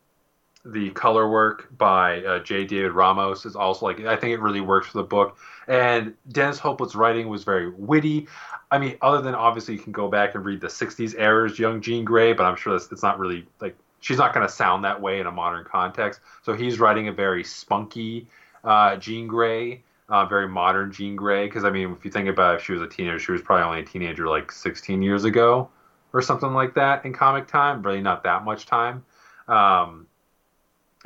the 0.72 0.90
color 0.92 1.30
work 1.30 1.70
by 1.78 2.24
uh, 2.24 2.40
J. 2.40 2.66
David 2.66 2.92
Ramos 2.92 3.46
is 3.46 3.56
also 3.56 3.86
like 3.86 4.00
I 4.02 4.16
think 4.16 4.34
it 4.34 4.42
really 4.42 4.62
works 4.62 4.88
for 4.88 4.98
the 4.98 5.04
book. 5.04 5.38
And 5.68 6.14
Dennis 6.32 6.60
Hopeless' 6.60 6.96
writing 6.96 7.28
was 7.28 7.44
very 7.44 7.70
witty. 7.70 8.28
I 8.72 8.78
mean, 8.78 8.98
other 9.02 9.22
than 9.22 9.36
obviously 9.36 9.76
you 9.76 9.80
can 9.80 9.94
go 9.94 10.08
back 10.10 10.36
and 10.36 10.44
read 10.46 10.62
the 10.62 10.68
'60s 10.68 11.16
era's 11.18 11.58
Young 11.58 11.82
Jean 11.82 12.04
Grey, 12.04 12.34
but 12.34 12.44
I'm 12.46 12.56
sure 12.56 12.74
that's 12.74 12.92
it's 12.92 13.04
not 13.04 13.20
really 13.20 13.46
like 13.62 13.76
she's 14.02 14.18
not 14.18 14.34
going 14.34 14.46
to 14.46 14.52
sound 14.52 14.84
that 14.84 15.02
way 15.02 15.20
in 15.20 15.28
a 15.28 15.32
modern 15.32 15.66
context. 15.66 16.20
So 16.44 16.54
he's 16.54 16.80
writing 16.80 17.08
a 17.08 17.14
very 17.14 17.44
spunky 17.44 18.28
uh, 18.64 18.98
Jean 18.98 19.28
Grey, 19.28 19.82
uh, 20.10 20.26
very 20.26 20.48
modern 20.48 20.92
Jean 20.92 21.16
Grey. 21.16 21.46
Because 21.46 21.64
I 21.64 21.70
mean, 21.70 21.94
if 21.94 22.04
you 22.04 22.12
think 22.12 22.28
about 22.28 22.56
it, 22.56 22.58
if 22.58 22.66
she 22.66 22.74
was 22.74 22.82
a 22.82 22.88
teenager, 22.88 23.20
she 23.20 23.32
was 23.32 23.42
probably 23.42 23.64
only 23.64 23.80
a 23.80 23.86
teenager 23.86 24.28
like 24.28 24.52
16 24.52 25.02
years 25.02 25.24
ago 25.24 25.70
or 26.14 26.22
something 26.22 26.54
like 26.54 26.74
that 26.76 27.06
in 27.06 27.14
comic 27.14 27.48
time. 27.48 27.82
Really, 27.82 28.02
not 28.02 28.24
that 28.24 28.44
much 28.44 28.66
time. 28.66 29.06
Um, 29.48 30.08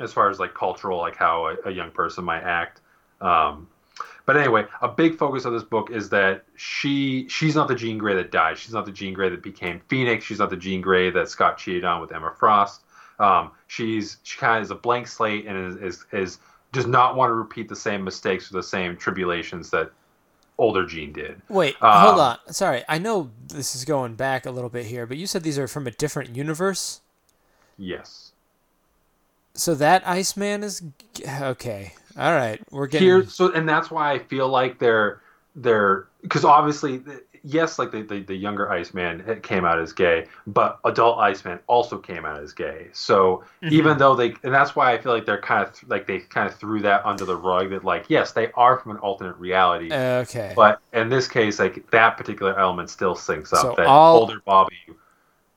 as 0.02 0.12
far 0.12 0.28
as 0.28 0.38
like 0.38 0.54
cultural, 0.54 0.98
like 0.98 1.16
how 1.16 1.46
a, 1.46 1.56
a 1.66 1.70
young 1.70 1.90
person 1.90 2.24
might 2.24 2.42
act. 2.42 2.80
Um, 3.20 3.68
but 4.24 4.36
anyway, 4.36 4.66
a 4.80 4.88
big 4.88 5.16
focus 5.16 5.44
of 5.44 5.52
this 5.52 5.62
book 5.62 5.90
is 5.90 6.08
that 6.10 6.44
she 6.56 7.28
she's 7.28 7.54
not 7.54 7.68
the 7.68 7.74
Jean 7.74 7.98
Grey 7.98 8.14
that 8.14 8.30
died. 8.30 8.58
She's 8.58 8.72
not 8.72 8.84
the 8.86 8.92
Jean 8.92 9.14
Grey 9.14 9.28
that 9.30 9.42
became 9.42 9.80
Phoenix. 9.88 10.24
She's 10.24 10.38
not 10.38 10.50
the 10.50 10.56
Jean 10.56 10.80
Grey 10.80 11.10
that 11.10 11.28
Scott 11.28 11.58
cheated 11.58 11.84
on 11.84 12.00
with 12.00 12.12
Emma 12.12 12.32
Frost. 12.38 12.82
Um, 13.18 13.50
she's 13.66 14.18
she 14.22 14.38
kind 14.38 14.58
of 14.58 14.62
is 14.62 14.70
a 14.70 14.76
blank 14.76 15.06
slate 15.06 15.46
and 15.46 15.72
is, 15.72 15.76
is 15.76 16.04
is 16.12 16.38
does 16.72 16.86
not 16.86 17.16
want 17.16 17.30
to 17.30 17.34
repeat 17.34 17.68
the 17.68 17.76
same 17.76 18.02
mistakes 18.04 18.50
or 18.50 18.54
the 18.54 18.62
same 18.62 18.96
tribulations 18.96 19.70
that 19.70 19.90
older 20.56 20.86
Jean 20.86 21.12
did. 21.12 21.42
Wait, 21.48 21.76
Um, 21.82 22.06
hold 22.06 22.20
on. 22.20 22.38
Sorry, 22.50 22.84
I 22.88 22.98
know 22.98 23.30
this 23.48 23.74
is 23.74 23.84
going 23.84 24.14
back 24.14 24.46
a 24.46 24.50
little 24.50 24.70
bit 24.70 24.86
here, 24.86 25.06
but 25.06 25.16
you 25.16 25.26
said 25.26 25.42
these 25.42 25.58
are 25.58 25.68
from 25.68 25.86
a 25.86 25.90
different 25.90 26.34
universe. 26.36 27.00
Yes. 27.76 28.21
So 29.54 29.74
that 29.76 30.06
Iceman 30.06 30.62
is 30.64 30.82
okay. 31.40 31.92
All 32.18 32.32
right, 32.32 32.60
we're 32.70 32.86
getting 32.86 33.06
here 33.08 33.26
so 33.26 33.52
and 33.52 33.66
that's 33.66 33.90
why 33.90 34.12
i 34.12 34.18
feel 34.18 34.46
like 34.48 34.78
they're 34.78 35.22
they're 35.56 36.08
because 36.20 36.44
obviously 36.44 37.02
yes 37.42 37.78
like 37.78 37.90
the, 37.90 38.02
the, 38.02 38.20
the 38.20 38.34
younger 38.34 38.70
iceman 38.70 39.40
came 39.42 39.64
out 39.64 39.78
as 39.78 39.92
gay 39.94 40.26
but 40.46 40.78
adult 40.84 41.18
iceman 41.18 41.58
also 41.68 41.96
came 41.98 42.24
out 42.26 42.38
as 42.42 42.52
gay 42.52 42.88
so 42.92 43.42
Mm-hmm. 43.62 43.74
even 43.74 43.96
though 43.98 44.14
they 44.14 44.34
and 44.42 44.52
that's 44.52 44.76
why 44.76 44.92
i 44.92 44.98
feel 44.98 45.12
like 45.12 45.24
they're 45.24 45.40
kind 45.40 45.66
of 45.66 45.88
like 45.88 46.06
they 46.06 46.18
kind 46.18 46.46
of 46.48 46.54
threw 46.56 46.80
that 46.82 47.04
under 47.06 47.24
the 47.24 47.36
rug 47.36 47.70
that 47.70 47.82
like 47.82 48.04
yes 48.08 48.32
they 48.32 48.52
are 48.52 48.78
from 48.78 48.92
an 48.92 48.98
alternate 48.98 49.36
reality 49.38 49.90
okay. 49.92 50.52
but 50.54 50.80
in 50.92 51.08
this 51.08 51.26
case 51.28 51.58
like 51.58 51.90
that 51.92 52.18
particular 52.18 52.58
element 52.58 52.90
still 52.90 53.14
syncs 53.14 53.52
up 53.54 53.60
So 53.62 53.74
that 53.78 53.86
all- 53.86 54.18
older 54.20 54.40
bobby 54.44 54.76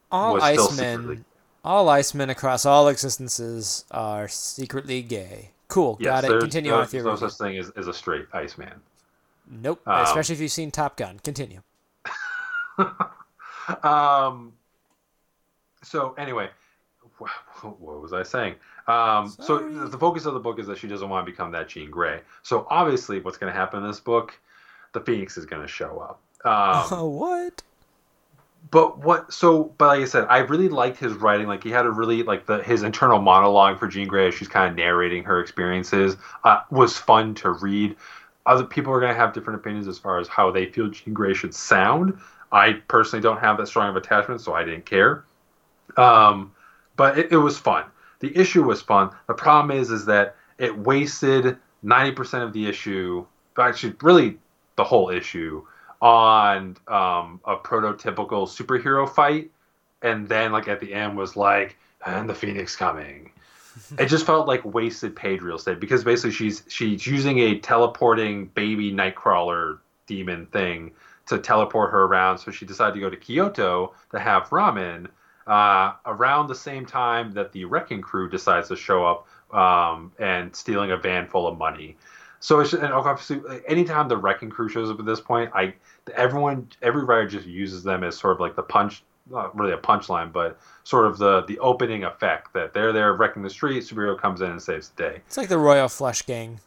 all 0.09 0.35
was 0.35 0.43
still 0.43 0.67
secretly- 0.69 1.23
all 1.65 1.87
Icemen 1.87 2.29
across 2.29 2.65
all 2.65 2.87
existences 2.87 3.85
are 3.91 4.27
secretly 4.27 5.01
gay. 5.01 5.49
Cool, 5.67 5.97
yes 5.99 6.21
got 6.21 6.31
it. 6.31 6.39
Continue 6.39 6.71
no, 6.71 6.77
on 6.77 6.81
with 6.83 6.93
your 6.93 7.03
there's 7.03 7.21
no 7.21 7.27
such 7.27 7.37
thing 7.39 7.57
as, 7.57 7.71
as 7.71 7.87
a 7.87 7.93
straight 7.93 8.27
iceman 8.33 8.81
Nope, 9.49 9.81
Um, 9.87 10.03
especially 10.03 10.33
if 10.33 10.41
you've 10.41 10.51
seen 10.51 10.71
Top 10.71 10.95
Gun. 10.95 11.19
Continue. 11.23 11.61
um, 13.83 14.53
so 15.83 16.13
anyway, 16.17 16.49
what 17.17 18.01
was 18.01 18.13
I 18.13 18.23
saying? 18.23 18.55
Um, 18.87 19.33
so 19.39 19.57
the 19.69 19.97
focus 19.97 20.25
of 20.25 20.33
the 20.33 20.39
book 20.39 20.59
is 20.59 20.67
that 20.67 20.77
she 20.77 20.87
doesn't 20.87 21.09
want 21.09 21.25
to 21.25 21.31
become 21.31 21.51
that 21.51 21.69
Jean 21.69 21.89
Grey. 21.89 22.21
So 22.43 22.67
obviously, 22.69 23.19
what's 23.19 23.37
going 23.37 23.51
to 23.51 23.57
happen 23.57 23.81
in 23.81 23.87
this 23.87 23.99
book? 23.99 24.33
The 24.93 25.01
Phoenix 25.01 25.37
is 25.37 25.45
going 25.45 25.61
to 25.61 25.67
show 25.67 25.99
up. 25.99 26.91
Um, 26.91 27.11
what? 27.15 27.61
But 28.71 28.99
what? 28.99 29.31
So, 29.31 29.65
but 29.77 29.87
like 29.87 30.01
I 30.01 30.05
said, 30.05 30.25
I 30.29 30.39
really 30.39 30.69
liked 30.69 30.97
his 30.97 31.13
writing. 31.13 31.47
Like 31.47 31.63
he 31.63 31.69
had 31.69 31.85
a 31.85 31.91
really 31.91 32.23
like 32.23 32.45
the 32.45 32.63
his 32.63 32.83
internal 32.83 33.19
monologue 33.19 33.79
for 33.79 33.87
Jean 33.87 34.07
Grey 34.07 34.27
as 34.27 34.33
she's 34.33 34.47
kind 34.47 34.69
of 34.69 34.75
narrating 34.75 35.23
her 35.23 35.39
experiences 35.39 36.17
uh, 36.43 36.61
was 36.71 36.97
fun 36.97 37.35
to 37.35 37.51
read. 37.51 37.95
Other 38.45 38.63
people 38.63 38.93
are 38.93 38.99
going 38.99 39.11
to 39.11 39.17
have 39.17 39.33
different 39.33 39.59
opinions 39.59 39.87
as 39.87 39.97
far 39.97 40.19
as 40.19 40.27
how 40.27 40.51
they 40.51 40.67
feel 40.67 40.87
Jean 40.89 41.13
Grey 41.13 41.33
should 41.33 41.53
sound. 41.53 42.17
I 42.51 42.73
personally 42.87 43.21
don't 43.21 43.39
have 43.39 43.57
that 43.57 43.67
strong 43.67 43.89
of 43.89 43.95
attachment, 43.95 44.41
so 44.41 44.53
I 44.53 44.63
didn't 44.63 44.85
care. 44.85 45.25
Um, 45.97 46.53
but 46.95 47.17
it, 47.17 47.31
it 47.31 47.37
was 47.37 47.57
fun. 47.57 47.85
The 48.19 48.35
issue 48.37 48.63
was 48.63 48.81
fun. 48.81 49.11
The 49.27 49.33
problem 49.33 49.77
is, 49.77 49.91
is 49.91 50.05
that 50.05 50.35
it 50.57 50.77
wasted 50.77 51.57
ninety 51.83 52.11
percent 52.11 52.43
of 52.43 52.53
the 52.53 52.67
issue 52.67 53.25
actually 53.57 53.95
really 54.01 54.37
the 54.75 54.83
whole 54.83 55.09
issue 55.09 55.65
on 56.01 56.77
um, 56.87 57.39
a 57.45 57.55
prototypical 57.57 58.47
superhero 58.47 59.07
fight, 59.07 59.51
and 60.01 60.27
then 60.27 60.51
like 60.51 60.67
at 60.67 60.79
the 60.79 60.93
end 60.93 61.17
was 61.17 61.35
like, 61.35 61.77
and 62.05 62.29
the 62.29 62.35
Phoenix 62.35 62.75
coming. 62.75 63.31
it 63.99 64.05
just 64.05 64.25
felt 64.25 64.47
like 64.47 64.63
wasted 64.63 65.15
paid 65.15 65.41
real 65.41 65.57
estate 65.57 65.79
because 65.79 66.03
basically 66.03 66.31
she's 66.31 66.63
she's 66.67 67.05
using 67.05 67.39
a 67.39 67.59
teleporting 67.59 68.45
baby 68.47 68.91
nightcrawler 68.91 69.79
demon 70.07 70.45
thing 70.47 70.91
to 71.27 71.37
teleport 71.39 71.91
her 71.91 72.03
around. 72.03 72.37
So 72.37 72.51
she 72.51 72.65
decided 72.65 72.93
to 72.93 72.99
go 72.99 73.09
to 73.09 73.17
Kyoto 73.17 73.93
to 74.11 74.19
have 74.19 74.49
ramen. 74.49 75.07
Uh, 75.47 75.93
around 76.07 76.47
the 76.47 76.55
same 76.55 76.87
time 76.87 77.31
that 77.31 77.51
the 77.51 77.65
wrecking 77.65 78.01
crew 78.01 78.27
decides 78.27 78.67
to 78.67 78.75
show 78.75 79.05
up 79.05 79.27
um, 79.55 80.11
and 80.17 80.55
stealing 80.55 80.89
a 80.89 80.97
van 80.97 81.27
full 81.27 81.47
of 81.47 81.55
money. 81.55 81.95
So 82.39 82.59
it's 82.59 82.73
and 82.73 82.93
obviously 82.93 83.41
anytime 83.67 84.07
the 84.07 84.17
wrecking 84.17 84.49
crew 84.49 84.69
shows 84.69 84.89
up 84.89 84.99
at 84.99 85.05
this 85.05 85.19
point, 85.19 85.51
I 85.53 85.73
everyone 86.15 86.69
every 86.81 87.03
writer 87.03 87.27
just 87.27 87.47
uses 87.47 87.83
them 87.83 88.03
as 88.03 88.17
sort 88.17 88.33
of 88.33 88.39
like 88.39 88.55
the 88.55 88.63
punch, 88.63 89.03
not 89.29 89.57
really 89.57 89.73
a 89.73 89.77
punchline, 89.77 90.31
but 90.31 90.57
sort 90.83 91.05
of 91.05 91.17
the 91.17 91.41
the 91.43 91.57
opening 91.59 92.03
effect 92.03 92.53
that 92.53 92.73
they're 92.73 92.93
there 92.93 93.13
wrecking 93.13 93.43
the 93.43 93.49
street, 93.49 93.83
superhero 93.83 94.19
comes 94.19 94.41
in 94.41 94.51
and 94.51 94.61
saves 94.61 94.89
the 94.89 95.03
day. 95.03 95.21
It's 95.27 95.37
like 95.37 95.49
the 95.49 95.57
Royal 95.57 95.87
Flush 95.87 96.21
Gang. 96.23 96.59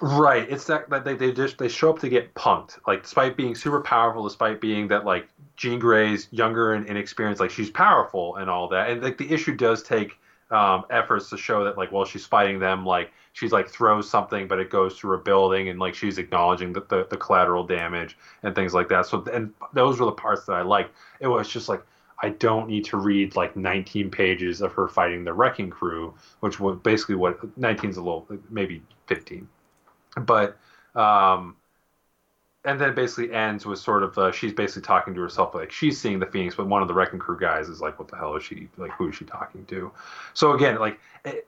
Right. 0.00 0.46
It's 0.50 0.66
that, 0.66 0.90
that 0.90 1.04
they, 1.04 1.14
they 1.14 1.32
just 1.32 1.56
they 1.58 1.68
show 1.68 1.90
up 1.90 1.98
to 2.00 2.08
get 2.08 2.34
punked. 2.34 2.78
Like 2.86 3.02
despite 3.02 3.36
being 3.36 3.54
super 3.54 3.80
powerful, 3.80 4.22
despite 4.22 4.60
being 4.60 4.88
that 4.88 5.04
like 5.04 5.28
Jean 5.56 5.78
Grey's 5.78 6.28
younger 6.30 6.74
and 6.74 6.86
inexperienced, 6.86 7.40
like 7.40 7.50
she's 7.50 7.70
powerful 7.70 8.36
and 8.36 8.50
all 8.50 8.68
that. 8.68 8.90
And 8.90 9.02
like 9.02 9.16
the 9.16 9.32
issue 9.32 9.56
does 9.56 9.82
take 9.82 10.18
um, 10.50 10.84
efforts 10.90 11.30
to 11.30 11.36
show 11.36 11.64
that 11.64 11.76
like 11.76 11.92
while 11.92 12.04
she's 12.04 12.26
fighting 12.26 12.58
them, 12.58 12.84
like 12.84 13.12
she's 13.32 13.52
like 13.52 13.68
throws 13.68 14.08
something, 14.08 14.46
but 14.48 14.58
it 14.58 14.70
goes 14.70 14.98
through 14.98 15.16
a 15.16 15.18
building, 15.18 15.68
and 15.68 15.78
like 15.78 15.94
she's 15.94 16.18
acknowledging 16.18 16.72
the, 16.72 16.80
the, 16.88 17.06
the 17.10 17.16
collateral 17.16 17.64
damage 17.64 18.16
and 18.42 18.54
things 18.54 18.74
like 18.74 18.88
that. 18.88 19.06
So 19.06 19.24
and 19.32 19.52
those 19.72 19.98
were 19.98 20.06
the 20.06 20.12
parts 20.12 20.46
that 20.46 20.52
I 20.52 20.62
liked. 20.62 20.94
It 21.20 21.28
was 21.28 21.48
just 21.48 21.68
like 21.68 21.84
I 22.22 22.30
don't 22.30 22.68
need 22.68 22.84
to 22.86 22.96
read 22.96 23.36
like 23.36 23.56
19 23.56 24.10
pages 24.10 24.60
of 24.62 24.72
her 24.72 24.88
fighting 24.88 25.24
the 25.24 25.34
wrecking 25.34 25.70
crew, 25.70 26.14
which 26.40 26.58
was 26.60 26.78
basically 26.82 27.16
what 27.16 27.38
19 27.58 27.90
is 27.90 27.96
a 27.96 28.02
little 28.02 28.26
maybe 28.50 28.82
15 29.06 29.48
but 30.20 30.56
um, 30.94 31.56
and 32.66 32.80
then 32.80 32.94
basically 32.94 33.32
ends 33.32 33.64
with 33.64 33.78
sort 33.78 34.02
of 34.02 34.18
uh, 34.18 34.30
she's 34.32 34.52
basically 34.52 34.82
talking 34.82 35.14
to 35.14 35.20
herself 35.20 35.54
like 35.54 35.72
she's 35.72 35.98
seeing 35.98 36.18
the 36.18 36.26
phoenix 36.26 36.54
but 36.54 36.66
one 36.66 36.82
of 36.82 36.88
the 36.88 36.94
wrecking 36.94 37.18
crew 37.18 37.38
guys 37.38 37.68
is 37.68 37.80
like 37.80 37.98
what 37.98 38.08
the 38.08 38.16
hell 38.16 38.36
is 38.36 38.42
she 38.42 38.68
like 38.76 38.90
who 38.90 39.08
is 39.08 39.14
she 39.14 39.24
talking 39.24 39.64
to 39.64 39.90
so 40.34 40.52
again 40.52 40.78
like 40.78 41.00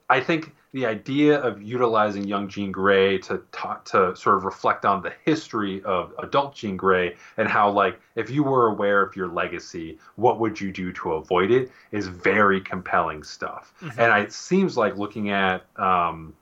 i 0.09 0.21
think 0.21 0.55
the 0.73 0.87
idea 0.87 1.39
of 1.41 1.61
utilizing 1.61 2.25
young 2.25 2.49
jean 2.49 2.71
grey 2.71 3.19
to 3.19 3.43
talk 3.53 3.85
to 3.85 4.15
sort 4.17 4.37
of 4.37 4.45
reflect 4.45 4.85
on 4.85 5.03
the 5.03 5.13
history 5.25 5.83
of 5.83 6.15
adult 6.21 6.55
jean 6.55 6.77
grey 6.77 7.15
and 7.37 7.49
how 7.49 7.69
like 7.69 8.01
if 8.15 8.31
you 8.31 8.43
were 8.43 8.69
aware 8.69 9.03
of 9.03 9.15
your 9.17 9.29
legacy 9.29 9.99
what 10.17 10.39
would 10.39 10.61
you 10.61 10.73
do 10.73 10.93
to 10.93 11.13
avoid 11.13 11.51
it 11.51 11.71
is 11.91 12.07
very 12.07 12.61
compelling 12.61 13.23
stuff 13.23 13.75
mm-hmm. 13.83 14.01
and 14.01 14.23
it 14.23 14.33
seems 14.33 14.77
like 14.77 14.97
looking 14.97 15.31
at 15.31 15.65
um, 15.77 16.33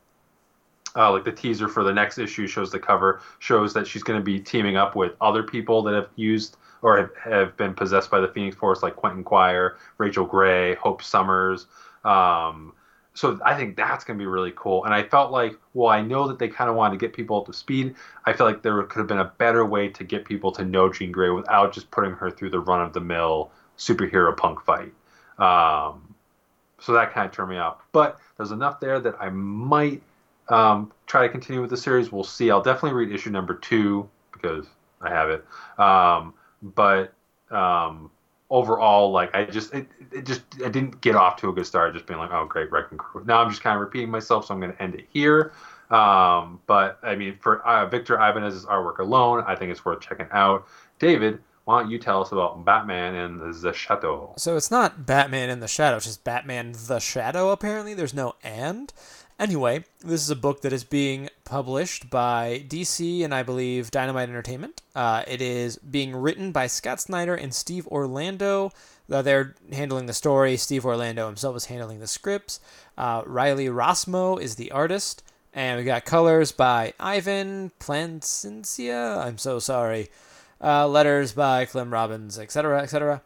uh, 0.96 1.12
like 1.12 1.24
the 1.24 1.32
teaser 1.32 1.68
for 1.68 1.84
the 1.84 1.92
next 1.92 2.18
issue 2.18 2.46
shows 2.46 2.70
the 2.70 2.78
cover 2.78 3.20
shows 3.38 3.74
that 3.74 3.86
she's 3.86 4.02
going 4.02 4.18
to 4.18 4.24
be 4.24 4.40
teaming 4.40 4.76
up 4.76 4.96
with 4.96 5.12
other 5.20 5.42
people 5.42 5.82
that 5.82 5.94
have 5.94 6.08
used 6.16 6.56
or 6.82 6.96
have, 6.98 7.10
have 7.16 7.56
been 7.56 7.74
possessed 7.74 8.10
by 8.10 8.20
the 8.20 8.28
Phoenix 8.28 8.56
Force, 8.56 8.82
like 8.82 8.96
Quentin 8.96 9.24
Quire, 9.24 9.76
Rachel 9.98 10.24
Grey, 10.24 10.74
Hope 10.76 11.02
Summers. 11.02 11.66
Um, 12.04 12.72
so 13.14 13.40
I 13.44 13.54
think 13.54 13.76
that's 13.76 14.04
going 14.04 14.18
to 14.18 14.22
be 14.22 14.26
really 14.26 14.52
cool. 14.54 14.84
And 14.84 14.92
I 14.92 15.02
felt 15.02 15.32
like, 15.32 15.58
well, 15.72 15.88
I 15.88 16.02
know 16.02 16.28
that 16.28 16.38
they 16.38 16.48
kind 16.48 16.68
of 16.68 16.76
wanted 16.76 16.98
to 16.98 17.04
get 17.04 17.14
people 17.14 17.38
up 17.40 17.46
to 17.46 17.52
speed. 17.52 17.94
I 18.26 18.34
feel 18.34 18.46
like 18.46 18.62
there 18.62 18.82
could 18.82 18.98
have 18.98 19.08
been 19.08 19.18
a 19.18 19.32
better 19.38 19.64
way 19.64 19.88
to 19.88 20.04
get 20.04 20.26
people 20.26 20.52
to 20.52 20.64
know 20.64 20.92
Jean 20.92 21.12
Grey 21.12 21.30
without 21.30 21.72
just 21.72 21.90
putting 21.90 22.12
her 22.12 22.30
through 22.30 22.50
the 22.50 22.60
run 22.60 22.82
of 22.82 22.92
the 22.92 23.00
mill 23.00 23.50
superhero 23.78 24.36
punk 24.36 24.62
fight. 24.62 24.92
Um, 25.38 26.14
so 26.78 26.92
that 26.92 27.12
kind 27.12 27.26
of 27.26 27.32
turned 27.32 27.50
me 27.50 27.56
off. 27.56 27.78
But 27.92 28.18
there's 28.36 28.52
enough 28.52 28.80
there 28.80 29.00
that 29.00 29.14
I 29.18 29.30
might 29.30 30.02
um, 30.48 30.92
try 31.06 31.22
to 31.22 31.28
continue 31.28 31.60
with 31.60 31.70
the 31.70 31.76
series. 31.76 32.12
We'll 32.12 32.24
see. 32.24 32.50
I'll 32.50 32.62
definitely 32.62 32.92
read 32.92 33.14
issue 33.14 33.30
number 33.30 33.54
two 33.54 34.08
because 34.32 34.66
I 35.00 35.10
have 35.10 35.30
it. 35.30 35.44
Um, 35.78 36.34
but 36.62 37.12
um, 37.50 38.10
overall, 38.50 39.10
like 39.10 39.34
I 39.34 39.44
just 39.44 39.74
it, 39.74 39.86
it 40.12 40.26
just 40.26 40.42
I 40.64 40.68
didn't 40.68 41.00
get 41.00 41.16
off 41.16 41.36
to 41.38 41.48
a 41.48 41.52
good 41.52 41.66
start. 41.66 41.94
Just 41.94 42.06
being 42.06 42.18
like, 42.18 42.30
oh 42.32 42.46
great, 42.46 42.70
wrecking 42.70 42.98
crew. 42.98 43.24
Now 43.24 43.42
I'm 43.42 43.50
just 43.50 43.62
kind 43.62 43.74
of 43.74 43.80
repeating 43.80 44.10
myself, 44.10 44.46
so 44.46 44.54
I'm 44.54 44.60
going 44.60 44.72
to 44.72 44.82
end 44.82 44.94
it 44.94 45.06
here. 45.12 45.52
Um, 45.90 46.60
but 46.66 46.98
I 47.02 47.14
mean, 47.14 47.36
for 47.40 47.62
uh, 47.66 47.86
Victor 47.86 48.16
Ibanez's 48.16 48.66
artwork 48.66 48.98
alone, 48.98 49.44
I 49.46 49.54
think 49.54 49.70
it's 49.70 49.84
worth 49.84 50.00
checking 50.00 50.26
out. 50.32 50.66
David, 50.98 51.38
why 51.64 51.80
don't 51.80 51.90
you 51.90 51.98
tell 51.98 52.22
us 52.22 52.32
about 52.32 52.64
Batman 52.64 53.14
and 53.14 53.54
the 53.62 53.72
Shadow? 53.72 54.34
So 54.36 54.56
it's 54.56 54.70
not 54.70 55.06
Batman 55.06 55.50
in 55.50 55.60
the 55.60 55.68
Shadow, 55.68 55.96
it's 55.96 56.06
just 56.06 56.24
Batman 56.24 56.74
the 56.86 56.98
Shadow, 56.98 57.50
apparently. 57.50 57.94
There's 57.94 58.14
no 58.14 58.34
and. 58.42 58.92
Anyway, 59.38 59.84
this 60.00 60.22
is 60.22 60.30
a 60.30 60.36
book 60.36 60.62
that 60.62 60.72
is 60.72 60.82
being 60.82 61.28
published 61.44 62.08
by 62.08 62.64
DC 62.68 63.22
and 63.22 63.34
I 63.34 63.42
believe 63.42 63.90
Dynamite 63.90 64.30
Entertainment. 64.30 64.80
Uh, 64.94 65.24
it 65.26 65.42
is 65.42 65.76
being 65.76 66.16
written 66.16 66.52
by 66.52 66.66
Scott 66.66 67.02
Snyder 67.02 67.34
and 67.34 67.54
Steve 67.54 67.86
Orlando. 67.88 68.70
Uh, 69.10 69.20
they're 69.20 69.54
handling 69.70 70.06
the 70.06 70.14
story. 70.14 70.56
Steve 70.56 70.86
Orlando 70.86 71.26
himself 71.26 71.54
is 71.54 71.66
handling 71.66 72.00
the 72.00 72.06
scripts. 72.06 72.60
Uh, 72.96 73.22
Riley 73.26 73.66
Rossmo 73.66 74.40
is 74.40 74.54
the 74.54 74.72
artist. 74.72 75.22
And 75.52 75.78
we 75.78 75.84
got 75.84 76.06
colors 76.06 76.52
by 76.52 76.94
Ivan 76.98 77.72
Plancencia. 77.78 79.18
I'm 79.18 79.36
so 79.36 79.58
sorry. 79.58 80.08
Uh, 80.62 80.88
letters 80.88 81.32
by 81.32 81.66
Clem 81.66 81.92
Robins, 81.92 82.38
etc., 82.38 82.80
etc. 82.80 83.22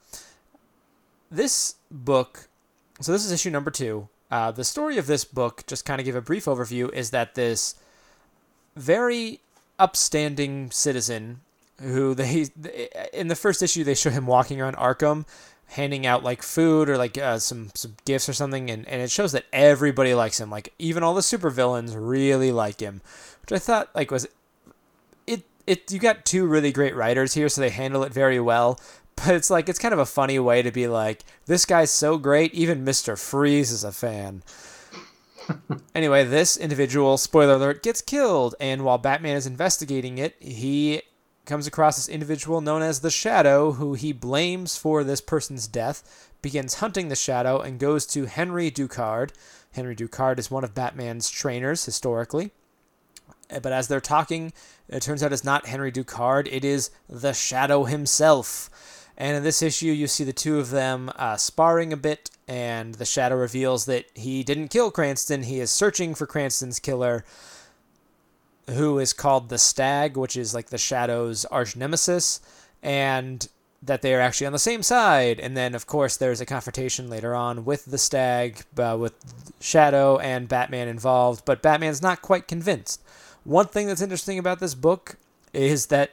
This 1.30 1.76
book, 1.88 2.48
so 3.00 3.12
this 3.12 3.24
is 3.24 3.30
issue 3.30 3.50
number 3.50 3.70
two. 3.70 4.08
Uh, 4.30 4.50
the 4.50 4.64
story 4.64 4.96
of 4.96 5.06
this 5.06 5.24
book, 5.24 5.64
just 5.66 5.84
kind 5.84 6.00
of 6.00 6.04
give 6.04 6.14
a 6.14 6.20
brief 6.20 6.44
overview, 6.44 6.92
is 6.92 7.10
that 7.10 7.34
this 7.34 7.74
very 8.76 9.40
upstanding 9.78 10.70
citizen 10.70 11.40
who 11.80 12.14
they 12.14 12.46
in 13.12 13.28
the 13.28 13.34
first 13.34 13.62
issue 13.62 13.82
they 13.82 13.94
show 13.94 14.10
him 14.10 14.26
walking 14.26 14.60
around 14.60 14.76
Arkham 14.76 15.26
handing 15.66 16.04
out 16.04 16.22
like 16.22 16.42
food 16.42 16.90
or 16.90 16.98
like 16.98 17.16
uh, 17.16 17.38
some 17.38 17.70
some 17.74 17.96
gifts 18.04 18.28
or 18.28 18.32
something 18.32 18.70
and, 18.70 18.86
and 18.88 19.00
it 19.00 19.10
shows 19.10 19.32
that 19.32 19.46
everybody 19.52 20.14
likes 20.14 20.38
him. 20.38 20.50
Like 20.50 20.72
even 20.78 21.02
all 21.02 21.14
the 21.14 21.20
supervillains 21.20 21.94
really 21.96 22.52
like 22.52 22.80
him 22.80 23.00
which 23.42 23.52
I 23.52 23.58
thought 23.58 23.88
like 23.94 24.10
was 24.10 24.26
it 25.26 25.44
it 25.66 25.90
you 25.90 25.98
got 25.98 26.24
two 26.24 26.46
really 26.46 26.72
great 26.72 26.94
writers 26.94 27.34
here 27.34 27.48
so 27.48 27.60
they 27.60 27.70
handle 27.70 28.02
it 28.02 28.12
very 28.12 28.40
well 28.40 28.80
but 29.24 29.34
it's 29.34 29.50
like 29.50 29.68
it's 29.68 29.78
kind 29.78 29.94
of 29.94 30.00
a 30.00 30.06
funny 30.06 30.38
way 30.38 30.62
to 30.62 30.70
be 30.70 30.86
like, 30.86 31.24
this 31.46 31.64
guy's 31.64 31.90
so 31.90 32.18
great, 32.18 32.52
even 32.54 32.84
Mister 32.84 33.16
Freeze 33.16 33.70
is 33.70 33.84
a 33.84 33.92
fan. 33.92 34.42
anyway, 35.94 36.24
this 36.24 36.56
individual, 36.56 37.18
spoiler 37.18 37.54
alert, 37.54 37.82
gets 37.82 38.02
killed, 38.02 38.54
and 38.60 38.84
while 38.84 38.98
Batman 38.98 39.36
is 39.36 39.46
investigating 39.46 40.18
it, 40.18 40.36
he 40.38 41.02
comes 41.44 41.66
across 41.66 41.96
this 41.96 42.08
individual 42.08 42.60
known 42.60 42.82
as 42.82 43.00
the 43.00 43.10
Shadow, 43.10 43.72
who 43.72 43.94
he 43.94 44.12
blames 44.12 44.76
for 44.76 45.02
this 45.02 45.20
person's 45.20 45.66
death, 45.66 46.30
begins 46.42 46.74
hunting 46.74 47.08
the 47.08 47.16
Shadow, 47.16 47.58
and 47.60 47.80
goes 47.80 48.06
to 48.06 48.26
Henry 48.26 48.70
Ducard. 48.70 49.30
Henry 49.72 49.96
Ducard 49.96 50.38
is 50.38 50.50
one 50.50 50.64
of 50.64 50.74
Batman's 50.74 51.28
trainers 51.30 51.84
historically. 51.84 52.52
But 53.48 53.72
as 53.72 53.88
they're 53.88 54.00
talking, 54.00 54.52
it 54.88 55.02
turns 55.02 55.22
out 55.22 55.32
it's 55.32 55.44
not 55.44 55.66
Henry 55.66 55.90
Ducard, 55.90 56.48
it 56.50 56.64
is 56.64 56.90
the 57.08 57.32
Shadow 57.32 57.84
himself. 57.84 58.70
And 59.16 59.36
in 59.36 59.42
this 59.42 59.62
issue, 59.62 59.86
you 59.86 60.06
see 60.06 60.24
the 60.24 60.32
two 60.32 60.58
of 60.58 60.70
them 60.70 61.10
uh, 61.16 61.36
sparring 61.36 61.92
a 61.92 61.96
bit, 61.96 62.30
and 62.48 62.94
the 62.94 63.04
Shadow 63.04 63.36
reveals 63.36 63.84
that 63.84 64.06
he 64.14 64.42
didn't 64.42 64.68
kill 64.68 64.90
Cranston. 64.90 65.42
He 65.42 65.60
is 65.60 65.70
searching 65.70 66.14
for 66.14 66.26
Cranston's 66.26 66.78
killer, 66.78 67.24
who 68.68 68.98
is 68.98 69.12
called 69.12 69.48
the 69.48 69.58
Stag, 69.58 70.16
which 70.16 70.36
is 70.36 70.54
like 70.54 70.70
the 70.70 70.78
Shadow's 70.78 71.44
arch 71.46 71.76
nemesis, 71.76 72.40
and 72.82 73.46
that 73.82 74.02
they 74.02 74.14
are 74.14 74.20
actually 74.20 74.46
on 74.46 74.52
the 74.52 74.58
same 74.58 74.82
side. 74.82 75.40
And 75.40 75.56
then, 75.56 75.74
of 75.74 75.86
course, 75.86 76.16
there's 76.16 76.40
a 76.40 76.46
confrontation 76.46 77.08
later 77.08 77.34
on 77.34 77.64
with 77.64 77.86
the 77.86 77.98
Stag, 77.98 78.62
uh, 78.78 78.96
with 78.98 79.14
Shadow 79.60 80.18
and 80.18 80.48
Batman 80.48 80.88
involved, 80.88 81.44
but 81.44 81.62
Batman's 81.62 82.02
not 82.02 82.22
quite 82.22 82.48
convinced. 82.48 83.02
One 83.44 83.66
thing 83.66 83.86
that's 83.86 84.02
interesting 84.02 84.38
about 84.38 84.60
this 84.60 84.74
book 84.74 85.16
is 85.52 85.86
that 85.86 86.12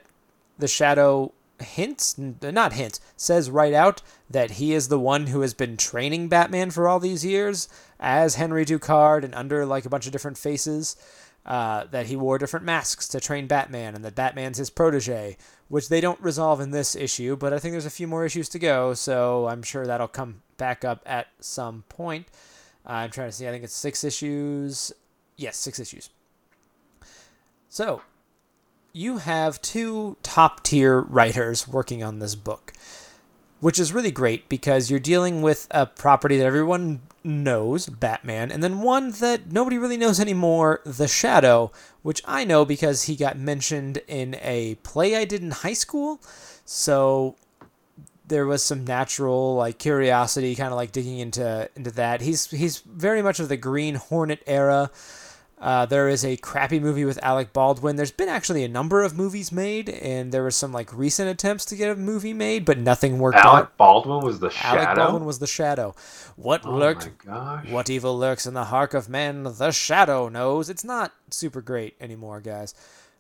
the 0.58 0.68
Shadow 0.68 1.34
hints, 1.60 2.18
not 2.18 2.74
hints, 2.74 3.00
says 3.16 3.50
right 3.50 3.74
out 3.74 4.02
that 4.30 4.52
he 4.52 4.74
is 4.74 4.88
the 4.88 5.00
one 5.00 5.28
who 5.28 5.42
has 5.42 5.54
been 5.54 5.78
training 5.78 6.28
Batman 6.28 6.72
for 6.72 6.88
all 6.88 7.00
these 7.00 7.26
years 7.26 7.68
as 8.00 8.36
Henry 8.36 8.66
Ducard 8.66 9.24
and 9.24 9.34
under 9.36 9.66
like 9.66 9.86
a 9.86 9.90
bunch 9.90 10.06
of 10.06 10.12
different 10.12 10.38
faces. 10.38 10.96
Uh, 11.46 11.86
that 11.92 12.08
he 12.08 12.16
wore 12.18 12.38
different 12.38 12.66
masks 12.66 13.08
to 13.08 13.22
train 13.22 13.48
Batman 13.48 13.96
and 13.96 14.04
that 14.04 14.16
Batman's 14.16 14.58
his 14.58 14.70
protege, 14.70 15.38
which 15.70 15.88
they 15.88 16.02
don't 16.02 16.20
resolve 16.20 16.60
in 16.60 16.72
this 16.72 16.94
issue, 16.94 17.38
but 17.38 17.54
I 17.54 17.60
think 17.60 17.72
there's 17.72 17.86
a 17.86 17.90
few 17.90 18.06
more 18.06 18.26
issues 18.26 18.50
to 18.50 18.60
go, 18.60 18.94
so 18.94 19.48
I'm 19.48 19.64
sure 19.64 19.88
that'll 19.88 20.10
come 20.10 20.42
back 20.58 20.84
up 20.84 21.02
at 21.06 21.28
some 21.40 21.86
point. 21.88 22.28
Uh, 22.86 22.92
I'm 22.92 23.12
trying 23.12 23.30
to 23.30 23.32
see, 23.32 23.48
I 23.48 23.52
think 23.52 23.64
it's 23.64 23.74
six 23.74 24.04
issues. 24.04 24.92
Yes, 25.38 25.56
six 25.56 25.80
issues. 25.80 26.10
So, 27.70 28.02
you 28.98 29.20
have 29.20 29.62
two 29.62 30.18
top 30.24 30.64
tier 30.64 31.00
writers 31.00 31.68
working 31.68 32.04
on 32.04 32.20
this 32.20 32.36
book, 32.36 32.74
which 33.60 33.80
is 33.80 33.94
really 33.94 34.12
great 34.12 34.50
because 34.50 34.90
you're 34.90 35.00
dealing 35.00 35.42
with 35.42 35.68
a 35.72 35.86
property 35.86 36.38
that 36.38 36.46
everyone 36.46 37.02
knows, 37.24 37.88
Batman, 37.88 38.52
and 38.52 38.64
then 38.64 38.82
one 38.82 39.12
that 39.12 39.52
nobody 39.52 39.78
really 39.78 39.98
knows 39.98 40.20
anymore, 40.20 40.82
The 40.84 41.08
Shadow, 41.08 41.72
which 42.02 42.22
I 42.26 42.44
know 42.44 42.66
because 42.66 43.04
he 43.04 43.16
got 43.16 43.38
mentioned 43.38 44.02
in 44.08 44.36
a 44.42 44.76
play 44.82 45.16
I 45.16 45.26
did 45.26 45.44
in 45.44 45.52
high 45.52 45.74
school. 45.74 46.20
So 46.66 47.36
there 48.28 48.46
was 48.46 48.64
some 48.64 48.84
natural 48.84 49.56
like 49.56 49.78
curiosity 49.78 50.56
kind 50.56 50.72
of 50.72 50.76
like 50.76 50.92
digging 50.92 51.20
into 51.20 51.70
into 51.76 51.92
that. 51.92 52.22
He's 52.22 52.50
he's 52.50 52.80
very 52.80 53.22
much 53.22 53.40
of 53.40 53.48
the 53.48 53.58
Green 53.58 53.96
Hornet 53.96 54.42
era. 54.48 54.90
Uh, 55.60 55.88
there 55.88 56.08
is 56.08 56.24
a 56.24 56.38
crappy 56.38 56.80
movie 56.80 57.04
with 57.04 57.18
Alec 57.24 57.52
Baldwin. 57.52 57.96
There's 57.96 58.12
been 58.12 58.30
actually 58.30 58.64
a 58.64 58.68
number 58.68 59.02
of 59.02 59.18
movies 59.18 59.52
made, 59.52 59.90
and 59.90 60.32
there 60.32 60.44
were 60.44 60.52
some 60.52 60.72
like 60.72 60.94
recent 60.94 61.30
attempts 61.30 61.66
to 61.66 61.76
get 61.76 61.90
a 61.90 61.96
movie 61.96 62.34
made, 62.34 62.64
but 62.64 62.78
nothing 62.78 63.18
worked 63.18 63.40
Alec 63.40 63.64
out. 63.64 63.78
Baldwin 63.78 64.24
was 64.24 64.40
the 64.40 64.52
shadow. 64.52 64.82
Alec 64.82 64.96
Baldwin 64.98 65.26
was 65.26 65.40
the 65.40 65.48
shadow. 65.48 65.96
What 66.36 66.64
oh 66.64 66.78
lurked? 66.78 67.10
What 67.72 67.90
evil 67.90 68.16
lurks 68.18 68.46
in 68.46 68.54
the 68.54 68.66
heart 68.66 68.94
of 68.94 69.10
man? 69.10 69.44
The 69.44 69.72
shadow 69.72 70.30
knows. 70.30 70.70
It's 70.70 70.84
not 70.84 71.14
super 71.32 71.62
great 71.62 71.96
anymore, 72.00 72.40
guys, 72.40 72.76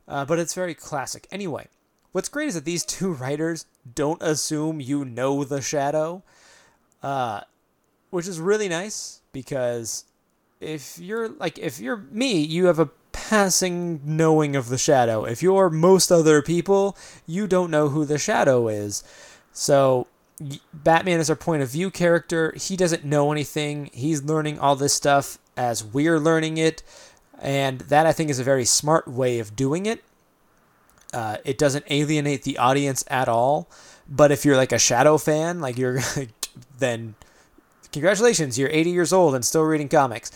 uh, 0.08 0.24
but 0.26 0.38
it's 0.38 0.54
very 0.54 0.76
classic. 0.76 1.28
Anyway, 1.32 1.68
what's 2.12 2.30
great 2.30 2.50
is 2.50 2.54
that 2.54 2.66
these 2.66 2.86
two 2.86 3.14
writers 3.14 3.66
don't 3.96 4.22
assume 4.22 4.80
you 4.80 5.04
know 5.04 5.44
the 5.44 5.62
shadow, 5.62 6.22
uh, 7.02 7.42
which 8.12 8.28
is 8.28 8.40
really 8.40 8.70
nice 8.70 9.22
because 9.32 10.06
if 10.60 10.98
you're 11.00 11.30
like 11.30 11.58
if 11.60 11.80
you're 11.80 11.98
me, 12.12 12.40
you 12.40 12.66
have 12.66 12.80
a 12.80 12.90
passing 13.12 14.02
knowing 14.04 14.56
of 14.56 14.70
the 14.70 14.78
shadow. 14.78 15.26
If 15.26 15.42
you're 15.42 15.70
most 15.70 16.12
other 16.12 16.42
people, 16.42 16.98
you 17.26 17.48
don't 17.48 17.72
know 17.72 17.90
who 17.90 18.06
the 18.06 18.18
shadow 18.18 18.68
is. 18.68 19.04
So 19.52 20.08
Batman 20.74 21.20
is 21.20 21.30
our 21.30 21.36
point 21.36 21.64
of 21.64 21.70
view 21.70 21.90
character. 21.90 22.54
He 22.56 22.78
doesn't 22.78 23.04
know 23.04 23.32
anything. 23.32 23.90
He's 23.94 24.24
learning 24.24 24.60
all 24.60 24.76
this 24.76 24.94
stuff 24.94 25.40
as 25.56 25.84
we're 25.84 26.20
learning 26.20 26.58
it, 26.58 26.84
and 27.42 27.80
that 27.82 28.06
I 28.06 28.14
think 28.14 28.30
is 28.30 28.40
a 28.40 28.44
very 28.44 28.66
smart 28.66 29.08
way 29.08 29.40
of 29.40 29.56
doing 29.56 29.86
it. 29.86 30.04
Uh, 31.14 31.38
it 31.46 31.58
doesn't 31.58 31.86
alienate 31.90 32.44
the 32.44 32.58
audience 32.58 33.04
at 33.08 33.28
all. 33.28 33.70
But 34.10 34.32
if 34.32 34.46
you're 34.46 34.56
like 34.56 34.72
a 34.72 34.80
Shadow 34.80 35.18
fan, 35.18 35.60
like 35.60 35.78
you're, 35.78 36.00
then 36.80 37.16
congratulations, 37.92 38.58
you're 38.58 38.70
80 38.70 38.90
years 38.92 39.14
old 39.14 39.36
and 39.36 39.44
still 39.44 39.64
reading 39.64 39.90
comics. 39.90 40.32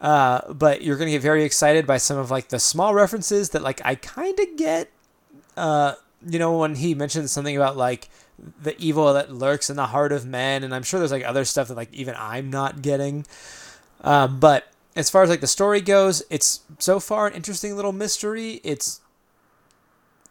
Uh, 0.00 0.52
but 0.52 0.82
you're 0.82 0.96
gonna 0.96 1.12
get 1.12 1.22
very 1.22 1.44
excited 1.44 1.86
by 1.86 1.96
some 1.96 2.18
of 2.18 2.30
like 2.30 2.48
the 2.48 2.58
small 2.58 2.94
references 2.94 3.50
that 3.50 3.62
like 3.62 3.80
I 3.84 3.94
kind 3.94 4.38
of 4.38 4.56
get. 4.56 4.90
Uh, 5.56 5.94
you 6.26 6.38
know 6.38 6.58
when 6.58 6.74
he 6.74 6.94
mentions 6.94 7.30
something 7.30 7.56
about 7.56 7.76
like 7.76 8.08
the 8.62 8.74
evil 8.78 9.12
that 9.12 9.32
lurks 9.32 9.70
in 9.70 9.76
the 9.76 9.86
heart 9.86 10.12
of 10.12 10.26
men, 10.26 10.64
and 10.64 10.74
I'm 10.74 10.82
sure 10.82 10.98
there's 10.98 11.12
like 11.12 11.24
other 11.24 11.44
stuff 11.44 11.68
that 11.68 11.76
like 11.76 11.92
even 11.92 12.14
I'm 12.18 12.50
not 12.50 12.82
getting. 12.82 13.26
Um, 14.02 14.40
but 14.40 14.72
as 14.96 15.10
far 15.10 15.22
as 15.22 15.30
like 15.30 15.40
the 15.40 15.46
story 15.46 15.80
goes, 15.80 16.22
it's 16.30 16.60
so 16.78 17.00
far 17.00 17.26
an 17.26 17.34
interesting 17.34 17.76
little 17.76 17.92
mystery. 17.92 18.60
It's 18.64 19.00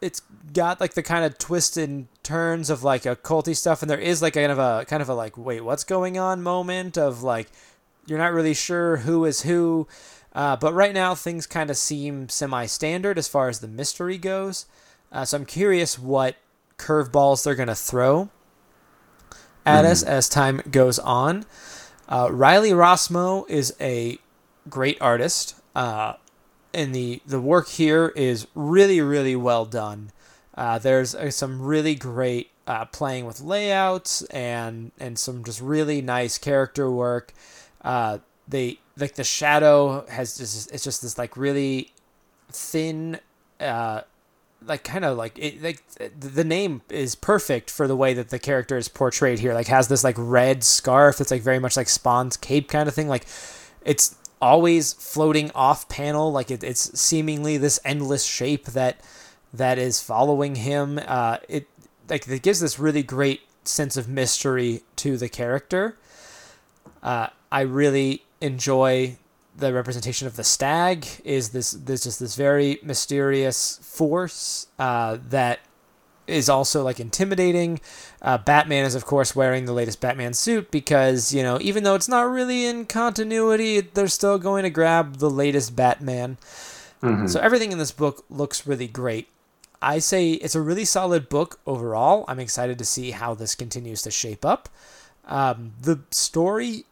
it's 0.04 0.22
got 0.54 0.80
like 0.80 0.94
the 0.94 1.04
kind 1.04 1.26
of 1.26 1.38
twists 1.38 1.78
and 1.78 2.08
turns 2.22 2.70
of 2.70 2.84
like 2.84 3.04
occulty 3.04 3.56
stuff, 3.56 3.82
and 3.82 3.90
there 3.90 4.00
is 4.00 4.22
like 4.22 4.34
kind 4.34 4.52
of 4.52 4.60
a 4.60 4.86
kind 4.86 5.02
of 5.02 5.10
a 5.10 5.14
like 5.14 5.38
wait 5.38 5.62
what's 5.62 5.84
going 5.84 6.18
on 6.18 6.44
moment 6.44 6.98
of 6.98 7.24
like 7.24 7.48
you're 8.06 8.20
not 8.20 8.34
really 8.34 8.54
sure 8.54 8.98
who 8.98 9.26
is 9.26 9.42
who. 9.44 9.88
Uh, 10.34 10.56
but 10.56 10.74
right 10.74 10.94
now 10.94 11.14
things 11.14 11.46
kind 11.46 11.70
of 11.70 11.78
seem 11.78 12.28
semi-standard 12.28 13.18
as 13.20 13.28
far 13.28 13.50
as 13.50 13.60
the 13.60 13.68
mystery 13.68 14.18
goes. 14.18 14.66
Uh, 15.12 15.24
so 15.24 15.38
I'm 15.38 15.46
curious 15.46 16.00
what 16.00 16.36
curveballs 16.78 17.44
they're 17.44 17.56
gonna 17.56 17.76
throw 17.76 18.30
at 19.66 19.86
us 19.86 20.04
as 20.04 20.28
time 20.28 20.62
goes 20.70 21.00
on. 21.00 21.46
Uh, 22.10 22.30
Riley 22.32 22.72
Rossmo 22.72 23.50
is 23.50 23.74
a 23.80 24.18
great 24.70 24.98
artist. 25.00 25.56
Uh, 25.76 26.14
and 26.74 26.94
the 26.94 27.22
the 27.26 27.40
work 27.40 27.68
here 27.70 28.14
is 28.16 28.48
really 28.56 29.02
really 29.02 29.36
well 29.36 29.66
done. 29.66 30.12
Uh, 30.56 30.78
there's 30.78 31.16
uh, 31.16 31.32
some 31.32 31.62
really 31.62 31.96
great 31.96 32.52
uh, 32.68 32.86
playing 32.86 33.26
with 33.26 33.42
layouts 33.42 34.24
and 34.26 34.92
and 35.00 35.18
some 35.18 35.44
just 35.44 35.62
really 35.62 36.02
nice 36.02 36.38
character 36.38 36.92
work. 36.92 37.34
Uh, 37.82 38.20
they 38.48 38.80
like 38.98 39.16
the 39.16 39.24
shadow 39.24 40.06
has 40.08 40.38
just 40.38 40.72
it's 40.72 40.84
just 40.84 41.02
this 41.02 41.18
like 41.18 41.36
really 41.38 41.92
thin 42.52 43.20
uh 43.60 44.02
like 44.66 44.84
kind 44.84 45.04
of 45.04 45.18
like 45.18 45.38
it 45.38 45.62
like 45.62 45.82
the 46.20 46.44
name 46.44 46.82
is 46.90 47.16
perfect 47.16 47.70
for 47.70 47.88
the 47.88 47.96
way 47.96 48.14
that 48.14 48.30
the 48.30 48.40
character 48.40 48.78
is 48.78 48.88
portrayed 48.88 49.40
here 49.40 49.54
like 49.54 49.68
has 49.68 49.88
this 49.88 50.04
like 50.04 50.16
red 50.18 50.64
scarf 50.64 51.18
that's 51.18 51.32
like 51.32 51.42
very 51.42 51.60
much 51.60 51.76
like 51.76 51.90
spawn's 51.90 52.38
cape 52.38 52.70
kind 52.70 52.88
of 52.88 52.96
thing 52.96 53.08
like 53.08 53.26
it's 53.84 54.16
always 54.44 54.94
floating 54.94 55.52
off 55.56 55.90
panel 55.90 56.32
like 56.32 56.52
it, 56.52 56.64
it's 56.64 57.00
seemingly 57.00 57.58
this 57.58 57.80
endless 57.86 58.24
shape 58.26 58.66
that 58.68 59.00
that 59.54 59.78
is 59.78 60.02
following 60.02 60.56
him. 60.56 61.00
Uh 61.06 61.38
it 61.48 61.68
like 62.10 62.28
it 62.28 62.42
gives 62.42 62.60
this 62.60 62.78
really 62.80 63.04
great 63.04 63.42
sense 63.64 63.98
of 63.98 64.08
mystery 64.10 64.84
to 64.98 65.18
the 65.18 65.30
character. 65.30 65.98
Uh 67.02 67.28
i 67.52 67.62
really 67.62 68.24
enjoy 68.42 69.16
the 69.56 69.74
representation 69.74 70.28
of 70.28 70.36
the 70.36 70.44
stag 70.44 71.06
is 71.24 71.50
this 71.50 71.72
this 71.72 72.04
just 72.04 72.20
this 72.20 72.36
very 72.36 72.80
mysterious 72.84 73.80
force 73.82 74.68
uh, 74.80 75.18
that 75.30 75.60
is 76.28 76.50
also 76.50 76.84
like 76.84 77.00
intimidating. 77.00 77.80
Uh, 78.22 78.38
Batman 78.38 78.86
is 78.86 78.96
of 78.96 79.06
course 79.06 79.36
wearing 79.36 79.66
the 79.66 79.74
latest 79.74 80.00
Batman 80.02 80.34
suit 80.34 80.72
because 80.72 81.34
you 81.34 81.44
know 81.44 81.58
even 81.62 81.84
though 81.84 81.96
it's 81.96 82.08
not 82.08 82.24
really 82.30 82.66
in 82.66 82.86
continuity, 82.86 83.82
they're 83.82 84.08
still 84.08 84.38
going 84.38 84.64
to 84.64 84.70
grab 84.70 85.18
the 85.18 85.30
latest 85.30 85.76
Batman. 85.76 86.38
So 87.28 87.40
everything 87.42 87.74
in 87.74 87.80
this 87.80 87.92
book 87.92 88.24
looks 88.30 88.66
really 88.66 88.88
great. 88.88 89.28
I 89.82 90.00
say 90.00 90.32
it's 90.32 90.56
a 90.56 90.62
really 90.62 90.86
solid 90.86 91.28
book 91.28 91.60
overall. 91.68 92.24
I'm 92.30 92.40
excited 92.40 92.78
to 92.80 92.86
see 92.86 93.12
how 93.12 93.34
this 93.34 93.56
continues 93.56 94.02
to 94.04 94.12
shape 94.12 94.46
up. 94.46 94.70
Um, 95.26 95.74
the 95.82 96.00
story 96.12 96.86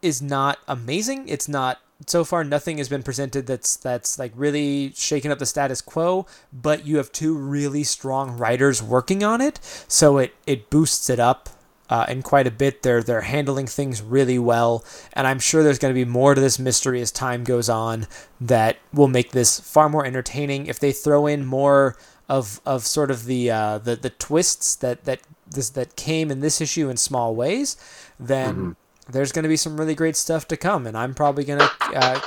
is 0.00 0.22
not 0.22 0.58
amazing. 0.66 1.28
It's 1.28 1.48
not 1.48 1.80
so 2.06 2.24
far 2.24 2.44
nothing 2.44 2.78
has 2.78 2.88
been 2.88 3.02
presented 3.02 3.46
that's 3.46 3.76
that's 3.76 4.18
like 4.18 4.32
really 4.36 4.92
shaken 4.94 5.30
up 5.30 5.38
the 5.38 5.46
status 5.46 5.80
quo, 5.80 6.26
but 6.52 6.86
you 6.86 6.96
have 6.98 7.10
two 7.12 7.34
really 7.34 7.84
strong 7.84 8.36
writers 8.36 8.82
working 8.82 9.24
on 9.24 9.40
it, 9.40 9.58
so 9.88 10.18
it 10.18 10.34
it 10.46 10.70
boosts 10.70 11.10
it 11.10 11.18
up 11.18 11.48
uh, 11.90 12.06
in 12.08 12.22
quite 12.22 12.46
a 12.46 12.50
bit. 12.50 12.82
They're 12.82 13.02
they're 13.02 13.22
handling 13.22 13.66
things 13.66 14.00
really 14.00 14.38
well, 14.38 14.84
and 15.12 15.26
I'm 15.26 15.38
sure 15.38 15.62
there's 15.62 15.78
going 15.78 15.92
to 15.92 15.98
be 15.98 16.08
more 16.08 16.34
to 16.34 16.40
this 16.40 16.58
mystery 16.58 17.00
as 17.00 17.10
time 17.10 17.44
goes 17.44 17.68
on 17.68 18.06
that 18.40 18.76
will 18.92 19.08
make 19.08 19.32
this 19.32 19.58
far 19.58 19.88
more 19.88 20.06
entertaining. 20.06 20.66
If 20.66 20.78
they 20.78 20.92
throw 20.92 21.26
in 21.26 21.44
more 21.44 21.96
of 22.28 22.60
of 22.64 22.86
sort 22.86 23.10
of 23.10 23.24
the 23.24 23.50
uh, 23.50 23.78
the 23.78 23.96
the 23.96 24.10
twists 24.10 24.76
that 24.76 25.04
that 25.04 25.20
this 25.50 25.70
that 25.70 25.96
came 25.96 26.30
in 26.30 26.40
this 26.40 26.60
issue 26.60 26.88
in 26.88 26.96
small 26.96 27.34
ways, 27.34 27.76
then 28.20 28.76
there's 29.08 29.32
going 29.32 29.42
to 29.42 29.48
be 29.48 29.56
some 29.56 29.78
really 29.78 29.94
great 29.94 30.16
stuff 30.16 30.46
to 30.48 30.56
come, 30.56 30.86
and 30.86 30.96
I'm 30.96 31.14
probably 31.14 31.44
going 31.44 31.60
to 31.60 31.70
uh, 31.94 32.20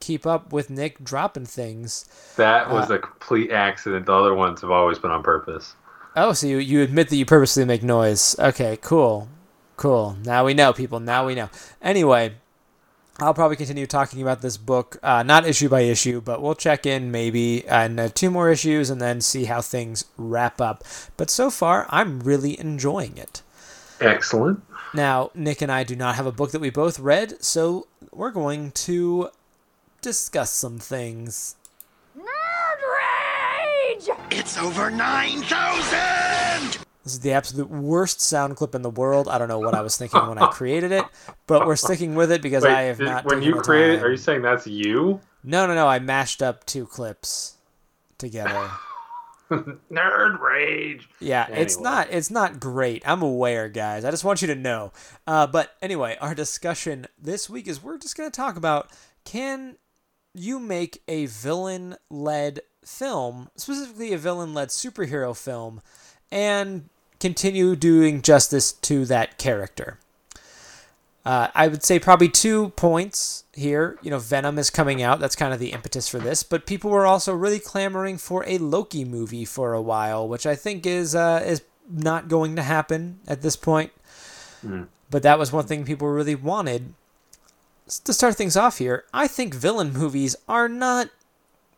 keep 0.00 0.26
up 0.26 0.52
with 0.52 0.70
Nick 0.70 1.02
dropping 1.02 1.46
things. 1.46 2.04
That 2.36 2.70
was 2.70 2.90
a 2.90 2.98
complete 2.98 3.50
accident. 3.50 4.06
The 4.06 4.12
other 4.12 4.34
ones 4.34 4.60
have 4.60 4.70
always 4.70 4.98
been 4.98 5.10
on 5.10 5.22
purpose. 5.22 5.74
Oh, 6.16 6.32
so 6.32 6.46
you, 6.46 6.58
you 6.58 6.82
admit 6.82 7.08
that 7.08 7.16
you 7.16 7.26
purposely 7.26 7.64
make 7.64 7.82
noise. 7.82 8.38
Okay, 8.38 8.78
cool. 8.80 9.28
Cool. 9.76 10.16
Now 10.24 10.44
we 10.44 10.54
know, 10.54 10.72
people. 10.72 11.00
Now 11.00 11.26
we 11.26 11.34
know. 11.34 11.50
Anyway, 11.82 12.34
I'll 13.18 13.34
probably 13.34 13.56
continue 13.56 13.86
talking 13.86 14.22
about 14.22 14.42
this 14.42 14.56
book, 14.56 14.98
uh, 15.02 15.22
not 15.22 15.46
issue 15.46 15.68
by 15.68 15.80
issue, 15.82 16.20
but 16.20 16.42
we'll 16.42 16.54
check 16.54 16.84
in 16.84 17.10
maybe 17.10 17.68
on 17.68 17.98
uh, 17.98 18.08
two 18.12 18.30
more 18.30 18.50
issues 18.50 18.90
and 18.90 19.00
then 19.00 19.20
see 19.20 19.44
how 19.44 19.60
things 19.60 20.04
wrap 20.16 20.60
up. 20.60 20.84
But 21.16 21.30
so 21.30 21.50
far, 21.50 21.86
I'm 21.90 22.20
really 22.20 22.58
enjoying 22.58 23.16
it. 23.16 23.42
Excellent. 24.00 24.62
Now, 24.94 25.30
Nick 25.34 25.60
and 25.60 25.72
I 25.72 25.82
do 25.84 25.96
not 25.96 26.14
have 26.14 26.26
a 26.26 26.32
book 26.32 26.52
that 26.52 26.60
we 26.60 26.70
both 26.70 27.00
read, 27.00 27.42
so 27.42 27.88
we're 28.12 28.30
going 28.30 28.70
to 28.72 29.30
discuss 30.00 30.50
some 30.52 30.78
things. 30.78 31.56
It's 34.30 34.58
over 34.58 34.90
9,000! 34.90 36.78
This 37.04 37.12
is 37.12 37.20
the 37.20 37.32
absolute 37.32 37.70
worst 37.70 38.20
sound 38.20 38.56
clip 38.56 38.74
in 38.74 38.82
the 38.82 38.90
world. 38.90 39.28
I 39.28 39.38
don't 39.38 39.48
know 39.48 39.58
what 39.58 39.74
I 39.74 39.80
was 39.82 39.96
thinking 39.96 40.26
when 40.26 40.38
I 40.38 40.46
created 40.52 40.90
it, 40.92 41.04
but 41.46 41.66
we're 41.66 41.76
sticking 41.76 42.14
with 42.14 42.32
it 42.32 42.40
because 42.42 42.64
Wait, 42.64 42.72
I 42.72 42.82
have 42.82 42.98
did- 42.98 43.04
not. 43.06 43.24
when 43.24 43.40
taken 43.40 43.54
you 43.54 43.60
created, 43.60 43.96
time. 43.98 44.06
are 44.06 44.10
you 44.10 44.16
saying 44.16 44.42
that's 44.42 44.66
you? 44.66 45.20
No, 45.44 45.66
no, 45.66 45.74
no. 45.74 45.86
I 45.86 45.98
mashed 45.98 46.42
up 46.42 46.64
two 46.66 46.86
clips 46.86 47.56
together. 48.18 48.70
Nerd 49.50 50.40
rage. 50.40 51.08
Yeah, 51.20 51.46
it's 51.50 51.78
not 51.78 52.08
it's 52.10 52.30
not 52.30 52.60
great. 52.60 53.02
I'm 53.06 53.22
aware, 53.22 53.68
guys. 53.68 54.04
I 54.04 54.10
just 54.10 54.24
want 54.24 54.42
you 54.42 54.48
to 54.48 54.54
know. 54.54 54.92
Uh, 55.26 55.46
but 55.46 55.74
anyway, 55.82 56.16
our 56.20 56.34
discussion 56.34 57.06
this 57.20 57.50
week 57.50 57.68
is 57.68 57.82
we're 57.82 57.98
just 57.98 58.16
going 58.16 58.30
to 58.30 58.36
talk 58.36 58.56
about 58.56 58.90
can 59.24 59.76
you 60.34 60.58
make 60.58 61.02
a 61.06 61.26
villain-led 61.26 62.60
film, 62.84 63.48
specifically 63.56 64.12
a 64.12 64.18
villain 64.18 64.52
led 64.52 64.68
superhero 64.68 65.36
film, 65.36 65.80
and 66.30 66.88
continue 67.20 67.76
doing 67.76 68.20
justice 68.20 68.72
to 68.72 69.04
that 69.06 69.38
character. 69.38 69.98
Uh, 71.24 71.48
I 71.54 71.68
would 71.68 71.82
say 71.82 71.98
probably 71.98 72.28
two 72.28 72.70
points 72.70 73.44
here. 73.54 73.98
You 74.02 74.10
know, 74.10 74.18
Venom 74.18 74.58
is 74.58 74.68
coming 74.68 75.02
out. 75.02 75.20
That's 75.20 75.36
kind 75.36 75.54
of 75.54 75.58
the 75.58 75.72
impetus 75.72 76.06
for 76.06 76.18
this. 76.18 76.42
But 76.42 76.66
people 76.66 76.90
were 76.90 77.06
also 77.06 77.34
really 77.34 77.58
clamoring 77.58 78.18
for 78.18 78.44
a 78.46 78.58
Loki 78.58 79.04
movie 79.04 79.46
for 79.46 79.72
a 79.72 79.80
while, 79.80 80.28
which 80.28 80.44
I 80.44 80.54
think 80.54 80.84
is 80.84 81.14
uh, 81.14 81.42
is 81.44 81.62
not 81.90 82.28
going 82.28 82.56
to 82.56 82.62
happen 82.62 83.20
at 83.26 83.40
this 83.40 83.56
point. 83.56 83.92
Mm. 84.64 84.88
But 85.10 85.22
that 85.22 85.38
was 85.38 85.52
one 85.52 85.66
thing 85.66 85.84
people 85.84 86.08
really 86.08 86.34
wanted. 86.34 86.94
To 88.04 88.12
start 88.12 88.36
things 88.36 88.56
off 88.56 88.78
here, 88.78 89.04
I 89.12 89.26
think 89.26 89.54
villain 89.54 89.92
movies 89.92 90.36
are 90.48 90.68
not 90.68 91.10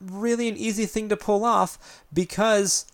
really 0.00 0.48
an 0.48 0.56
easy 0.56 0.86
thing 0.86 1.08
to 1.08 1.16
pull 1.16 1.44
off 1.44 2.04
because 2.12 2.86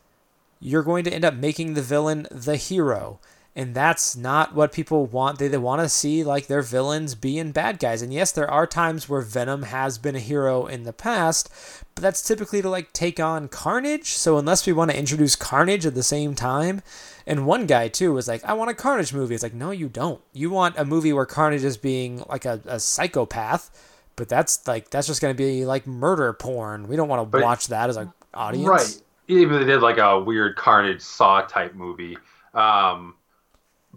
you're 0.61 0.83
going 0.83 1.05
to 1.05 1.13
end 1.13 1.25
up 1.25 1.35
making 1.35 1.75
the 1.75 1.83
villain 1.83 2.27
the 2.31 2.57
hero 2.57 3.19
and 3.55 3.75
that's 3.75 4.17
not 4.17 4.55
what 4.55 4.73
people 4.73 5.07
want. 5.07 5.39
They, 5.39 5.49
they 5.49 5.59
want 5.59 5.83
to 5.83 5.89
see 5.89 6.25
like 6.25 6.47
their 6.47 6.63
villains 6.63 7.15
being 7.15 7.53
bad 7.53 7.79
guys. 7.79 8.03
And 8.03 8.13
yes 8.13 8.33
there 8.33 8.51
are 8.51 8.67
times 8.67 9.09
where 9.09 9.21
venom 9.21 9.65
has 9.65 9.99
been 9.99 10.17
a 10.17 10.21
hero 10.21 10.67
in 10.67 10.85
the 10.85 10.93
past 10.93 11.51
but 11.95 12.03
that's 12.03 12.23
typically 12.23 12.63
to 12.63 12.71
like 12.71 12.93
take 12.93 13.21
on 13.21 13.49
carnage. 13.49 14.09
So 14.09 14.39
unless 14.39 14.67
we 14.67 14.73
want 14.73 14.91
to 14.91 14.99
introduce 14.99 15.37
carnage 15.37 15.85
at 15.85 15.95
the 15.95 16.03
same 16.03 16.35
time 16.35 16.83
and 17.27 17.47
one 17.47 17.67
guy 17.67 17.89
too 17.89 18.13
was 18.13 18.27
like 18.27 18.45
i 18.45 18.53
want 18.53 18.71
a 18.71 18.75
carnage 18.75 19.13
movie. 19.13 19.35
It's 19.35 19.43
like 19.43 19.55
no 19.55 19.71
you 19.71 19.89
don't. 19.89 20.21
You 20.33 20.51
want 20.51 20.79
a 20.79 20.85
movie 20.85 21.13
where 21.13 21.27
carnage 21.27 21.65
is 21.65 21.77
being 21.77 22.25
like 22.29 22.45
a, 22.45 22.61
a 22.67 22.81
psychopath 22.81 23.71
but 24.17 24.29
that's 24.29 24.67
like 24.67 24.91
that's 24.91 25.07
just 25.07 25.21
going 25.21 25.35
to 25.35 25.39
be 25.39 25.65
like 25.65 25.87
murder 25.87 26.33
porn. 26.33 26.89
We 26.89 26.97
don't 26.97 27.09
want 27.09 27.31
to 27.31 27.41
watch 27.41 27.69
that 27.69 27.91
as 27.91 27.97
an 27.97 28.13
audience. 28.35 28.69
Right. 28.69 29.03
Even 29.29 29.61
they 29.61 29.65
did 29.65 29.83
like 29.83 29.99
a 29.99 30.21
weird 30.21 30.57
Carnage 30.57 31.01
Saw 31.01 31.43
type 31.43 31.75
movie. 31.75 32.19
Um, 32.55 33.15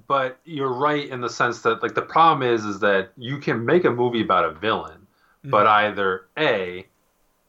but 0.08 0.40
you're 0.46 0.74
right 0.74 1.10
in 1.10 1.22
the 1.22 1.30
sense 1.30 1.62
that 1.62 1.82
like 1.82 1.96
the 1.96 2.02
problem 2.02 2.48
is 2.48 2.66
is 2.66 2.80
that 2.80 3.12
you 3.18 3.38
can 3.38 3.66
make 3.66 3.86
a 3.86 3.92
movie 3.92 4.22
about 4.22 4.46
a 4.46 4.52
villain, 4.52 5.08
but 5.44 5.68
either 5.68 6.28
a 6.38 6.86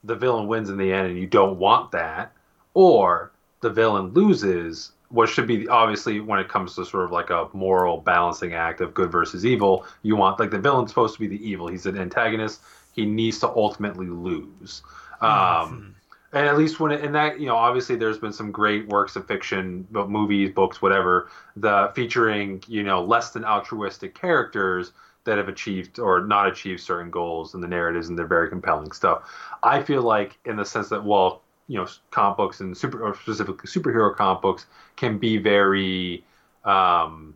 the 0.05 0.15
villain 0.15 0.47
wins 0.47 0.71
in 0.71 0.77
the 0.77 0.93
end 0.93 1.09
and 1.09 1.19
you 1.19 1.27
don't 1.27 1.59
want 1.59 1.91
that, 1.93 2.33
or 2.75 3.33
the 3.61 3.71
villain 3.71 4.13
loses. 4.13 4.93
What 5.09 5.29
should 5.29 5.47
be 5.47 5.69
obviously 5.69 6.21
when 6.21 6.39
it 6.41 6.49
comes 6.49 6.75
to 6.77 6.85
sort 6.85 7.05
of 7.05 7.13
like 7.13 7.31
a 7.31 7.49
moral 7.53 7.99
balancing 7.99 8.55
act 8.55 8.81
of 8.81 8.95
good 8.95 9.11
versus 9.11 9.47
evil, 9.47 9.87
you 10.03 10.17
want 10.17 10.41
like 10.41 10.51
the 10.51 10.59
villain's 10.59 10.91
supposed 10.91 11.15
to 11.15 11.21
be 11.21 11.29
the 11.29 11.49
evil. 11.49 11.69
He's 11.69 11.87
an 11.87 11.99
antagonist. 11.99 12.61
He 12.93 13.07
needs 13.07 13.39
to 13.41 13.49
ultimately 13.49 14.07
lose. 14.07 14.83
Um, 15.21 15.96
and 16.37 16.47
at 16.47 16.59
least 16.59 16.79
when 16.79 16.93
it, 16.93 17.03
and 17.03 17.15
that 17.15 17.41
you 17.41 17.47
know 17.47 17.57
obviously 17.57 17.97
there's 17.97 18.19
been 18.19 18.33
some 18.33 18.53
great 18.53 18.87
works 18.89 19.17
of 19.17 19.27
fiction 19.27 19.87
but 19.91 20.11
movies 20.11 20.51
books 20.55 20.83
whatever 20.83 21.31
the 21.57 21.91
featuring 21.95 22.63
you 22.69 22.83
know 22.83 23.03
less 23.03 23.31
than 23.31 23.45
altruistic 23.45 24.15
characters 24.15 24.93
that 25.25 25.39
have 25.39 25.49
achieved 25.49 25.99
or 25.99 26.25
not 26.25 26.47
achieved 26.47 26.81
certain 26.81 27.11
goals 27.11 27.55
in 27.55 27.61
the 27.61 27.67
narratives 27.67 28.09
and 28.09 28.19
they're 28.19 28.27
very 28.27 28.49
compelling 28.49 28.93
stuff. 28.93 29.29
I 29.63 29.83
feel 29.83 30.03
like 30.03 30.39
in 30.45 30.57
the 30.57 30.65
sense 30.65 30.89
that 30.91 31.05
well 31.05 31.43
you 31.69 31.79
know 31.79 31.87
comic 32.11 32.37
books 32.37 32.61
and 32.61 32.77
super 32.77 33.03
or 33.03 33.15
specifically 33.15 33.69
superhero 33.69 34.15
comic 34.15 34.43
books 34.43 34.67
can 34.97 35.19
be 35.19 35.39
very 35.39 36.25
um 36.65 37.35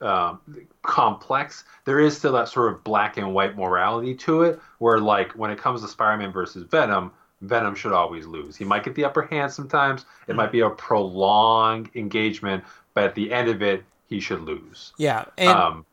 um, 0.00 0.40
complex, 0.82 1.64
there 1.86 1.98
is 1.98 2.14
still 2.14 2.32
that 2.32 2.48
sort 2.48 2.74
of 2.74 2.84
black 2.84 3.16
and 3.16 3.32
white 3.32 3.56
morality 3.56 4.14
to 4.16 4.42
it, 4.42 4.60
where 4.78 4.98
like 4.98 5.32
when 5.32 5.50
it 5.50 5.56
comes 5.56 5.80
to 5.80 5.88
Spider-Man 5.88 6.30
versus 6.30 6.64
Venom, 6.64 7.10
Venom 7.40 7.74
should 7.74 7.92
always 7.92 8.26
lose. 8.26 8.56
He 8.56 8.64
might 8.64 8.84
get 8.84 8.94
the 8.94 9.04
upper 9.04 9.22
hand 9.22 9.52
sometimes. 9.52 10.06
It 10.28 10.36
might 10.36 10.52
be 10.52 10.60
a 10.60 10.70
prolonged 10.70 11.90
engagement, 11.94 12.64
but 12.94 13.04
at 13.04 13.14
the 13.14 13.32
end 13.32 13.48
of 13.48 13.62
it, 13.62 13.84
he 14.06 14.20
should 14.20 14.42
lose. 14.42 14.92
yeah 14.98 15.24
and 15.38 15.48
um, 15.48 15.86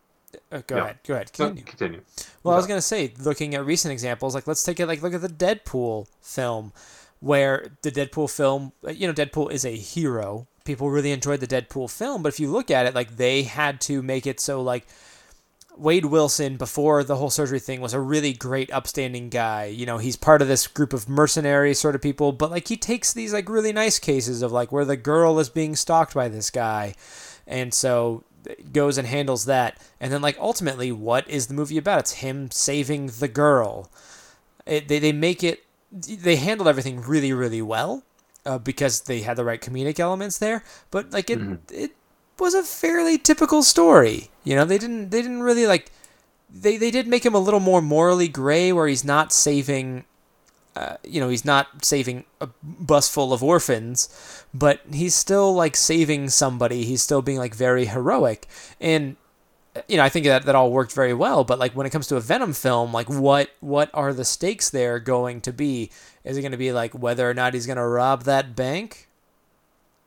uh, 0.51 0.61
go 0.67 0.75
yeah. 0.75 0.83
ahead 0.83 0.99
go 1.05 1.13
ahead 1.13 1.33
continue. 1.33 1.63
continue. 1.63 2.01
Well, 2.43 2.53
I 2.53 2.57
was 2.57 2.67
gonna 2.67 2.81
say, 2.81 3.13
looking 3.19 3.55
at 3.55 3.65
recent 3.65 3.91
examples, 3.91 4.35
like 4.35 4.47
let's 4.47 4.63
take 4.63 4.79
it 4.79 4.87
like 4.87 5.01
look 5.01 5.13
at 5.13 5.21
the 5.21 5.29
Deadpool 5.29 6.07
film, 6.21 6.73
where 7.19 7.67
the 7.81 7.91
Deadpool 7.91 8.29
film, 8.29 8.73
uh, 8.85 8.91
you 8.91 9.07
know, 9.07 9.13
Deadpool 9.13 9.51
is 9.51 9.65
a 9.65 9.75
hero. 9.75 10.47
People 10.63 10.89
really 10.89 11.11
enjoyed 11.11 11.39
the 11.39 11.47
Deadpool 11.47 11.89
film, 11.89 12.21
but 12.21 12.29
if 12.29 12.39
you 12.39 12.51
look 12.51 12.69
at 12.69 12.85
it, 12.85 12.93
like 12.93 13.17
they 13.17 13.43
had 13.43 13.81
to 13.81 14.03
make 14.03 14.27
it 14.27 14.39
so 14.39 14.61
like 14.61 14.85
Wade 15.77 16.05
Wilson 16.05 16.57
before 16.57 17.03
the 17.03 17.15
whole 17.15 17.29
surgery 17.29 17.59
thing 17.59 17.81
was 17.81 17.93
a 17.93 17.99
really 17.99 18.33
great 18.33 18.71
upstanding 18.71 19.29
guy. 19.29 19.65
You 19.65 19.85
know, 19.85 19.97
he's 19.97 20.15
part 20.15 20.41
of 20.41 20.47
this 20.47 20.67
group 20.67 20.93
of 20.93 21.09
mercenary 21.09 21.73
sort 21.73 21.95
of 21.95 22.01
people, 22.01 22.31
but 22.31 22.51
like 22.51 22.67
he 22.67 22.77
takes 22.77 23.13
these 23.13 23.33
like 23.33 23.49
really 23.49 23.73
nice 23.73 23.97
cases 23.97 24.41
of 24.41 24.51
like 24.51 24.71
where 24.71 24.85
the 24.85 24.97
girl 24.97 25.39
is 25.39 25.49
being 25.49 25.75
stalked 25.75 26.13
by 26.13 26.27
this 26.27 26.49
guy. 26.49 26.95
And 27.47 27.73
so 27.73 28.23
goes 28.71 28.97
and 28.97 29.07
handles 29.07 29.45
that. 29.45 29.81
And 29.99 30.11
then 30.11 30.21
like 30.21 30.37
ultimately 30.39 30.91
what 30.91 31.27
is 31.29 31.47
the 31.47 31.53
movie 31.53 31.77
about? 31.77 31.99
It's 31.99 32.13
him 32.13 32.51
saving 32.51 33.07
the 33.19 33.27
girl. 33.27 33.89
It, 34.65 34.87
they 34.87 34.99
they 34.99 35.11
make 35.11 35.43
it 35.43 35.65
they 35.91 36.35
handled 36.35 36.67
everything 36.67 37.01
really 37.01 37.33
really 37.33 37.61
well. 37.61 38.03
Uh, 38.43 38.57
because 38.57 39.01
they 39.01 39.21
had 39.21 39.37
the 39.37 39.45
right 39.45 39.61
comedic 39.61 39.99
elements 39.99 40.39
there, 40.39 40.63
but 40.89 41.11
like 41.11 41.29
it, 41.29 41.39
it 41.69 41.91
was 42.39 42.55
a 42.55 42.63
fairly 42.63 43.15
typical 43.15 43.61
story. 43.61 44.30
You 44.43 44.55
know, 44.55 44.65
they 44.65 44.77
didn't 44.77 45.09
they 45.09 45.21
didn't 45.21 45.43
really 45.43 45.65
like 45.65 45.91
they 46.49 46.77
they 46.77 46.91
did 46.91 47.07
make 47.07 47.25
him 47.25 47.35
a 47.35 47.39
little 47.39 47.59
more 47.59 47.81
morally 47.81 48.27
gray 48.27 48.71
where 48.71 48.87
he's 48.87 49.05
not 49.05 49.31
saving 49.31 50.05
uh, 50.75 50.95
you 51.03 51.19
know, 51.19 51.27
he's 51.27 51.43
not 51.43 51.83
saving 51.83 52.23
a 52.39 52.47
bus 52.63 53.09
full 53.09 53.33
of 53.33 53.43
orphans, 53.43 54.45
but 54.53 54.79
he's 54.91 55.13
still 55.13 55.53
like 55.53 55.75
saving 55.75 56.29
somebody. 56.29 56.85
He's 56.85 57.01
still 57.01 57.21
being 57.21 57.37
like 57.37 57.53
very 57.53 57.85
heroic. 57.85 58.47
And 58.79 59.17
uh, 59.75 59.81
you 59.89 59.97
know, 59.97 60.03
I 60.03 60.09
think 60.09 60.25
that 60.25 60.43
that 60.45 60.55
all 60.55 60.71
worked 60.71 60.93
very 60.93 61.13
well, 61.13 61.43
but 61.43 61.59
like 61.59 61.73
when 61.73 61.85
it 61.85 61.89
comes 61.89 62.07
to 62.07 62.15
a 62.15 62.21
Venom 62.21 62.53
film, 62.53 62.93
like 62.93 63.09
what 63.09 63.51
what 63.59 63.89
are 63.93 64.13
the 64.13 64.25
stakes 64.25 64.69
there 64.69 64.99
going 64.99 65.41
to 65.41 65.51
be? 65.51 65.91
Is 66.23 66.37
it 66.37 66.41
going 66.41 66.51
to 66.53 66.57
be 66.57 66.71
like 66.71 66.93
whether 66.93 67.29
or 67.29 67.33
not 67.33 67.53
he's 67.53 67.65
going 67.67 67.77
to 67.77 67.85
rob 67.85 68.23
that 68.23 68.55
bank? 68.55 69.09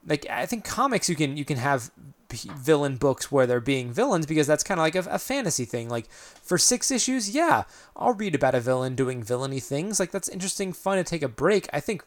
like 0.07 0.27
I 0.29 0.47
think 0.47 0.65
comics 0.65 1.09
you 1.09 1.17
can 1.17 1.37
you 1.37 1.45
can 1.45 1.57
have 1.57 1.91
villain 2.31 2.97
books 2.97 3.31
where 3.31 3.47
they're 3.47 3.61
being 3.61 3.93
villains 3.93 4.27
because 4.27 4.47
that's 4.47 4.65
kind 4.65 4.81
of 4.81 4.85
like 4.85 4.95
a, 4.95 5.09
a 5.11 5.19
fantasy 5.19 5.65
thing. 5.65 5.89
Like 5.89 6.11
for 6.11 6.59
six 6.59 6.91
issues, 6.91 7.35
yeah, 7.35 7.65
I'll 7.97 8.15
read 8.15 8.35
about 8.35 8.55
a 8.55 8.61
villain 8.61 8.95
doing 8.95 9.23
villainy 9.23 9.61
things. 9.61 10.01
Like 10.01 10.11
that's 10.11 10.29
interesting, 10.29 10.73
fun 10.73 10.99
to 10.99 11.05
take 11.05 11.23
a 11.23 11.29
break. 11.29 11.69
I 11.73 11.81
think 11.81 12.05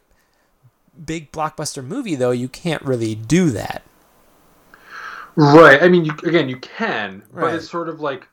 big 1.04 1.32
blockbuster 1.32 1.84
movie 1.84 2.14
though, 2.14 2.32
you 2.32 2.48
can't 2.48 2.82
really 2.82 3.14
do 3.14 3.50
that. 3.50 3.82
Right. 5.36 5.80
I 5.82 5.88
mean, 5.88 6.04
you, 6.04 6.12
again, 6.24 6.48
you 6.48 6.56
can, 6.56 7.22
but 7.32 7.54
it's 7.54 7.70
sort 7.70 7.88
of 7.88 8.00
like 8.00 8.26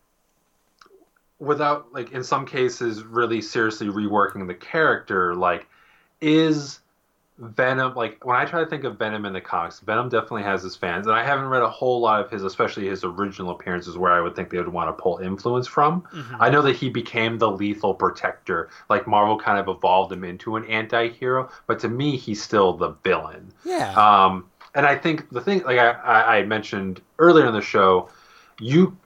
without, 1.38 1.94
like, 1.94 2.12
in 2.14 2.24
some 2.24 2.46
cases, 2.46 3.04
really 3.04 3.42
seriously 3.42 3.88
reworking 3.88 4.48
the 4.48 4.56
character. 4.56 5.36
Like, 5.36 5.68
is 6.22 6.80
Venom 7.38 7.94
like 7.96 8.24
when 8.26 8.38
I 8.38 8.46
try 8.46 8.64
to 8.64 8.70
think 8.70 8.86
of 8.86 8.98
Venom 8.98 9.26
in 9.26 9.34
the 9.34 9.42
comics? 9.42 9.82
Venom 9.82 10.08
definitely 10.08 10.44
has 10.44 10.64
his 10.64 10.78
fans, 10.78 11.06
and 11.06 11.16
I 11.16 11.24
haven't 11.24 11.50
read 11.50 11.64
a 11.64 11.70
whole 11.70 12.00
lot 12.00 12.24
of 12.24 12.32
his, 12.32 12.44
especially 12.44 12.88
his 12.88 13.04
original 13.04 13.52
appearances, 13.52 13.98
where 13.98 14.14
I 14.14 14.22
would 14.22 14.38
think 14.38 14.50
they 14.50 14.58
would 14.58 14.70
want 14.70 14.96
to 14.96 15.02
pull 15.02 15.18
influence 15.18 15.68
from. 15.68 16.08
I 16.40 16.50
know 16.50 16.62
that 16.62 16.78
he 16.78 16.90
became 16.90 17.38
the 17.38 17.52
lethal 17.52 17.94
protector. 17.94 18.70
Like 18.90 19.06
Marvel 19.06 19.38
kind 19.38 19.60
of 19.60 19.68
evolved 19.68 20.14
him 20.14 20.24
into 20.24 20.56
an 20.56 20.64
anti-hero, 20.66 21.50
but 21.68 21.78
to 21.80 21.90
me, 21.90 22.16
he's 22.16 22.42
still 22.42 22.72
the 22.72 22.92
villain. 23.04 23.52
Yeah. 23.66 23.92
Um, 23.96 24.50
and 24.74 24.86
I 24.86 24.96
think 24.96 25.30
the 25.30 25.42
thing, 25.42 25.62
like 25.64 25.78
I, 25.78 25.92
I 25.92 26.38
I 26.38 26.44
mentioned 26.44 27.02
earlier 27.20 27.48
in 27.48 27.54
the 27.54 27.62
show, 27.62 28.10
you, 28.62 28.98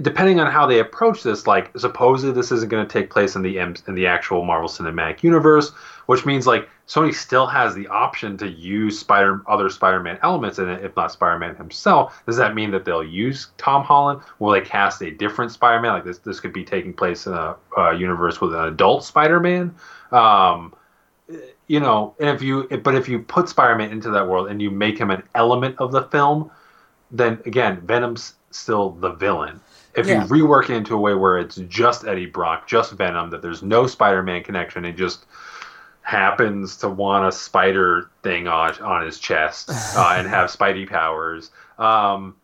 depending 0.00 0.40
on 0.40 0.50
how 0.50 0.66
they 0.66 0.78
approach 0.78 1.22
this, 1.22 1.46
like 1.46 1.76
supposedly 1.76 2.34
this 2.34 2.50
isn't 2.50 2.68
going 2.68 2.86
to 2.86 2.90
take 2.90 3.10
place 3.10 3.36
in 3.36 3.42
the 3.42 3.58
in 3.58 3.94
the 3.94 4.06
actual 4.06 4.44
Marvel 4.44 4.68
Cinematic 4.68 5.22
Universe, 5.22 5.70
which 6.06 6.24
means 6.24 6.46
like 6.46 6.68
Sony 6.88 7.14
still 7.14 7.46
has 7.46 7.74
the 7.74 7.86
option 7.88 8.36
to 8.38 8.48
use 8.48 8.98
Spider 8.98 9.42
other 9.46 9.68
Spider-Man 9.68 10.18
elements 10.22 10.58
in 10.58 10.68
it, 10.68 10.84
if 10.84 10.96
not 10.96 11.12
Spider-Man 11.12 11.56
himself. 11.56 12.22
Does 12.26 12.36
that 12.36 12.54
mean 12.54 12.70
that 12.70 12.84
they'll 12.84 13.04
use 13.04 13.48
Tom 13.58 13.84
Holland? 13.84 14.20
Will 14.38 14.52
they 14.52 14.62
cast 14.62 15.02
a 15.02 15.10
different 15.10 15.52
Spider-Man? 15.52 15.92
Like 15.92 16.04
this, 16.04 16.18
this 16.18 16.40
could 16.40 16.52
be 16.52 16.64
taking 16.64 16.94
place 16.94 17.26
in 17.26 17.34
a, 17.34 17.56
a 17.76 17.94
universe 17.94 18.40
with 18.40 18.54
an 18.54 18.64
adult 18.64 19.04
Spider-Man. 19.04 19.74
Um, 20.10 20.74
you 21.66 21.80
know, 21.80 22.14
and 22.18 22.30
if 22.30 22.42
you 22.42 22.66
but 22.82 22.94
if 22.94 23.08
you 23.08 23.20
put 23.20 23.48
Spider-Man 23.48 23.90
into 23.90 24.10
that 24.10 24.26
world 24.26 24.48
and 24.48 24.60
you 24.60 24.70
make 24.70 24.98
him 24.98 25.10
an 25.10 25.22
element 25.34 25.76
of 25.78 25.92
the 25.92 26.02
film, 26.04 26.50
then 27.10 27.40
again, 27.44 27.80
Venom's 27.82 28.34
still 28.50 28.90
the 28.90 29.12
villain. 29.12 29.60
If 29.94 30.06
Yeah. 30.06 30.22
you 30.24 30.28
rework 30.28 30.64
it 30.70 30.76
into 30.76 30.94
a 30.94 30.98
way 30.98 31.14
where 31.14 31.38
it's 31.38 31.56
just 31.56 32.06
Eddie 32.06 32.26
Brock, 32.26 32.66
just 32.66 32.92
Venom, 32.92 33.30
that 33.30 33.42
there's 33.42 33.62
no 33.62 33.86
Spider-Man 33.86 34.42
connection, 34.42 34.84
and 34.84 34.96
just 34.96 35.26
happens 36.02 36.76
to 36.78 36.88
want 36.88 37.26
a 37.26 37.32
spider 37.32 38.10
thing 38.22 38.48
on 38.48 38.74
on 38.82 39.04
his 39.04 39.18
chest 39.18 39.70
uh, 39.96 40.14
and 40.16 40.26
have 40.28 40.50
Spidey 40.50 40.88
powers. 40.88 41.50
Um, 41.78 42.34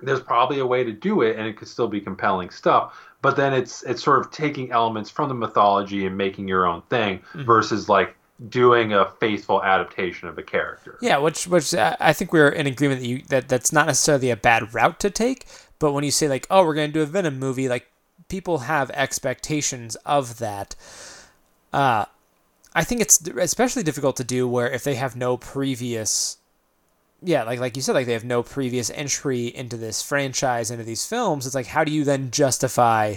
there's 0.00 0.20
probably 0.20 0.58
a 0.58 0.66
way 0.66 0.84
to 0.84 0.92
do 0.92 1.22
it, 1.22 1.36
and 1.36 1.46
it 1.46 1.56
could 1.56 1.68
still 1.68 1.88
be 1.88 2.00
compelling 2.00 2.50
stuff. 2.50 2.94
But 3.22 3.36
then 3.36 3.52
it's 3.54 3.82
it's 3.84 4.02
sort 4.02 4.20
of 4.20 4.30
taking 4.30 4.70
elements 4.70 5.10
from 5.10 5.28
the 5.28 5.34
mythology 5.34 6.06
and 6.06 6.16
making 6.16 6.46
your 6.48 6.66
own 6.66 6.82
thing 6.82 7.20
versus 7.34 7.88
like 7.88 8.16
doing 8.48 8.92
a 8.92 9.10
faithful 9.20 9.62
adaptation 9.62 10.28
of 10.28 10.36
a 10.36 10.42
character. 10.42 10.98
Yeah, 11.00 11.18
which 11.18 11.46
which 11.46 11.72
uh, 11.74 11.96
I 12.00 12.12
think 12.12 12.32
we're 12.32 12.48
in 12.48 12.66
agreement 12.66 13.00
that 13.00 13.06
you 13.06 13.22
that 13.28 13.48
that's 13.48 13.72
not 13.72 13.86
necessarily 13.86 14.30
a 14.30 14.36
bad 14.36 14.74
route 14.74 15.00
to 15.00 15.10
take. 15.10 15.46
But 15.78 15.92
when 15.92 16.04
you 16.04 16.10
say 16.10 16.28
like, 16.28 16.46
oh, 16.50 16.64
we're 16.64 16.74
gonna 16.74 16.88
do 16.88 17.02
a 17.02 17.06
Venom 17.06 17.38
movie, 17.38 17.68
like 17.68 17.90
people 18.28 18.58
have 18.58 18.90
expectations 18.90 19.96
of 20.06 20.38
that. 20.38 20.74
Uh, 21.72 22.06
I 22.74 22.84
think 22.84 23.00
it's 23.00 23.26
especially 23.28 23.82
difficult 23.82 24.16
to 24.16 24.24
do 24.24 24.48
where 24.48 24.70
if 24.70 24.84
they 24.84 24.94
have 24.96 25.16
no 25.16 25.36
previous, 25.36 26.38
yeah, 27.22 27.44
like 27.44 27.60
like 27.60 27.76
you 27.76 27.82
said, 27.82 27.94
like 27.94 28.06
they 28.06 28.12
have 28.12 28.24
no 28.24 28.42
previous 28.42 28.90
entry 28.90 29.46
into 29.46 29.76
this 29.76 30.02
franchise, 30.02 30.70
into 30.70 30.84
these 30.84 31.06
films. 31.06 31.46
It's 31.46 31.54
like 31.54 31.66
how 31.66 31.84
do 31.84 31.92
you 31.92 32.04
then 32.04 32.30
justify? 32.30 33.16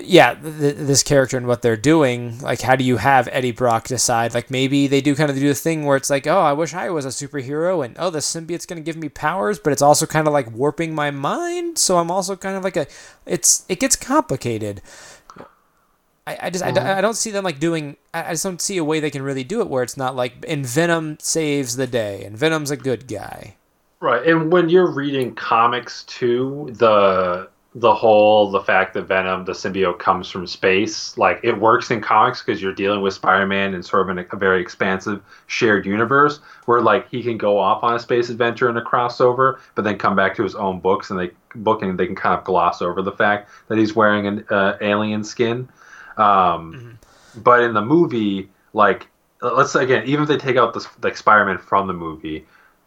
Yeah, 0.00 0.34
th- 0.34 0.76
this 0.76 1.02
character 1.02 1.36
and 1.36 1.46
what 1.46 1.62
they're 1.62 1.76
doing, 1.76 2.38
like 2.40 2.60
how 2.60 2.76
do 2.76 2.84
you 2.84 2.96
have 2.96 3.28
Eddie 3.30 3.52
Brock 3.52 3.88
decide? 3.88 4.34
Like 4.34 4.50
maybe 4.50 4.86
they 4.86 5.00
do 5.00 5.14
kind 5.14 5.30
of 5.30 5.36
do 5.36 5.48
the 5.48 5.54
thing 5.54 5.84
where 5.84 5.96
it's 5.96 6.10
like, 6.10 6.26
oh, 6.26 6.40
I 6.40 6.52
wish 6.52 6.74
I 6.74 6.90
was 6.90 7.04
a 7.04 7.08
superhero, 7.08 7.84
and 7.84 7.96
oh, 7.98 8.10
the 8.10 8.20
symbiote's 8.20 8.66
gonna 8.66 8.80
give 8.80 8.96
me 8.96 9.08
powers, 9.08 9.58
but 9.58 9.72
it's 9.72 9.82
also 9.82 10.06
kind 10.06 10.26
of 10.26 10.32
like 10.32 10.50
warping 10.52 10.94
my 10.94 11.10
mind. 11.10 11.78
So 11.78 11.98
I'm 11.98 12.10
also 12.10 12.36
kind 12.36 12.56
of 12.56 12.64
like 12.64 12.76
a, 12.76 12.86
it's 13.26 13.64
it 13.68 13.80
gets 13.80 13.96
complicated. 13.96 14.82
I, 16.26 16.38
I 16.42 16.50
just 16.50 16.64
I, 16.64 16.70
mm-hmm. 16.70 16.98
I 16.98 17.00
don't 17.00 17.16
see 17.16 17.30
them 17.30 17.44
like 17.44 17.58
doing 17.58 17.96
I 18.14 18.30
just 18.30 18.44
don't 18.44 18.60
see 18.60 18.76
a 18.76 18.84
way 18.84 19.00
they 19.00 19.10
can 19.10 19.22
really 19.22 19.44
do 19.44 19.60
it 19.60 19.68
where 19.68 19.82
it's 19.82 19.96
not 19.96 20.14
like 20.14 20.44
and 20.46 20.64
Venom 20.64 21.18
saves 21.20 21.76
the 21.76 21.86
day 21.86 22.24
and 22.24 22.36
Venom's 22.36 22.70
a 22.70 22.76
good 22.76 23.08
guy. 23.08 23.56
Right, 24.00 24.26
and 24.26 24.50
when 24.50 24.68
you're 24.68 24.90
reading 24.90 25.34
comics 25.34 26.02
too, 26.04 26.70
the 26.72 27.48
the 27.74 27.94
whole 27.94 28.50
the 28.50 28.60
fact 28.60 28.92
that 28.92 29.02
Venom 29.02 29.46
the 29.46 29.52
symbiote 29.52 29.98
comes 29.98 30.28
from 30.28 30.46
space 30.46 31.16
like 31.16 31.40
it 31.42 31.58
works 31.58 31.90
in 31.90 32.02
comics 32.02 32.42
because 32.42 32.60
you're 32.60 32.74
dealing 32.74 33.00
with 33.00 33.14
Spider-Man 33.14 33.72
in 33.72 33.82
sort 33.82 34.02
of 34.02 34.16
an, 34.16 34.26
a 34.30 34.36
very 34.36 34.60
expansive 34.60 35.22
shared 35.46 35.86
universe 35.86 36.40
where 36.66 36.82
like 36.82 37.08
he 37.08 37.22
can 37.22 37.38
go 37.38 37.58
off 37.58 37.82
on 37.82 37.94
a 37.94 37.98
space 37.98 38.28
adventure 38.28 38.68
in 38.68 38.76
a 38.76 38.82
crossover 38.82 39.58
but 39.74 39.82
then 39.82 39.96
come 39.96 40.14
back 40.14 40.36
to 40.36 40.42
his 40.42 40.54
own 40.54 40.80
books 40.80 41.10
and 41.10 41.18
they 41.18 41.30
book 41.54 41.82
and 41.82 41.98
they 41.98 42.06
can 42.06 42.14
kind 42.14 42.38
of 42.38 42.44
gloss 42.44 42.82
over 42.82 43.00
the 43.00 43.12
fact 43.12 43.48
that 43.68 43.78
he's 43.78 43.96
wearing 43.96 44.26
an 44.26 44.44
uh, 44.50 44.76
alien 44.82 45.24
skin 45.24 45.66
um, 46.18 46.74
mm-hmm. 46.74 47.40
but 47.40 47.62
in 47.62 47.72
the 47.72 47.82
movie 47.82 48.50
like 48.74 49.08
let's 49.40 49.72
say 49.72 49.82
again 49.82 50.06
even 50.06 50.22
if 50.24 50.28
they 50.28 50.36
take 50.36 50.58
out 50.58 50.74
the 50.74 50.86
like 51.02 51.16
Spider-Man 51.16 51.56
from 51.56 51.86
the 51.86 51.94
movie 51.94 52.44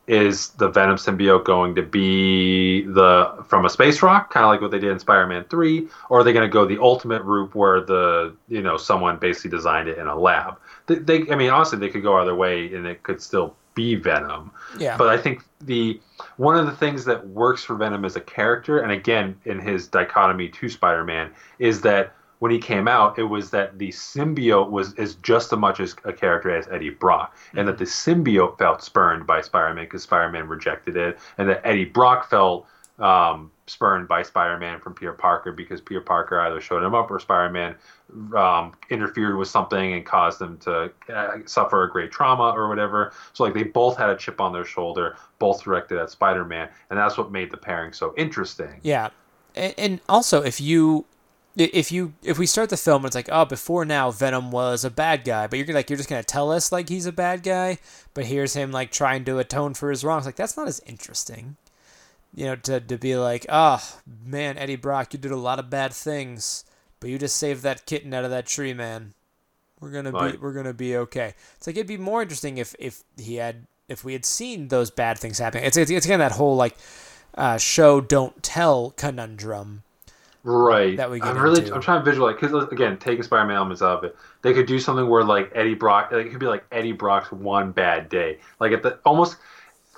is 0.08 0.50
the 0.50 0.70
Venom 0.70 0.98
symbiote 0.98 1.46
going 1.46 1.74
to 1.76 1.82
be 1.82 2.84
the 2.84 3.44
from 3.48 3.66
a 3.66 3.70
space 3.70 4.02
rock, 4.02 4.32
kind 4.32 4.46
of 4.46 4.50
like 4.50 4.62
what 4.62 4.72
they 4.72 4.80
did 4.80 4.92
in 4.92 5.00
Spider-Man 5.00 5.46
Three, 5.50 5.88
or 6.10 6.20
are 6.20 6.24
they 6.24 6.34
going 6.34 6.48
to 6.48 6.52
go 6.52 6.66
the 6.66 6.82
ultimate 6.82 7.24
route 7.24 7.56
where 7.56 7.82
the 7.82 8.36
you 8.48 8.62
know 8.62 8.78
someone 8.78 9.18
basically 9.18 9.52
designed 9.52 9.90
it 9.90 9.98
in 9.98 10.08
a 10.08 10.18
lab? 10.18 10.58
They, 10.88 10.96
they, 10.96 11.32
I 11.32 11.36
mean, 11.36 11.50
honestly, 11.50 11.80
they 11.80 11.90
could 11.90 12.04
go 12.04 12.18
either 12.18 12.36
way, 12.36 12.74
and 12.74 12.86
it 12.86 13.04
could 13.04 13.22
still 13.22 13.56
be 13.74 13.96
Venom. 13.96 14.52
Yeah. 14.80 14.96
But 14.98 15.10
I 15.10 15.18
think 15.18 15.44
the 15.62 16.00
one 16.38 16.56
of 16.58 16.66
the 16.66 16.72
things 16.72 17.06
that 17.06 17.28
works 17.28 17.64
for 17.64 17.76
Venom 17.76 18.06
as 18.06 18.16
a 18.16 18.22
character, 18.22 18.80
and 18.80 18.92
again 18.92 19.36
in 19.46 19.60
his 19.60 19.88
dichotomy 19.88 20.50
to 20.50 20.70
Spider-Man, 20.70 21.32
is 21.60 21.82
that 21.82 22.14
when 22.40 22.52
he 22.52 22.60
came 22.60 22.88
out, 22.88 23.18
it 23.18 23.24
was 23.24 23.50
that 23.52 23.78
the 23.80 23.90
symbiote 23.90 24.70
was 24.70 24.94
is 24.94 25.16
just 25.16 25.54
as 25.54 25.60
much 25.60 25.80
as 25.80 25.96
a 26.04 26.14
character 26.14 26.56
as 26.56 26.68
Eddie 26.68 26.90
Brock, 26.90 27.36
mm-hmm. 27.36 27.60
and 27.60 27.68
that 27.68 27.78
the 27.78 27.86
symbiote 27.86 28.58
felt 28.58 28.84
spurned 28.84 29.26
by 29.26 29.42
Spider-Man 29.42 29.86
because 29.86 30.04
Spider-Man 30.04 30.48
rejected 30.48 30.98
it, 30.98 31.18
and 31.38 31.50
that 31.50 31.62
Eddie 31.64 31.86
Brock 31.86 32.30
felt 32.30 32.68
um, 33.00 33.52
spurned 33.68 34.08
by 34.08 34.22
Spider-Man 34.22 34.80
from 34.80 34.94
Peter 34.94 35.14
Parker 35.14 35.52
because 35.52 35.82
Peter 35.82 36.02
Parker 36.02 36.40
either 36.40 36.62
showed 36.62 36.84
him 36.84 36.94
up 36.94 37.10
or 37.10 37.20
Spider-Man 37.20 37.76
um, 38.36 38.74
interfered 38.90 39.38
with 39.38 39.48
something 39.48 39.94
and 39.94 40.06
caused 40.06 40.40
them 40.40 40.58
to 40.60 40.92
uh, 41.14 41.38
suffer 41.46 41.84
a 41.84 41.92
great 41.92 42.12
trauma 42.12 42.52
or 42.56 42.70
whatever. 42.70 43.12
So 43.34 43.44
like 43.44 43.54
they 43.54 43.64
both 43.64 43.98
had 43.98 44.10
a 44.10 44.16
chip 44.16 44.40
on 44.40 44.54
their 44.54 44.66
shoulder, 44.66 45.18
both 45.40 45.64
directed 45.64 45.98
at 45.98 46.10
Spider-Man, 46.10 46.70
and 46.90 47.00
that's 47.00 47.18
what 47.18 47.32
made 47.32 47.52
the 47.52 47.58
pairing 47.58 47.92
so 47.92 48.14
interesting. 48.18 48.80
Yeah, 48.84 49.10
and, 49.56 49.74
and 49.78 50.02
also 50.08 50.42
if 50.42 50.62
you 50.62 51.06
if 51.58 51.92
you 51.92 52.14
if 52.22 52.38
we 52.38 52.46
start 52.46 52.70
the 52.70 52.78
film 52.78 53.06
it's 53.06 53.16
like 53.16 53.30
oh 53.32 53.46
before 53.46 53.86
now 53.86 54.12
venom 54.12 54.52
was 54.52 54.84
a 54.84 54.90
bad 54.90 55.24
guy 55.24 55.48
but 55.48 55.58
you're 55.58 55.68
like 55.74 55.90
you're 55.90 55.98
just 55.98 56.10
gonna 56.10 56.24
tell 56.24 56.52
us 56.52 56.72
like 56.72 56.90
he's 56.90 57.06
a 57.06 57.12
bad 57.12 57.44
guy 57.44 57.78
but 58.14 58.26
here's 58.26 58.54
him 58.54 58.72
like 58.72 58.92
trying 58.92 59.24
to 59.24 59.40
atone 59.40 59.74
for 59.74 59.90
his 59.90 60.04
wrongs. 60.04 60.26
Like 60.26 60.36
that's 60.36 60.58
not 60.58 60.68
as 60.68 60.82
interesting 60.86 61.56
you 62.34 62.46
know 62.46 62.56
to, 62.58 62.80
to 62.82 62.98
be 62.98 63.16
like 63.16 63.46
oh 63.48 63.82
man 64.26 64.58
eddie 64.58 64.76
brock 64.76 65.14
you 65.14 65.20
did 65.20 65.32
a 65.32 65.38
lot 65.38 65.60
of 65.60 65.70
bad 65.70 65.94
things 65.94 66.66
but 67.06 67.10
you 67.10 67.20
just 67.20 67.38
saved 67.38 67.64
that 67.64 67.86
kitten 67.86 68.14
out 68.16 68.24
of 68.26 68.32
that 68.32 68.48
tree 68.48 68.74
man. 68.74 69.14
We're 69.80 69.92
gonna 69.92 70.12
right. 70.12 70.32
be 70.32 70.38
we're 70.40 70.54
gonna 70.54 70.74
be 70.74 70.98
okay. 70.98 71.36
It's 71.56 71.68
like 71.68 71.76
it'd 71.76 71.86
be 71.86 71.98
more 71.98 72.22
interesting 72.22 72.58
if 72.58 72.74
if 72.80 73.04
he 73.16 73.36
had 73.36 73.68
if 73.88 74.04
we 74.04 74.14
had 74.14 74.26
seen 74.26 74.70
those 74.70 74.90
bad 74.90 75.20
things 75.20 75.38
happening 75.38 75.66
it's 75.66 75.78
it's, 75.78 75.92
it's 75.92 76.08
again 76.08 76.18
that 76.18 76.32
whole 76.32 76.56
like 76.56 76.76
uh, 77.36 77.58
show 77.58 78.02
don't 78.02 78.42
tell 78.42 78.92
conundrum 78.98 79.84
Right. 80.48 80.96
That 80.96 81.10
we 81.10 81.20
get 81.20 81.30
I'm 81.30 81.42
really 81.42 81.62
into. 81.62 81.74
I'm 81.74 81.82
trying 81.82 82.06
to 82.06 82.10
visualize 82.10 82.36
because 82.40 82.72
again, 82.72 82.98
taking 82.98 83.24
Spider-Man 83.24 83.56
elements 83.56 83.82
out 83.82 83.98
of 83.98 84.04
it, 84.04 84.16
they 84.44 84.54
could 84.54 84.68
do 84.68 84.80
something 84.80 85.10
where 85.10 85.24
like 85.24 85.52
Eddie 85.56 85.74
Brock, 85.74 86.12
like, 86.12 86.28
it 86.28 86.30
could 86.30 86.40
be 86.40 86.46
like 86.46 86.64
Eddie 86.72 86.92
Brock's 86.92 87.32
one 87.32 87.72
bad 87.72 88.10
day, 88.10 88.38
like 88.60 88.72
at 88.72 88.84
the 88.84 89.00
almost 89.06 89.38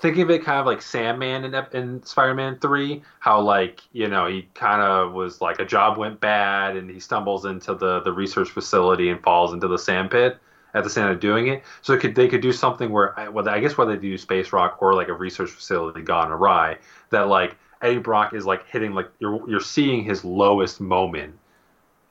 thinking 0.01 0.21
of 0.21 0.29
it 0.29 0.45
kind 0.45 0.57
of 0.57 0.65
like 0.65 0.81
Sandman 0.81 1.43
in, 1.43 1.53
in 1.73 2.01
Spider-Man 2.01 2.59
Three, 2.59 3.03
how 3.19 3.41
like 3.41 3.81
you 3.91 4.07
know 4.07 4.25
he 4.27 4.47
kind 4.53 4.81
of 4.81 5.11
was 5.11 5.41
like 5.41 5.59
a 5.59 5.65
job 5.65 5.97
went 5.97 6.21
bad 6.21 6.77
and 6.77 6.89
he 6.89 7.01
stumbles 7.01 7.43
into 7.43 7.75
the 7.75 7.99
the 7.99 8.13
research 8.13 8.49
facility 8.49 9.09
and 9.09 9.21
falls 9.21 9.51
into 9.51 9.67
the 9.67 9.77
sand 9.77 10.11
pit 10.11 10.37
at 10.73 10.85
the 10.85 10.89
same 10.89 11.07
time 11.07 11.19
doing 11.19 11.47
it. 11.47 11.61
So 11.81 11.91
it 11.91 11.99
could 11.99 12.15
they 12.15 12.29
could 12.29 12.41
do 12.41 12.53
something 12.53 12.89
where 12.89 13.13
well 13.33 13.49
I 13.49 13.59
guess 13.59 13.77
whether 13.77 13.97
they 13.97 14.01
do 14.01 14.17
space 14.17 14.53
rock 14.53 14.77
or 14.81 14.93
like 14.93 15.09
a 15.09 15.13
research 15.13 15.49
facility 15.49 16.03
gone 16.03 16.31
awry 16.31 16.77
that 17.09 17.27
like 17.27 17.57
Eddie 17.81 17.99
Brock 17.99 18.33
is 18.33 18.45
like 18.45 18.67
hitting 18.67 18.93
like 18.93 19.09
you're 19.19 19.47
you're 19.49 19.59
seeing 19.59 20.03
his 20.03 20.23
lowest 20.23 20.81
moment, 20.81 21.37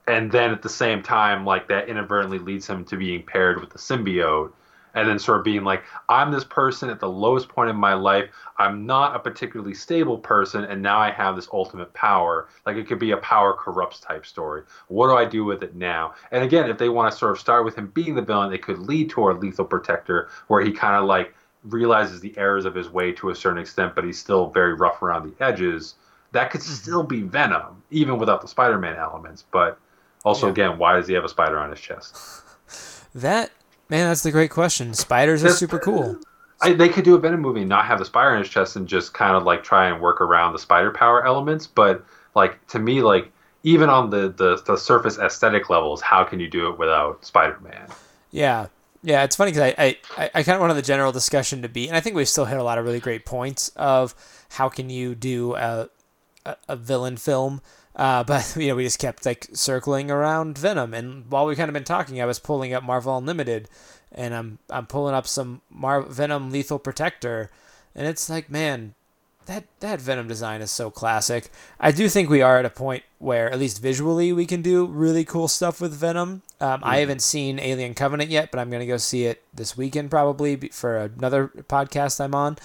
and 0.07 0.31
then 0.31 0.51
at 0.51 0.61
the 0.61 0.69
same 0.69 1.03
time 1.03 1.45
like 1.45 1.67
that 1.67 1.89
inadvertently 1.89 2.39
leads 2.39 2.67
him 2.67 2.85
to 2.85 2.97
being 2.97 3.23
paired 3.23 3.59
with 3.59 3.69
the 3.69 3.79
symbiote, 3.79 4.51
and 4.93 5.07
then 5.07 5.19
sort 5.19 5.39
of 5.39 5.43
being 5.43 5.63
like 5.63 5.83
I'm 6.09 6.31
this 6.31 6.43
person 6.43 6.89
at 6.89 6.99
the 6.99 7.09
lowest 7.09 7.49
point 7.49 7.69
in 7.69 7.75
my 7.75 7.93
life. 7.93 8.29
I'm 8.57 8.85
not 8.85 9.15
a 9.15 9.19
particularly 9.19 9.73
stable 9.73 10.17
person, 10.17 10.63
and 10.63 10.81
now 10.81 10.99
I 10.99 11.11
have 11.11 11.35
this 11.35 11.49
ultimate 11.51 11.93
power. 11.93 12.47
Like 12.65 12.77
it 12.77 12.87
could 12.87 12.99
be 12.99 13.11
a 13.11 13.17
power 13.17 13.53
corrupts 13.53 13.99
type 13.99 14.25
story. 14.25 14.63
What 14.87 15.07
do 15.07 15.15
I 15.15 15.25
do 15.25 15.43
with 15.45 15.63
it 15.63 15.75
now? 15.75 16.15
And 16.31 16.43
again, 16.43 16.69
if 16.69 16.77
they 16.77 16.89
want 16.89 17.11
to 17.11 17.17
sort 17.17 17.31
of 17.31 17.39
start 17.39 17.65
with 17.65 17.75
him 17.75 17.87
being 17.87 18.15
the 18.15 18.21
villain, 18.21 18.53
it 18.53 18.63
could 18.63 18.79
lead 18.79 19.09
to 19.11 19.29
a 19.29 19.33
lethal 19.33 19.65
protector 19.65 20.29
where 20.47 20.63
he 20.63 20.71
kind 20.71 20.95
of 20.95 21.05
like 21.05 21.33
realizes 21.69 22.19
the 22.19 22.37
errors 22.37 22.65
of 22.65 22.75
his 22.75 22.89
way 22.89 23.11
to 23.13 23.29
a 23.29 23.35
certain 23.35 23.59
extent, 23.59 23.95
but 23.95 24.03
he's 24.03 24.19
still 24.19 24.49
very 24.49 24.73
rough 24.73 25.01
around 25.01 25.29
the 25.29 25.43
edges. 25.43 25.95
That 26.31 26.51
could 26.51 26.61
mm-hmm. 26.61 26.73
still 26.73 27.03
be 27.03 27.21
Venom, 27.21 27.83
even 27.91 28.17
without 28.17 28.41
the 28.41 28.47
Spider-Man 28.47 28.95
elements. 28.95 29.45
But 29.51 29.79
also, 30.23 30.47
yeah. 30.47 30.51
again, 30.51 30.77
why 30.77 30.95
does 30.95 31.07
he 31.07 31.13
have 31.13 31.23
a 31.23 31.29
spider 31.29 31.57
on 31.57 31.69
his 31.69 31.79
chest? 31.79 32.17
That 33.15 33.49
man, 33.89 34.07
that's 34.07 34.21
the 34.21 34.29
great 34.29 34.51
question. 34.51 34.93
Spiders 34.93 35.41
that's, 35.41 35.55
are 35.55 35.57
super 35.57 35.79
cool. 35.79 36.17
I, 36.61 36.73
they 36.73 36.89
could 36.89 37.03
do 37.03 37.15
a 37.15 37.17
Venom 37.17 37.41
movie, 37.41 37.65
not 37.65 37.85
have 37.85 37.97
the 37.97 38.05
spider 38.05 38.31
on 38.31 38.39
his 38.39 38.49
chest, 38.49 38.75
and 38.75 38.87
just 38.87 39.13
kind 39.15 39.35
of 39.35 39.43
like 39.43 39.63
try 39.63 39.87
and 39.87 39.99
work 40.01 40.21
around 40.21 40.53
the 40.53 40.59
spider 40.59 40.91
power 40.91 41.25
elements. 41.25 41.65
But 41.65 42.05
like 42.35 42.67
to 42.67 42.79
me, 42.79 43.01
like 43.01 43.31
even 43.63 43.89
on 43.89 44.09
the 44.11 44.29
the, 44.29 44.61
the 44.65 44.77
surface 44.77 45.17
aesthetic 45.17 45.69
levels, 45.69 46.01
how 46.01 46.23
can 46.23 46.39
you 46.39 46.47
do 46.47 46.69
it 46.69 46.77
without 46.77 47.25
Spider-Man? 47.25 47.87
Yeah, 48.31 48.67
yeah, 49.07 49.23
it's 49.23 49.37
funny 49.37 49.51
because 49.51 49.73
I, 49.77 49.97
I, 50.17 50.29
I 50.35 50.43
kind 50.43 50.55
of 50.55 50.59
wanted 50.59 50.73
the 50.73 50.81
general 50.81 51.13
discussion 51.13 51.61
to 51.61 51.69
be, 51.69 51.87
and 51.87 51.95
I 51.95 52.01
think 52.01 52.17
we've 52.17 52.27
still 52.27 52.43
hit 52.43 52.57
a 52.57 52.63
lot 52.63 52.77
of 52.77 52.83
really 52.83 52.99
great 52.99 53.25
points 53.25 53.69
of 53.77 54.13
how 54.49 54.67
can 54.67 54.89
you 54.89 55.15
do 55.15 55.55
a, 55.55 55.87
a, 56.45 56.57
a 56.67 56.75
villain 56.75 57.15
film. 57.15 57.61
Uh, 57.95 58.23
but 58.25 58.53
you 58.57 58.67
know, 58.67 58.75
we 58.75 58.83
just 58.83 58.99
kept 58.99 59.25
like 59.25 59.47
circling 59.53 60.11
around 60.11 60.57
Venom, 60.57 60.93
and 60.93 61.31
while 61.31 61.45
we 61.45 61.55
kind 61.55 61.69
of 61.69 61.73
been 61.73 61.85
talking, 61.85 62.21
I 62.21 62.25
was 62.25 62.37
pulling 62.37 62.73
up 62.73 62.83
Marvel 62.83 63.17
Unlimited, 63.17 63.69
and 64.11 64.35
I'm 64.35 64.59
I'm 64.69 64.87
pulling 64.87 65.15
up 65.15 65.25
some 65.25 65.61
Mar- 65.69 66.01
Venom 66.01 66.51
Lethal 66.51 66.77
Protector, 66.77 67.49
and 67.95 68.07
it's 68.07 68.29
like, 68.29 68.49
man, 68.49 68.93
that 69.47 69.65
that 69.79 69.99
Venom 69.99 70.27
design 70.27 70.61
is 70.61 70.71
so 70.71 70.89
classic. 70.89 71.49
I 71.79 71.91
do 71.91 72.07
think 72.07 72.29
we 72.29 72.41
are 72.41 72.59
at 72.59 72.65
a 72.65 72.69
point 72.69 73.03
where, 73.17 73.51
at 73.51 73.59
least 73.59 73.81
visually, 73.81 74.31
we 74.31 74.45
can 74.45 74.61
do 74.61 74.85
really 74.85 75.25
cool 75.25 75.47
stuff 75.47 75.81
with 75.81 75.93
Venom. 75.93 76.43
Um, 76.61 76.81
I 76.83 76.97
haven't 76.97 77.21
seen 77.21 77.59
Alien 77.59 77.93
Covenant 77.93 78.29
yet, 78.29 78.51
but 78.51 78.59
I'm 78.59 78.69
gonna 78.69 78.85
go 78.85 78.97
see 78.97 79.25
it 79.25 79.43
this 79.53 79.75
weekend 79.75 80.11
probably 80.11 80.55
for 80.69 80.97
another 80.97 81.47
podcast 81.47 82.23
I'm 82.23 82.35
on. 82.35 82.57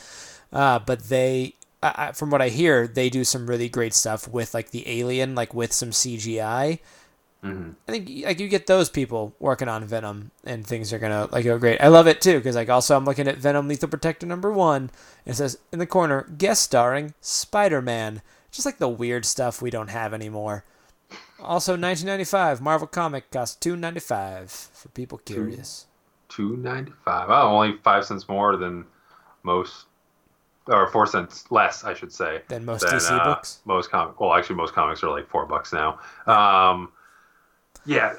Uh, 0.53 0.79
but 0.79 1.05
they, 1.05 1.55
I, 1.83 2.13
from 2.13 2.31
what 2.31 2.43
I 2.43 2.49
hear, 2.51 2.87
they 2.87 3.09
do 3.09 3.25
some 3.25 3.47
really 3.47 3.69
great 3.69 3.95
stuff 3.95 4.29
with 4.29 4.53
like 4.53 4.71
the 4.71 4.87
alien, 4.87 5.35
like 5.35 5.55
with 5.55 5.73
some 5.73 5.91
CGI. 5.91 6.81
Mm-hmm. 7.45 7.71
I 7.89 7.91
think 7.93 8.25
like 8.25 8.39
you 8.41 8.49
get 8.49 8.67
those 8.69 8.89
people 8.89 9.35
working 9.41 9.69
on 9.69 9.85
Venom, 9.85 10.31
and 10.45 10.65
things 10.67 10.93
are 10.93 10.99
gonna 11.01 11.29
like 11.33 11.45
go 11.45 11.59
great. 11.59 11.81
I 11.81 11.89
love 11.89 12.07
it 12.07 12.21
too 12.21 12.39
because 12.39 12.55
like 12.55 12.69
also 12.69 12.97
I'm 12.97 13.05
looking 13.05 13.27
at 13.27 13.37
Venom 13.39 13.67
Lethal 13.69 13.89
Protector 13.89 14.27
number 14.27 14.53
one. 14.53 14.91
And 15.27 15.35
it 15.35 15.37
says 15.37 15.59
in 15.73 15.79
the 15.81 15.87
corner 15.87 16.23
guest 16.39 16.63
starring 16.63 17.15
Spider 17.21 17.83
Man, 17.83 18.23
just 18.53 18.65
like 18.65 18.79
the 18.79 18.89
weird 18.89 19.25
stuff 19.25 19.61
we 19.61 19.71
don't 19.71 19.91
have 19.91 20.15
anymore. 20.15 20.65
Also, 21.41 21.73
1995 21.73 22.61
Marvel 22.61 22.87
comic 22.87 23.29
cost 23.33 23.61
2.95 23.61 24.69
for 24.73 24.89
people 24.91 25.19
curious. 25.19 25.87
two 26.29 26.57
ninety 26.57 26.93
five. 27.05 27.29
Oh, 27.29 27.57
only 27.57 27.77
five 27.83 28.05
cents 28.05 28.29
more 28.29 28.57
than 28.57 28.85
most, 29.43 29.87
or 30.69 30.87
four 30.93 31.07
cents 31.07 31.51
less, 31.51 31.83
I 31.83 31.95
should 31.95 32.13
say, 32.13 32.43
Than 32.49 32.65
most 32.65 32.85
DC 32.87 33.25
books? 33.25 33.59
Most 33.65 33.91
comic. 33.91 34.21
Well, 34.21 34.33
actually, 34.33 34.57
most 34.57 34.73
comics 34.75 35.03
are 35.03 35.11
like 35.11 35.29
four 35.29 35.45
bucks 35.47 35.73
now. 35.73 35.99
Um, 36.27 36.93
yeah, 37.85 38.15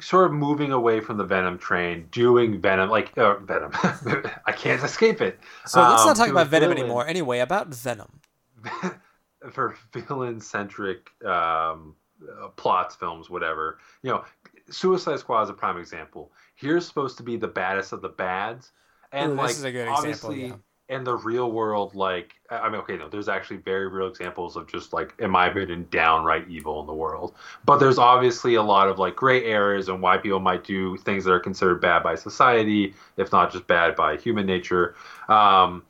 sort 0.00 0.26
of 0.26 0.32
moving 0.32 0.72
away 0.72 1.00
from 1.00 1.16
the 1.16 1.24
Venom 1.24 1.58
train, 1.58 2.08
doing 2.10 2.60
Venom 2.60 2.90
like 2.90 3.16
uh, 3.18 3.36
Venom. 3.38 3.70
I 4.46 4.52
can't 4.52 4.82
escape 4.82 5.20
it. 5.20 5.38
So 5.66 5.80
let's 5.80 6.02
Um, 6.02 6.08
not 6.08 6.16
talk 6.16 6.28
about 6.28 6.48
Venom 6.48 6.70
villain- 6.70 6.78
anymore. 6.84 7.06
Anyway, 7.06 7.38
about 7.40 7.68
Venom. 7.68 8.20
for 9.52 9.76
villain 9.92 10.40
centric 10.40 11.10
um, 11.24 11.94
uh, 12.42 12.48
plots, 12.56 12.94
films, 12.94 13.28
whatever. 13.30 13.78
You 14.02 14.10
know, 14.12 14.24
Suicide 14.70 15.18
Squad 15.18 15.42
is 15.42 15.50
a 15.50 15.54
prime 15.54 15.78
example. 15.78 16.32
Here's 16.54 16.86
supposed 16.86 17.16
to 17.16 17.22
be 17.22 17.36
the 17.36 17.48
baddest 17.48 17.92
of 17.92 18.02
the 18.02 18.08
bads, 18.08 18.70
and 19.10 19.32
Ooh, 19.32 19.34
this 19.36 19.42
like 19.42 19.50
is 19.50 19.64
a 19.64 19.72
good 19.72 19.80
example, 19.88 19.98
obviously 19.98 20.46
yeah. 20.46 20.54
In 20.92 21.04
the 21.04 21.16
real 21.16 21.50
world, 21.50 21.94
like 21.94 22.34
I 22.50 22.68
mean, 22.68 22.80
okay, 22.82 22.98
no, 22.98 23.08
there's 23.08 23.28
actually 23.28 23.56
very 23.56 23.88
real 23.88 24.06
examples 24.06 24.56
of 24.56 24.66
just 24.66 24.92
like, 24.92 25.14
in 25.18 25.30
my 25.30 25.48
opinion, 25.48 25.88
downright 25.90 26.46
evil 26.48 26.80
in 26.80 26.86
the 26.86 26.92
world. 26.92 27.34
But 27.64 27.78
there's 27.78 27.98
obviously 27.98 28.56
a 28.56 28.62
lot 28.62 28.88
of 28.88 28.98
like 28.98 29.16
gray 29.16 29.44
areas 29.44 29.88
and 29.88 30.02
why 30.02 30.18
people 30.18 30.38
might 30.38 30.64
do 30.64 30.98
things 30.98 31.24
that 31.24 31.32
are 31.32 31.40
considered 31.40 31.80
bad 31.80 32.02
by 32.02 32.14
society, 32.14 32.94
if 33.16 33.32
not 33.32 33.50
just 33.52 33.66
bad 33.66 33.96
by 33.96 34.18
human 34.18 34.44
nature. 34.44 34.94
Um, 35.28 35.82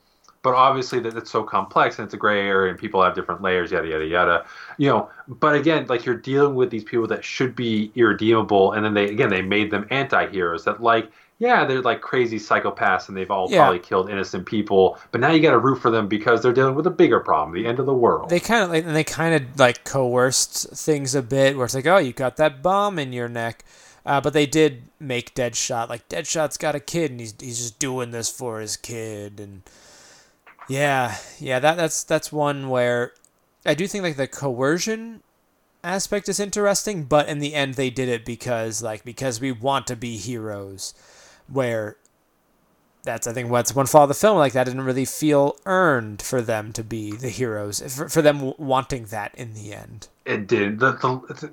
but 0.43 0.55
obviously 0.55 1.01
that 1.01 1.17
it's 1.17 1.31
so 1.31 1.43
complex 1.43 1.99
and 1.99 2.07
it's 2.07 2.15
a 2.15 2.17
gray 2.17 2.47
area 2.47 2.71
and 2.71 2.79
people 2.79 3.03
have 3.03 3.15
different 3.15 3.43
layers 3.43 3.71
yada 3.71 3.87
yada 3.87 4.05
yada 4.05 4.45
you 4.77 4.89
know 4.89 5.09
but 5.29 5.55
again 5.55 5.87
like 5.87 6.05
you're 6.05 6.17
dealing 6.17 6.57
with 6.57 6.69
these 6.69 6.83
people 6.83 7.07
that 7.07 7.25
should 7.25 7.55
be 7.55 7.93
irredeemable 7.95 8.73
and 8.73 8.85
then 8.85 8.93
they 8.93 9.05
again 9.05 9.31
they 9.31 9.41
made 9.41 9.71
them 9.71 9.87
anti-heroes 9.91 10.65
that 10.65 10.83
like 10.83 11.11
yeah 11.43 11.65
they're 11.65 11.83
like 11.83 12.01
crazy 12.01 12.39
psychopaths 12.39 13.09
and 13.09 13.17
they've 13.17 13.31
all 13.31 13.51
Yeah. 13.51 13.59
probably 13.63 13.81
killed 13.81 14.09
innocent 14.09 14.47
people 14.47 14.97
but 15.11 15.21
now 15.21 15.31
you 15.33 15.41
got 15.43 15.51
to 15.51 15.59
root 15.59 15.81
for 15.83 15.91
them 15.91 16.07
because 16.07 16.41
they're 16.41 16.53
dealing 16.53 16.77
with 16.77 16.87
a 16.87 16.91
bigger 16.91 17.19
problem 17.21 17.53
the 17.53 17.67
end 17.69 17.79
of 17.81 17.87
the 17.87 17.95
world 17.95 18.29
They 18.31 18.39
kind 18.41 18.63
of 18.65 18.71
like, 18.71 18.85
and 18.85 18.95
they 18.95 19.05
kind 19.05 19.35
of 19.35 19.59
like 19.59 19.85
coerced 19.85 20.71
things 20.71 21.15
a 21.17 21.23
bit, 21.23 21.57
where 21.57 21.65
it's 21.65 21.75
like, 21.75 21.87
oh, 21.87 21.99
you 21.99 22.13
got 22.13 22.37
that 22.37 22.63
bomb 22.63 22.99
in 22.99 23.13
your 23.13 23.29
neck. 23.29 23.65
Uh, 24.07 24.21
but 24.21 24.33
they 24.33 24.47
did 24.47 24.83
make 25.01 25.35
Deadshot 25.35 25.89
like 25.89 26.09
Deadshot's 26.09 26.57
got 26.57 26.75
a 26.75 26.81
kid 26.81 27.11
and 27.13 27.21
he's 27.21 27.35
he's 27.41 27.59
just 27.59 27.79
doing 27.79 28.11
this 28.13 28.29
for 28.31 28.61
his 28.61 28.77
kid 28.77 29.39
and 29.41 29.63
yeah 30.69 31.17
yeah 31.39 31.59
that 31.59 31.77
that's 31.77 32.03
that's 32.05 32.31
one 32.33 32.69
where 32.69 33.13
I 33.65 33.75
do 33.75 33.87
think 33.87 34.03
like 34.05 34.17
the 34.17 34.27
coercion 34.27 35.23
aspect 35.85 36.29
is 36.29 36.39
interesting, 36.41 37.05
but 37.05 37.29
in 37.29 37.39
the 37.41 37.55
end 37.55 37.75
they 37.75 37.91
did 37.91 38.09
it 38.09 38.25
because 38.25 38.83
like 38.83 39.05
because 39.05 39.41
we 39.41 39.53
want 39.53 39.87
to 39.89 39.97
be 39.97 40.17
heroes, 40.17 40.95
where 41.49 41.97
that's 43.05 43.27
I 43.27 43.33
think 43.33 43.51
what's 43.51 43.75
one 43.75 43.87
flaw 43.87 44.05
of 44.05 44.09
the 44.09 44.15
film 44.15 44.39
like 44.39 44.53
that 44.53 44.65
didn't 44.65 44.83
really 44.83 45.05
feel 45.05 45.57
earned 45.67 46.23
for 46.23 46.41
them 46.41 46.73
to 46.75 46.85
be 46.85 47.13
the 47.13 47.29
heroes 47.29 47.81
for, 47.95 48.09
for 48.09 48.23
them 48.23 48.53
wanting 48.59 49.07
that 49.07 49.35
in 49.35 49.55
the 49.55 49.75
end. 49.75 50.09
It 50.25 50.47
did. 50.47 50.79
The, 50.79 50.93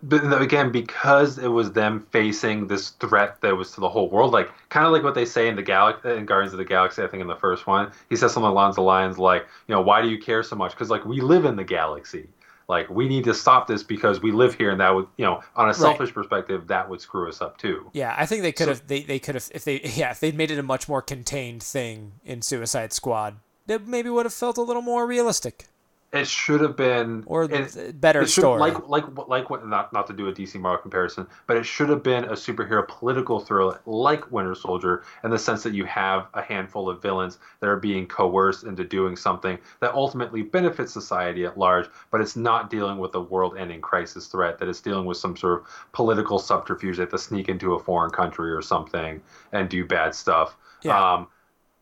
the, 0.03 0.37
again, 0.37 0.71
because 0.71 1.39
it 1.39 1.47
was 1.47 1.71
them 1.71 2.05
facing 2.11 2.67
this 2.67 2.91
threat 2.91 3.41
that 3.41 3.57
was 3.57 3.71
to 3.71 3.81
the 3.81 3.89
whole 3.89 4.09
world, 4.11 4.31
like 4.31 4.51
kind 4.69 4.85
of 4.85 4.91
like 4.91 5.01
what 5.01 5.15
they 5.15 5.25
say 5.25 5.47
in 5.47 5.55
the 5.55 5.63
Galaxy, 5.63 6.09
in 6.09 6.27
Guardians 6.27 6.53
of 6.53 6.59
the 6.59 6.65
Galaxy. 6.65 7.01
I 7.01 7.07
think 7.07 7.21
in 7.21 7.27
the 7.27 7.35
first 7.35 7.65
one, 7.65 7.91
he 8.09 8.15
says 8.15 8.31
something 8.31 8.49
along 8.49 8.73
the 8.73 8.83
lines 8.83 9.17
like, 9.17 9.47
you 9.67 9.73
know, 9.73 9.81
why 9.81 10.03
do 10.03 10.07
you 10.07 10.19
care 10.19 10.43
so 10.43 10.55
much? 10.55 10.71
Because 10.71 10.91
like 10.91 11.03
we 11.03 11.19
live 11.19 11.45
in 11.45 11.55
the 11.55 11.63
galaxy. 11.63 12.27
Like 12.69 12.89
we 12.89 13.09
need 13.09 13.23
to 13.25 13.33
stop 13.33 13.67
this 13.67 13.81
because 13.83 14.21
we 14.21 14.31
live 14.31 14.53
here, 14.53 14.69
and 14.69 14.79
that 14.79 14.93
would, 14.93 15.07
you 15.17 15.25
know, 15.25 15.41
on 15.55 15.69
a 15.69 15.73
selfish 15.73 16.13
perspective, 16.13 16.67
that 16.67 16.87
would 16.87 17.01
screw 17.01 17.27
us 17.27 17.41
up 17.41 17.57
too. 17.57 17.89
Yeah, 17.93 18.13
I 18.15 18.27
think 18.27 18.43
they 18.43 18.51
could 18.51 18.65
So- 18.65 18.73
have 18.73 18.87
they, 18.87 19.01
they 19.01 19.17
could 19.19 19.33
have 19.35 19.49
if 19.53 19.65
they 19.65 19.81
yeah 19.95 20.11
if 20.11 20.19
they'd 20.19 20.35
made 20.37 20.51
it 20.51 20.59
a 20.59 20.63
much 20.63 20.87
more 20.87 21.01
contained 21.01 21.63
thing 21.63 22.13
in 22.23 22.43
Suicide 22.43 22.93
Squad, 22.93 23.37
it 23.67 23.87
maybe 23.87 24.09
would 24.11 24.25
have 24.27 24.33
felt 24.35 24.57
a 24.57 24.61
little 24.61 24.83
more 24.83 25.07
realistic 25.07 25.65
It 26.11 26.27
should 26.27 26.61
have 26.61 26.75
been 26.75 27.23
or 27.27 27.47
th- 27.47 27.99
better 28.01 28.21
it 28.21 28.29
story. 28.29 28.59
Like 28.59 28.87
like 28.89 29.03
like 29.27 29.51
what 29.51 29.67
not 29.67 29.93
not 29.93 30.07
to 30.07 30.13
do 30.13 30.27
a 30.27 30.33
DC 30.33 30.59
Marvel 30.59 30.81
comparison, 30.81 31.27
but 31.45 31.55
it 31.55 31.67
should 31.67 31.87
have 31.89 32.01
been 32.01 32.23
a 32.23 32.31
superhero 32.31 32.87
political 32.87 33.39
thriller 33.39 33.79
like 33.85 34.31
Winter 34.31 34.55
Soldier 34.55 35.03
in 35.23 35.29
the 35.29 35.37
sense 35.37 35.61
that 35.61 35.73
you 35.73 35.85
have 35.85 36.25
a 36.33 36.41
handful 36.41 36.89
of 36.89 36.99
villains 36.99 37.37
that 37.59 37.67
are 37.67 37.77
being 37.77 38.07
coerced 38.07 38.63
into 38.63 38.83
doing 38.83 39.15
something 39.15 39.59
that 39.81 39.93
ultimately 39.93 40.41
benefits 40.41 40.91
society 40.91 41.45
at 41.45 41.59
large, 41.59 41.87
but 42.09 42.21
it's 42.21 42.35
not 42.35 42.71
dealing 42.71 42.97
with 42.97 43.13
a 43.13 43.21
world-ending 43.21 43.81
crisis 43.81 44.25
threat. 44.25 44.57
That 44.57 44.67
it's 44.67 44.81
dealing 44.81 45.05
with 45.05 45.17
some 45.17 45.37
sort 45.37 45.61
of 45.61 45.67
political 45.91 46.39
subterfuge. 46.39 46.97
They 46.97 47.03
have 47.03 47.11
to 47.11 47.19
sneak 47.19 47.49
into 47.49 47.75
a 47.75 47.79
foreign 47.79 48.09
country 48.09 48.51
or 48.51 48.63
something 48.63 49.21
and 49.51 49.69
do 49.69 49.85
bad 49.85 50.15
stuff. 50.15 50.57
Yeah. 50.81 51.13
Um, 51.13 51.27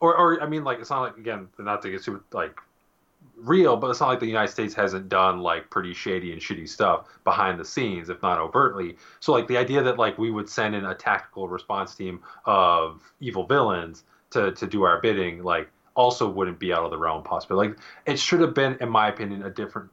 or, 0.02 0.16
or 0.18 0.42
I 0.42 0.48
mean, 0.48 0.66
like 0.66 0.80
it's 0.80 0.90
not 0.90 1.02
like 1.02 1.18
again, 1.18 1.48
not 1.58 1.82
to 1.84 1.92
get 1.92 2.04
super 2.04 2.24
like 2.34 2.60
real, 3.38 3.78
but 3.78 3.90
it's 3.90 4.00
not 4.00 4.10
like 4.10 4.20
the 4.20 4.28
United 4.28 4.52
States 4.52 4.74
hasn't 4.74 5.10
done 5.10 5.40
like 5.40 5.70
pretty 5.70 5.94
shady 5.94 6.32
and 6.32 6.42
shitty 6.42 6.68
stuff 6.68 7.08
behind 7.24 7.60
the 7.60 7.66
scenes, 7.66 8.10
if 8.10 8.22
not 8.22 8.40
overtly. 8.40 8.98
So 9.20 9.32
like 9.32 9.48
the 9.48 9.58
idea 9.58 9.84
that 9.84 9.98
like 9.98 10.18
we 10.18 10.32
would 10.32 10.50
send 10.50 10.76
in 10.76 10.86
a 10.86 10.96
tactical 10.96 11.48
response 11.48 11.96
team 11.96 12.22
of 12.46 13.02
evil 13.20 13.46
villains 13.46 14.04
to 14.32 14.52
to 14.54 14.68
do 14.68 14.84
our 14.84 15.00
bidding, 15.02 15.44
like 15.44 15.70
also 15.96 16.30
wouldn't 16.30 16.60
be 16.60 16.74
out 16.74 16.84
of 16.84 16.92
the 16.92 16.98
realm 16.98 17.24
possible. 17.24 17.58
Like 17.58 17.78
it 18.06 18.20
should 18.20 18.42
have 18.42 18.54
been, 18.54 18.78
in 18.82 18.90
my 18.90 19.10
opinion, 19.10 19.44
a 19.44 19.50
different. 19.50 19.90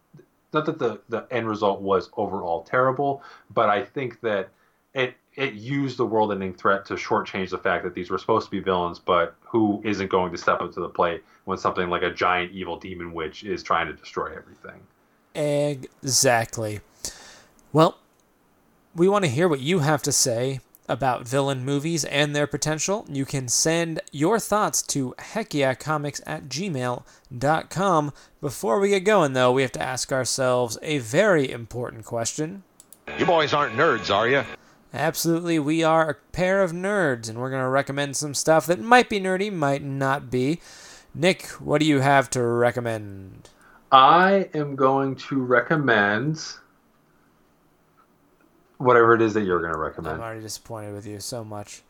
Not 0.53 0.67
that 0.67 0.79
the 0.79 1.01
the 1.09 1.27
end 1.31 1.49
result 1.49 1.81
was 1.81 2.11
overall 2.17 2.63
terrible, 2.63 3.23
but 3.51 3.69
I 3.69 3.85
think 3.85 4.21
that 4.21 4.49
it 4.95 5.15
it 5.37 5.55
used 5.55 5.97
the 5.97 6.07
world-ending 6.07 6.55
threat 6.55 6.85
to 6.87 6.95
shortchange 6.95 7.51
the 7.51 7.59
fact 7.59 7.85
that 7.85 7.95
these 7.95 8.11
were 8.11 8.19
supposed 8.19 8.47
to 8.47 8.51
be 8.51 8.61
villains, 8.61 8.99
but 8.99 9.35
who 9.41 9.81
isn't 9.85 10.11
going 10.11 10.31
to 10.33 10.39
step 10.39 10.61
up 10.61 10.73
to 10.75 10.81
the 10.81 10.89
plate 10.89 11.23
when 11.45 11.59
something 11.59 11.91
like 11.91 12.03
a 12.03 12.13
giant 12.13 12.53
evil 12.53 12.79
demon 12.79 13.13
witch 13.13 13.45
is 13.45 13.63
trying 13.63 13.87
to 13.87 13.93
destroy 13.93 14.27
everything? 14.37 14.81
Exactly. 15.35 16.81
Well, 17.73 17.99
we 18.95 19.09
want 19.09 19.25
to 19.25 19.31
hear 19.31 19.49
what 19.49 19.61
you 19.61 19.81
have 19.81 20.03
to 20.03 20.13
say 20.13 20.61
about 20.89 21.27
villain 21.27 21.65
movies 21.65 22.05
and 22.05 22.37
their 22.37 22.47
potential. 22.47 23.07
You 23.09 23.25
can 23.25 23.49
send 23.49 24.01
your 24.13 24.39
thoughts 24.39 24.83
to 24.83 25.15
heckyeahcomics 25.19 26.21
at 26.27 26.45
gmail.com. 26.49 28.13
Before 28.41 28.79
we 28.79 28.91
get 28.91 29.01
going, 29.01 29.33
though, 29.33 29.53
we 29.53 29.63
have 29.63 29.73
to 29.73 29.83
ask 29.83 30.13
ourselves 30.13 30.79
a 30.83 30.99
very 30.99 31.51
important 31.51 32.05
question. 32.05 32.63
You 33.19 33.27
boys 33.27 33.53
aren't 33.53 33.77
nerds, 33.77 34.15
are 34.15 34.29
you? 34.29 34.45
Absolutely, 34.95 35.59
we 35.59 35.83
are 35.83 36.09
a 36.09 36.15
pair 36.31 36.63
of 36.63 36.71
nerds, 36.71 37.29
and 37.29 37.41
we're 37.41 37.51
going 37.51 37.61
to 37.61 37.69
recommend 37.69 38.17
some 38.17 38.33
stuff 38.33 38.65
that 38.67 38.79
might 38.79 39.11
be 39.11 39.19
nerdy, 39.19 39.53
might 39.53 39.83
not 39.83 40.31
be. 40.31 40.61
Nick, 41.13 41.47
what 41.59 41.81
do 41.81 41.87
you 41.87 41.99
have 41.99 42.31
to 42.31 42.41
recommend? 42.41 43.51
I 43.91 44.49
am 44.55 44.77
going 44.77 45.17
to 45.17 45.43
recommend 45.43 46.41
whatever 48.79 49.15
it 49.15 49.23
is 49.23 49.35
that 49.35 49.43
you're 49.43 49.61
going 49.61 49.73
to 49.73 49.79
recommend. 49.79 50.15
I'm 50.15 50.23
already 50.23 50.43
disappointed 50.43 50.95
with 50.95 51.07
you 51.07 51.19
so 51.19 51.45
much. 51.45 51.83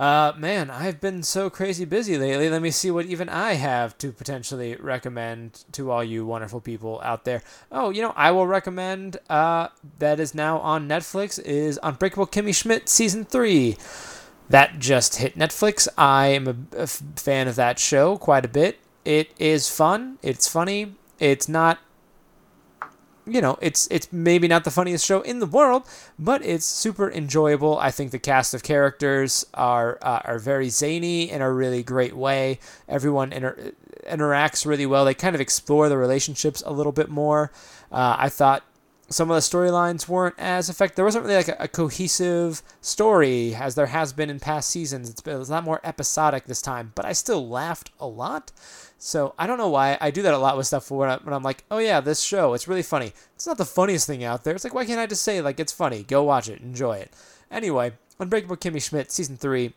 Uh, 0.00 0.32
man, 0.38 0.70
I've 0.70 0.98
been 0.98 1.22
so 1.22 1.50
crazy 1.50 1.84
busy 1.84 2.16
lately. 2.16 2.48
Let 2.48 2.62
me 2.62 2.70
see 2.70 2.90
what 2.90 3.04
even 3.04 3.28
I 3.28 3.52
have 3.52 3.98
to 3.98 4.12
potentially 4.12 4.74
recommend 4.76 5.66
to 5.72 5.90
all 5.90 6.02
you 6.02 6.24
wonderful 6.24 6.62
people 6.62 7.02
out 7.04 7.26
there. 7.26 7.42
Oh, 7.70 7.90
you 7.90 8.00
know, 8.00 8.14
I 8.16 8.30
will 8.30 8.46
recommend 8.46 9.18
uh, 9.28 9.68
that 9.98 10.18
is 10.18 10.34
now 10.34 10.58
on 10.60 10.88
Netflix 10.88 11.38
is 11.38 11.78
Unbreakable 11.82 12.28
Kimmy 12.28 12.54
Schmidt 12.54 12.88
season 12.88 13.26
three. 13.26 13.76
That 14.48 14.78
just 14.78 15.16
hit 15.16 15.36
Netflix. 15.36 15.86
I 15.98 16.28
am 16.28 16.48
a, 16.48 16.56
a 16.78 16.86
fan 16.86 17.46
of 17.46 17.56
that 17.56 17.78
show 17.78 18.16
quite 18.16 18.46
a 18.46 18.48
bit. 18.48 18.78
It 19.04 19.34
is 19.38 19.68
fun. 19.68 20.18
It's 20.22 20.48
funny. 20.48 20.94
It's 21.18 21.46
not 21.46 21.78
you 23.30 23.40
know, 23.40 23.58
it's 23.60 23.86
it's 23.90 24.12
maybe 24.12 24.48
not 24.48 24.64
the 24.64 24.70
funniest 24.70 25.04
show 25.04 25.20
in 25.22 25.38
the 25.38 25.46
world, 25.46 25.84
but 26.18 26.44
it's 26.44 26.66
super 26.66 27.10
enjoyable. 27.10 27.78
I 27.78 27.90
think 27.90 28.10
the 28.10 28.18
cast 28.18 28.54
of 28.54 28.62
characters 28.62 29.46
are 29.54 29.98
uh, 30.02 30.20
are 30.24 30.38
very 30.38 30.68
zany 30.68 31.30
in 31.30 31.42
a 31.42 31.52
really 31.52 31.82
great 31.82 32.16
way. 32.16 32.58
Everyone 32.88 33.32
inter- 33.32 33.72
interacts 34.08 34.66
really 34.66 34.86
well. 34.86 35.04
They 35.04 35.14
kind 35.14 35.34
of 35.34 35.40
explore 35.40 35.88
the 35.88 35.96
relationships 35.96 36.62
a 36.66 36.72
little 36.72 36.92
bit 36.92 37.08
more. 37.08 37.52
Uh, 37.90 38.16
I 38.18 38.28
thought 38.28 38.64
some 39.10 39.28
of 39.28 39.34
the 39.34 39.40
storylines 39.40 40.06
weren't 40.08 40.36
as 40.38 40.70
effective. 40.70 40.96
There 40.96 41.04
wasn't 41.04 41.24
really 41.24 41.36
like 41.36 41.48
a, 41.48 41.56
a 41.58 41.68
cohesive 41.68 42.62
story 42.80 43.54
as 43.54 43.74
there 43.74 43.86
has 43.86 44.12
been 44.12 44.30
in 44.30 44.38
past 44.38 44.70
seasons. 44.70 45.10
It's 45.10 45.20
been, 45.20 45.34
a 45.34 45.42
lot 45.42 45.64
more 45.64 45.80
episodic 45.82 46.44
this 46.44 46.62
time, 46.62 46.92
but 46.94 47.04
I 47.04 47.12
still 47.12 47.48
laughed 47.48 47.90
a 47.98 48.06
lot. 48.06 48.52
So 49.02 49.34
I 49.38 49.46
don't 49.46 49.56
know 49.56 49.70
why 49.70 49.96
I 49.98 50.10
do 50.10 50.20
that 50.22 50.34
a 50.34 50.38
lot 50.38 50.58
with 50.58 50.66
stuff 50.66 50.90
when, 50.90 51.08
I, 51.08 51.16
when 51.16 51.32
I'm 51.32 51.42
like, 51.42 51.64
oh 51.70 51.78
yeah, 51.78 52.00
this 52.00 52.20
show, 52.20 52.52
it's 52.52 52.68
really 52.68 52.82
funny. 52.82 53.14
It's 53.34 53.46
not 53.46 53.56
the 53.56 53.64
funniest 53.64 54.06
thing 54.06 54.22
out 54.22 54.44
there. 54.44 54.54
It's 54.54 54.62
like, 54.62 54.74
why 54.74 54.84
can't 54.84 55.00
I 55.00 55.06
just 55.06 55.22
say 55.22 55.40
like 55.40 55.58
it's 55.58 55.72
funny? 55.72 56.02
Go 56.02 56.22
watch 56.22 56.50
it, 56.50 56.60
enjoy 56.60 56.98
it. 56.98 57.10
Anyway, 57.50 57.92
Unbreakable 58.18 58.58
Kimmy 58.58 58.82
Schmidt 58.82 59.10
season 59.10 59.38
three. 59.38 59.72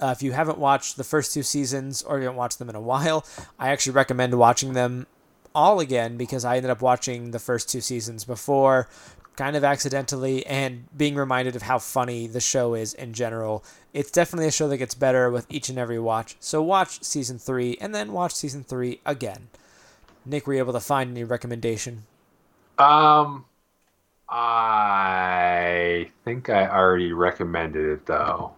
Uh, 0.00 0.14
if 0.16 0.22
you 0.22 0.30
haven't 0.30 0.58
watched 0.58 0.96
the 0.96 1.02
first 1.02 1.34
two 1.34 1.42
seasons 1.42 2.02
or 2.02 2.18
you 2.18 2.24
haven't 2.24 2.36
watched 2.36 2.60
them 2.60 2.70
in 2.70 2.76
a 2.76 2.80
while, 2.80 3.26
I 3.58 3.70
actually 3.70 3.94
recommend 3.94 4.38
watching 4.38 4.74
them 4.74 5.08
all 5.52 5.80
again 5.80 6.16
because 6.16 6.44
I 6.44 6.56
ended 6.56 6.70
up 6.70 6.82
watching 6.82 7.32
the 7.32 7.40
first 7.40 7.68
two 7.68 7.80
seasons 7.80 8.24
before 8.24 8.88
kind 9.36 9.54
of 9.56 9.64
accidentally 9.64 10.44
and 10.46 10.86
being 10.96 11.14
reminded 11.14 11.54
of 11.56 11.62
how 11.62 11.78
funny 11.78 12.26
the 12.26 12.40
show 12.40 12.74
is 12.74 12.94
in 12.94 13.12
general. 13.12 13.64
It's 13.92 14.10
definitely 14.10 14.48
a 14.48 14.52
show 14.52 14.68
that 14.68 14.78
gets 14.78 14.94
better 14.94 15.30
with 15.30 15.46
each 15.48 15.68
and 15.68 15.78
every 15.78 15.98
watch. 15.98 16.36
So 16.40 16.62
watch 16.62 17.02
season 17.04 17.38
three 17.38 17.76
and 17.80 17.94
then 17.94 18.12
watch 18.12 18.34
season 18.34 18.64
three 18.64 19.00
again. 19.04 19.48
Nick, 20.24 20.46
were 20.46 20.54
you 20.54 20.58
able 20.58 20.72
to 20.72 20.80
find 20.80 21.10
any 21.10 21.24
recommendation? 21.24 22.04
Um, 22.78 23.44
I 24.28 26.10
think 26.24 26.50
I 26.50 26.68
already 26.68 27.12
recommended 27.12 27.86
it 27.86 28.06
though. 28.06 28.52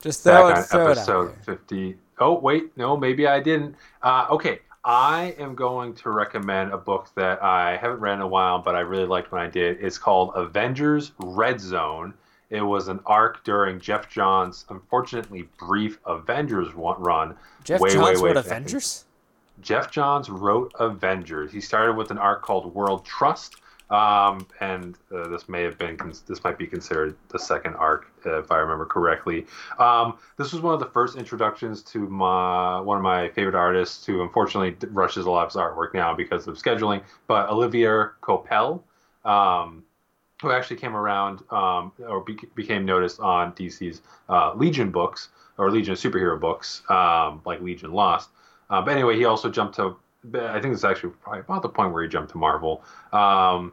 Just 0.00 0.22
throw 0.22 0.48
Back 0.48 0.58
it, 0.58 0.60
on 0.60 0.64
throw 0.64 0.88
it 0.88 0.90
episode 0.92 1.34
there. 1.44 1.56
50. 1.56 1.96
Oh, 2.20 2.38
wait, 2.38 2.76
no, 2.76 2.96
maybe 2.96 3.26
I 3.26 3.40
didn't. 3.40 3.76
Uh, 4.02 4.26
okay, 4.30 4.60
I 4.88 5.34
am 5.38 5.54
going 5.54 5.92
to 5.96 6.08
recommend 6.08 6.72
a 6.72 6.78
book 6.78 7.10
that 7.14 7.42
I 7.42 7.76
haven't 7.76 8.00
read 8.00 8.14
in 8.14 8.20
a 8.22 8.26
while, 8.26 8.58
but 8.58 8.74
I 8.74 8.80
really 8.80 9.04
liked 9.04 9.30
when 9.30 9.42
I 9.42 9.46
did. 9.46 9.76
It's 9.82 9.98
called 9.98 10.32
Avengers 10.34 11.12
Red 11.18 11.60
Zone. 11.60 12.14
It 12.48 12.62
was 12.62 12.88
an 12.88 13.00
arc 13.04 13.44
during 13.44 13.80
Geoff 13.80 14.08
Johns' 14.08 14.64
unfortunately 14.70 15.46
brief 15.58 15.98
Avengers 16.06 16.72
run. 17.00 17.36
Geoff 17.64 17.82
way, 17.82 17.90
Johns 17.90 18.22
way, 18.22 18.22
way 18.22 18.28
wrote 18.30 18.38
Avengers? 18.38 19.04
Geoff 19.60 19.90
Johns 19.90 20.30
wrote 20.30 20.72
Avengers. 20.80 21.52
He 21.52 21.60
started 21.60 21.94
with 21.94 22.10
an 22.10 22.16
arc 22.16 22.40
called 22.40 22.74
World 22.74 23.04
Trust, 23.04 23.56
um, 23.90 24.46
and 24.60 24.96
uh, 25.14 25.28
this 25.28 25.48
may 25.48 25.62
have 25.62 25.78
been 25.78 25.96
cons- 25.96 26.22
this 26.22 26.44
might 26.44 26.58
be 26.58 26.66
considered 26.66 27.16
the 27.28 27.38
second 27.38 27.74
arc 27.74 28.10
uh, 28.26 28.38
if 28.38 28.50
I 28.50 28.58
remember 28.58 28.84
correctly. 28.84 29.46
Um, 29.78 30.18
this 30.36 30.52
was 30.52 30.62
one 30.62 30.74
of 30.74 30.80
the 30.80 30.86
first 30.86 31.16
introductions 31.16 31.82
to 31.84 32.00
my 32.00 32.80
one 32.80 32.98
of 32.98 33.02
my 33.02 33.28
favorite 33.30 33.54
artists, 33.54 34.04
who 34.04 34.22
unfortunately 34.22 34.76
rushes 34.90 35.26
a 35.26 35.30
lot 35.30 35.46
of 35.46 35.52
his 35.52 35.56
artwork 35.56 35.94
now 35.94 36.14
because 36.14 36.46
of 36.46 36.56
scheduling. 36.56 37.02
But 37.26 37.48
Olivier 37.48 38.10
Coipel. 38.22 38.82
Um, 39.24 39.84
who 40.40 40.52
actually 40.52 40.76
came 40.76 40.94
around 40.94 41.42
um, 41.50 41.92
or 41.98 42.20
be- 42.20 42.38
became 42.54 42.84
noticed 42.84 43.18
on 43.18 43.52
DC's 43.54 44.02
uh, 44.28 44.54
Legion 44.54 44.90
books 44.90 45.30
or 45.56 45.70
Legion 45.70 45.92
of 45.92 45.98
superhero 45.98 46.38
books, 46.38 46.82
um, 46.88 47.42
like 47.44 47.60
Legion 47.60 47.92
Lost. 47.92 48.30
Uh, 48.70 48.80
but 48.80 48.92
anyway, 48.92 49.16
he 49.16 49.24
also 49.24 49.50
jumped 49.50 49.76
to. 49.76 49.96
I 50.34 50.60
think 50.60 50.74
it's 50.74 50.84
actually 50.84 51.12
probably 51.22 51.40
about 51.40 51.62
the 51.62 51.68
point 51.68 51.92
where 51.92 52.02
he 52.02 52.08
jumped 52.08 52.32
to 52.32 52.38
Marvel. 52.38 52.82
Um, 53.12 53.72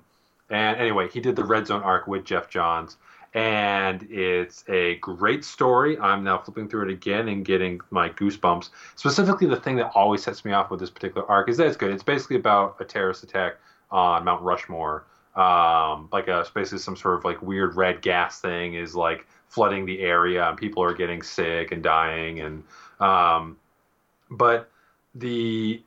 and 0.49 0.77
anyway, 0.77 1.09
he 1.09 1.19
did 1.19 1.35
the 1.35 1.43
Red 1.43 1.67
Zone 1.67 1.81
arc 1.81 2.07
with 2.07 2.25
Geoff 2.25 2.49
Johns, 2.49 2.97
and 3.33 4.03
it's 4.09 4.63
a 4.69 4.95
great 4.95 5.43
story. 5.43 5.97
I'm 5.99 6.23
now 6.23 6.37
flipping 6.37 6.69
through 6.69 6.89
it 6.89 6.91
again 6.91 7.27
and 7.27 7.43
getting 7.43 7.81
my 7.89 8.09
goosebumps. 8.09 8.69
Specifically, 8.95 9.47
the 9.47 9.59
thing 9.59 9.75
that 9.77 9.91
always 9.93 10.23
sets 10.23 10.45
me 10.45 10.53
off 10.53 10.71
with 10.71 10.79
this 10.79 10.89
particular 10.89 11.29
arc 11.29 11.49
is 11.49 11.57
that 11.57 11.67
it's 11.67 11.77
good. 11.77 11.91
It's 11.91 12.03
basically 12.03 12.37
about 12.37 12.77
a 12.79 12.85
terrorist 12.85 13.23
attack 13.23 13.55
on 13.91 14.23
Mount 14.23 14.41
Rushmore. 14.41 15.05
Um, 15.35 16.07
like 16.13 16.29
a 16.29 16.45
basically 16.53 16.79
some 16.79 16.95
sort 16.95 17.17
of 17.17 17.25
like 17.25 17.41
weird 17.41 17.75
red 17.75 18.01
gas 18.01 18.39
thing 18.39 18.75
is 18.75 18.95
like 18.95 19.27
flooding 19.49 19.85
the 19.85 19.99
area, 19.99 20.47
and 20.47 20.57
people 20.57 20.81
are 20.81 20.93
getting 20.93 21.21
sick 21.21 21.73
and 21.73 21.83
dying, 21.83 22.39
and 22.39 22.63
um, 23.01 23.57
but 24.31 24.69
the 25.13 25.83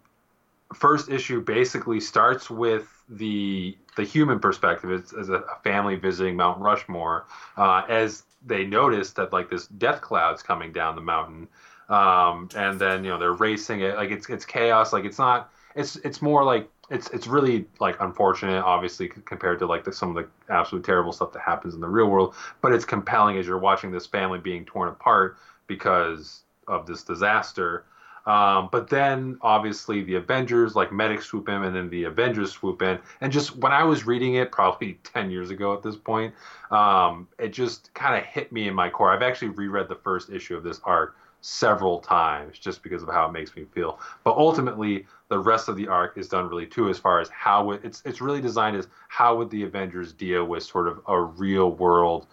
first 0.74 1.08
issue 1.08 1.40
basically 1.40 1.98
starts 1.98 2.50
with 2.50 2.86
the 3.08 3.74
the 3.98 4.04
human 4.04 4.38
perspective 4.38 5.04
as 5.18 5.28
a, 5.28 5.34
a 5.34 5.56
family 5.64 5.96
visiting 5.96 6.36
Mount 6.36 6.60
Rushmore 6.60 7.26
uh, 7.56 7.82
as 7.88 8.22
they 8.46 8.64
notice 8.64 9.10
that 9.14 9.32
like 9.32 9.50
this 9.50 9.66
death 9.66 10.00
cloud's 10.00 10.40
coming 10.40 10.72
down 10.72 10.94
the 10.94 11.02
mountain 11.02 11.48
um, 11.88 12.48
and 12.54 12.78
then 12.78 13.02
you 13.02 13.10
know 13.10 13.18
they're 13.18 13.32
racing 13.32 13.80
it. 13.80 13.96
Like 13.96 14.10
it's 14.10 14.28
it's 14.28 14.44
chaos. 14.44 14.92
Like 14.92 15.04
it's 15.04 15.18
not 15.18 15.50
it's 15.74 15.96
it's 15.96 16.22
more 16.22 16.44
like 16.44 16.68
it's 16.90 17.10
it's 17.10 17.26
really 17.26 17.66
like 17.80 17.96
unfortunate 18.00 18.62
obviously 18.62 19.08
compared 19.08 19.58
to 19.58 19.66
like 19.66 19.84
the, 19.84 19.92
some 19.92 20.16
of 20.16 20.24
the 20.24 20.52
absolute 20.52 20.84
terrible 20.84 21.12
stuff 21.12 21.32
that 21.32 21.42
happens 21.42 21.74
in 21.74 21.80
the 21.80 21.88
real 21.88 22.06
world 22.06 22.34
but 22.62 22.72
it's 22.72 22.86
compelling 22.86 23.36
as 23.36 23.46
you're 23.46 23.58
watching 23.58 23.90
this 23.90 24.06
family 24.06 24.38
being 24.38 24.64
torn 24.64 24.88
apart 24.88 25.36
because 25.66 26.44
of 26.66 26.86
this 26.86 27.02
disaster 27.02 27.84
um, 28.28 28.68
but 28.70 28.90
then 28.90 29.38
obviously 29.40 30.02
the 30.02 30.16
Avengers, 30.16 30.76
like 30.76 30.92
medics 30.92 31.24
swoop 31.24 31.48
in, 31.48 31.64
and 31.64 31.74
then 31.74 31.88
the 31.88 32.04
Avengers 32.04 32.52
swoop 32.52 32.82
in. 32.82 32.98
And 33.22 33.32
just 33.32 33.56
when 33.56 33.72
I 33.72 33.84
was 33.84 34.04
reading 34.04 34.34
it, 34.34 34.52
probably 34.52 35.00
10 35.02 35.30
years 35.30 35.48
ago 35.48 35.72
at 35.72 35.82
this 35.82 35.96
point, 35.96 36.34
um, 36.70 37.26
it 37.38 37.54
just 37.54 37.92
kind 37.94 38.14
of 38.14 38.24
hit 38.24 38.52
me 38.52 38.68
in 38.68 38.74
my 38.74 38.90
core. 38.90 39.10
I've 39.10 39.22
actually 39.22 39.48
reread 39.48 39.88
the 39.88 39.94
first 39.96 40.28
issue 40.28 40.54
of 40.54 40.62
this 40.62 40.78
arc 40.84 41.16
several 41.40 42.00
times 42.00 42.58
just 42.58 42.82
because 42.82 43.02
of 43.02 43.08
how 43.08 43.26
it 43.26 43.32
makes 43.32 43.56
me 43.56 43.64
feel. 43.72 43.98
But 44.24 44.36
ultimately, 44.36 45.06
the 45.28 45.38
rest 45.38 45.68
of 45.68 45.76
the 45.76 45.88
arc 45.88 46.18
is 46.18 46.28
done 46.28 46.50
really 46.50 46.66
too, 46.66 46.90
as 46.90 46.98
far 46.98 47.20
as 47.20 47.30
how 47.30 47.70
it, 47.70 47.80
it's 47.82 48.02
it's 48.04 48.20
really 48.20 48.42
designed 48.42 48.76
as 48.76 48.88
how 49.08 49.36
would 49.36 49.48
the 49.48 49.62
Avengers 49.62 50.12
deal 50.12 50.44
with 50.44 50.64
sort 50.64 50.86
of 50.86 51.00
a 51.06 51.18
real 51.18 51.70
world 51.70 52.26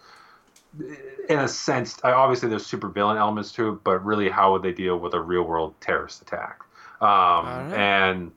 in 1.28 1.38
a 1.38 1.48
sense, 1.48 1.98
obviously 2.04 2.48
there's 2.48 2.66
super 2.66 2.88
villain 2.88 3.16
elements 3.16 3.52
to 3.52 3.70
it, 3.70 3.84
but 3.84 4.04
really, 4.04 4.28
how 4.28 4.52
would 4.52 4.62
they 4.62 4.72
deal 4.72 4.98
with 4.98 5.14
a 5.14 5.20
real 5.20 5.42
world 5.42 5.74
terrorist 5.80 6.22
attack? 6.22 6.60
Um, 7.00 7.08
right. 7.46 7.72
And 7.74 8.32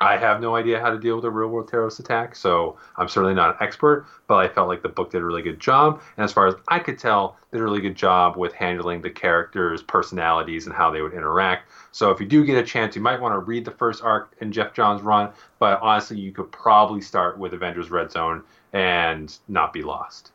I 0.00 0.16
have 0.16 0.40
no 0.40 0.56
idea 0.56 0.80
how 0.80 0.90
to 0.90 0.98
deal 0.98 1.16
with 1.16 1.24
a 1.24 1.30
real 1.30 1.48
world 1.48 1.68
terrorist 1.68 2.00
attack, 2.00 2.34
so 2.34 2.76
I'm 2.96 3.08
certainly 3.08 3.34
not 3.34 3.50
an 3.50 3.56
expert, 3.60 4.06
but 4.26 4.36
I 4.36 4.48
felt 4.48 4.68
like 4.68 4.82
the 4.82 4.88
book 4.88 5.12
did 5.12 5.22
a 5.22 5.24
really 5.24 5.40
good 5.40 5.60
job. 5.60 6.02
And 6.16 6.24
as 6.24 6.32
far 6.32 6.48
as 6.48 6.54
I 6.68 6.80
could 6.80 6.98
tell, 6.98 7.38
did 7.52 7.60
a 7.60 7.64
really 7.64 7.80
good 7.80 7.94
job 7.94 8.36
with 8.36 8.52
handling 8.52 9.00
the 9.00 9.10
characters' 9.10 9.82
personalities 9.82 10.66
and 10.66 10.74
how 10.74 10.90
they 10.90 11.00
would 11.00 11.14
interact. 11.14 11.70
So 11.92 12.10
if 12.10 12.20
you 12.20 12.26
do 12.26 12.44
get 12.44 12.58
a 12.58 12.62
chance, 12.62 12.96
you 12.96 13.02
might 13.02 13.20
want 13.20 13.34
to 13.34 13.38
read 13.38 13.64
the 13.64 13.70
first 13.70 14.02
arc 14.02 14.34
in 14.40 14.50
Geoff 14.52 14.74
Johns' 14.74 15.00
run, 15.00 15.30
but 15.58 15.80
honestly, 15.80 16.18
you 16.18 16.32
could 16.32 16.50
probably 16.50 17.00
start 17.00 17.38
with 17.38 17.54
Avengers 17.54 17.90
Red 17.90 18.10
Zone 18.10 18.42
and 18.72 19.34
not 19.48 19.72
be 19.72 19.82
lost. 19.82 20.32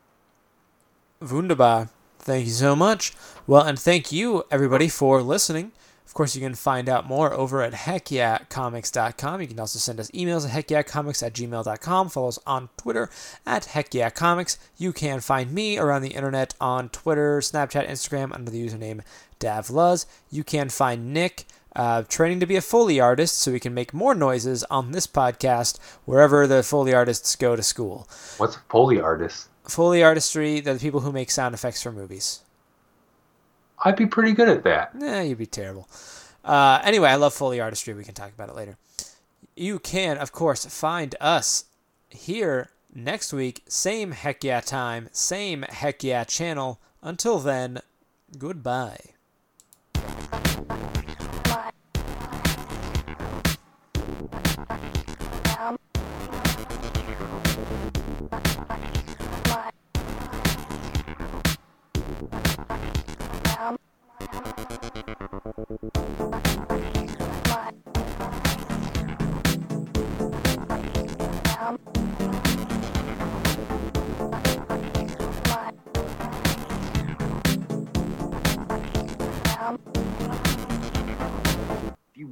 Wunderbar. 1.22 1.90
Thank 2.20 2.46
you 2.46 2.52
so 2.52 2.76
much. 2.76 3.14
Well, 3.48 3.64
and 3.64 3.80
thank 3.80 4.12
you, 4.12 4.44
everybody, 4.52 4.88
for 4.88 5.22
listening. 5.22 5.72
Of 6.10 6.16
course, 6.16 6.36
you 6.36 6.42
can 6.42 6.56
find 6.56 6.90
out 6.90 7.06
more 7.06 7.32
over 7.32 7.62
at 7.62 7.74
heckyeahcomics.com. 7.74 9.42
You 9.42 9.48
can 9.48 9.60
also 9.60 9.78
send 9.78 10.00
us 10.00 10.10
emails 10.10 10.44
at 10.44 10.66
heckyeahcomics 10.66 11.22
at 11.22 11.34
gmail.com. 11.34 12.10
Follow 12.10 12.30
us 12.30 12.40
on 12.48 12.70
Twitter 12.78 13.12
at 13.46 13.66
heckyeahcomics. 13.68 14.58
You 14.76 14.92
can 14.92 15.20
find 15.20 15.52
me 15.52 15.78
around 15.78 16.02
the 16.02 16.16
internet 16.16 16.56
on 16.60 16.90
Twitter, 16.90 17.42
Snapchat, 17.42 17.88
Instagram 17.88 18.34
under 18.34 18.50
the 18.50 18.66
username 18.66 19.02
davluz. 19.40 20.08
You 20.32 20.44
can 20.44 20.70
find 20.70 21.14
Nick 21.14 21.46
uh, 21.76 22.02
training 22.04 22.40
to 22.40 22.48
be 22.48 22.56
a 22.56 22.62
Foley 22.62 23.00
artist 23.00 23.38
so 23.38 23.52
we 23.52 23.60
can 23.60 23.76
make 23.76 23.94
more 23.94 24.16
noises 24.16 24.64
on 24.64 24.92
this 24.92 25.06
podcast 25.06 25.78
wherever 26.06 26.48
the 26.48 26.64
Foley 26.64 26.94
artists 26.94 27.36
go 27.36 27.56
to 27.56 27.62
school. 27.62 28.08
What's 28.38 28.56
a 28.56 28.62
Foley 28.70 29.00
artist? 29.00 29.49
Foley 29.70 30.04
artistry, 30.04 30.60
they're 30.60 30.74
the 30.74 30.80
people 30.80 31.02
who 31.02 31.12
make 31.12 31.32
sound 31.32 31.54
effects 31.56 31.82
for 31.82 31.92
movies. 31.92 32.42
I'd 33.84 33.96
be 33.96 34.06
pretty 34.06 34.34
good 34.34 34.50
at 34.50 34.64
that. 34.64 34.92
Eh, 35.02 35.22
you'd 35.24 35.38
be 35.38 35.46
terrible. 35.46 35.88
Uh, 36.44 36.82
anyway, 36.84 37.10
I 37.10 37.16
love 37.16 37.34
Foley 37.34 37.60
artistry. 37.60 37.94
We 37.94 38.04
can 38.04 38.14
talk 38.14 38.32
about 38.34 38.50
it 38.50 38.56
later. 38.56 38.78
You 39.56 39.80
can, 39.80 40.18
of 40.18 40.32
course, 40.32 40.66
find 40.66 41.16
us 41.20 41.66
here 42.10 42.70
next 42.94 43.34
week. 43.34 43.64
Same 43.68 44.12
heck 44.12 44.44
yeah 44.44 44.62
time, 44.62 45.10
same 45.12 45.64
heck 45.64 46.04
yeah 46.04 46.24
channel. 46.24 46.80
Until 47.02 47.40
then, 47.40 47.82
goodbye. 48.38 49.00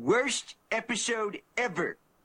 Worst 0.07 0.55
episode 0.71 1.41
ever. 1.57 1.97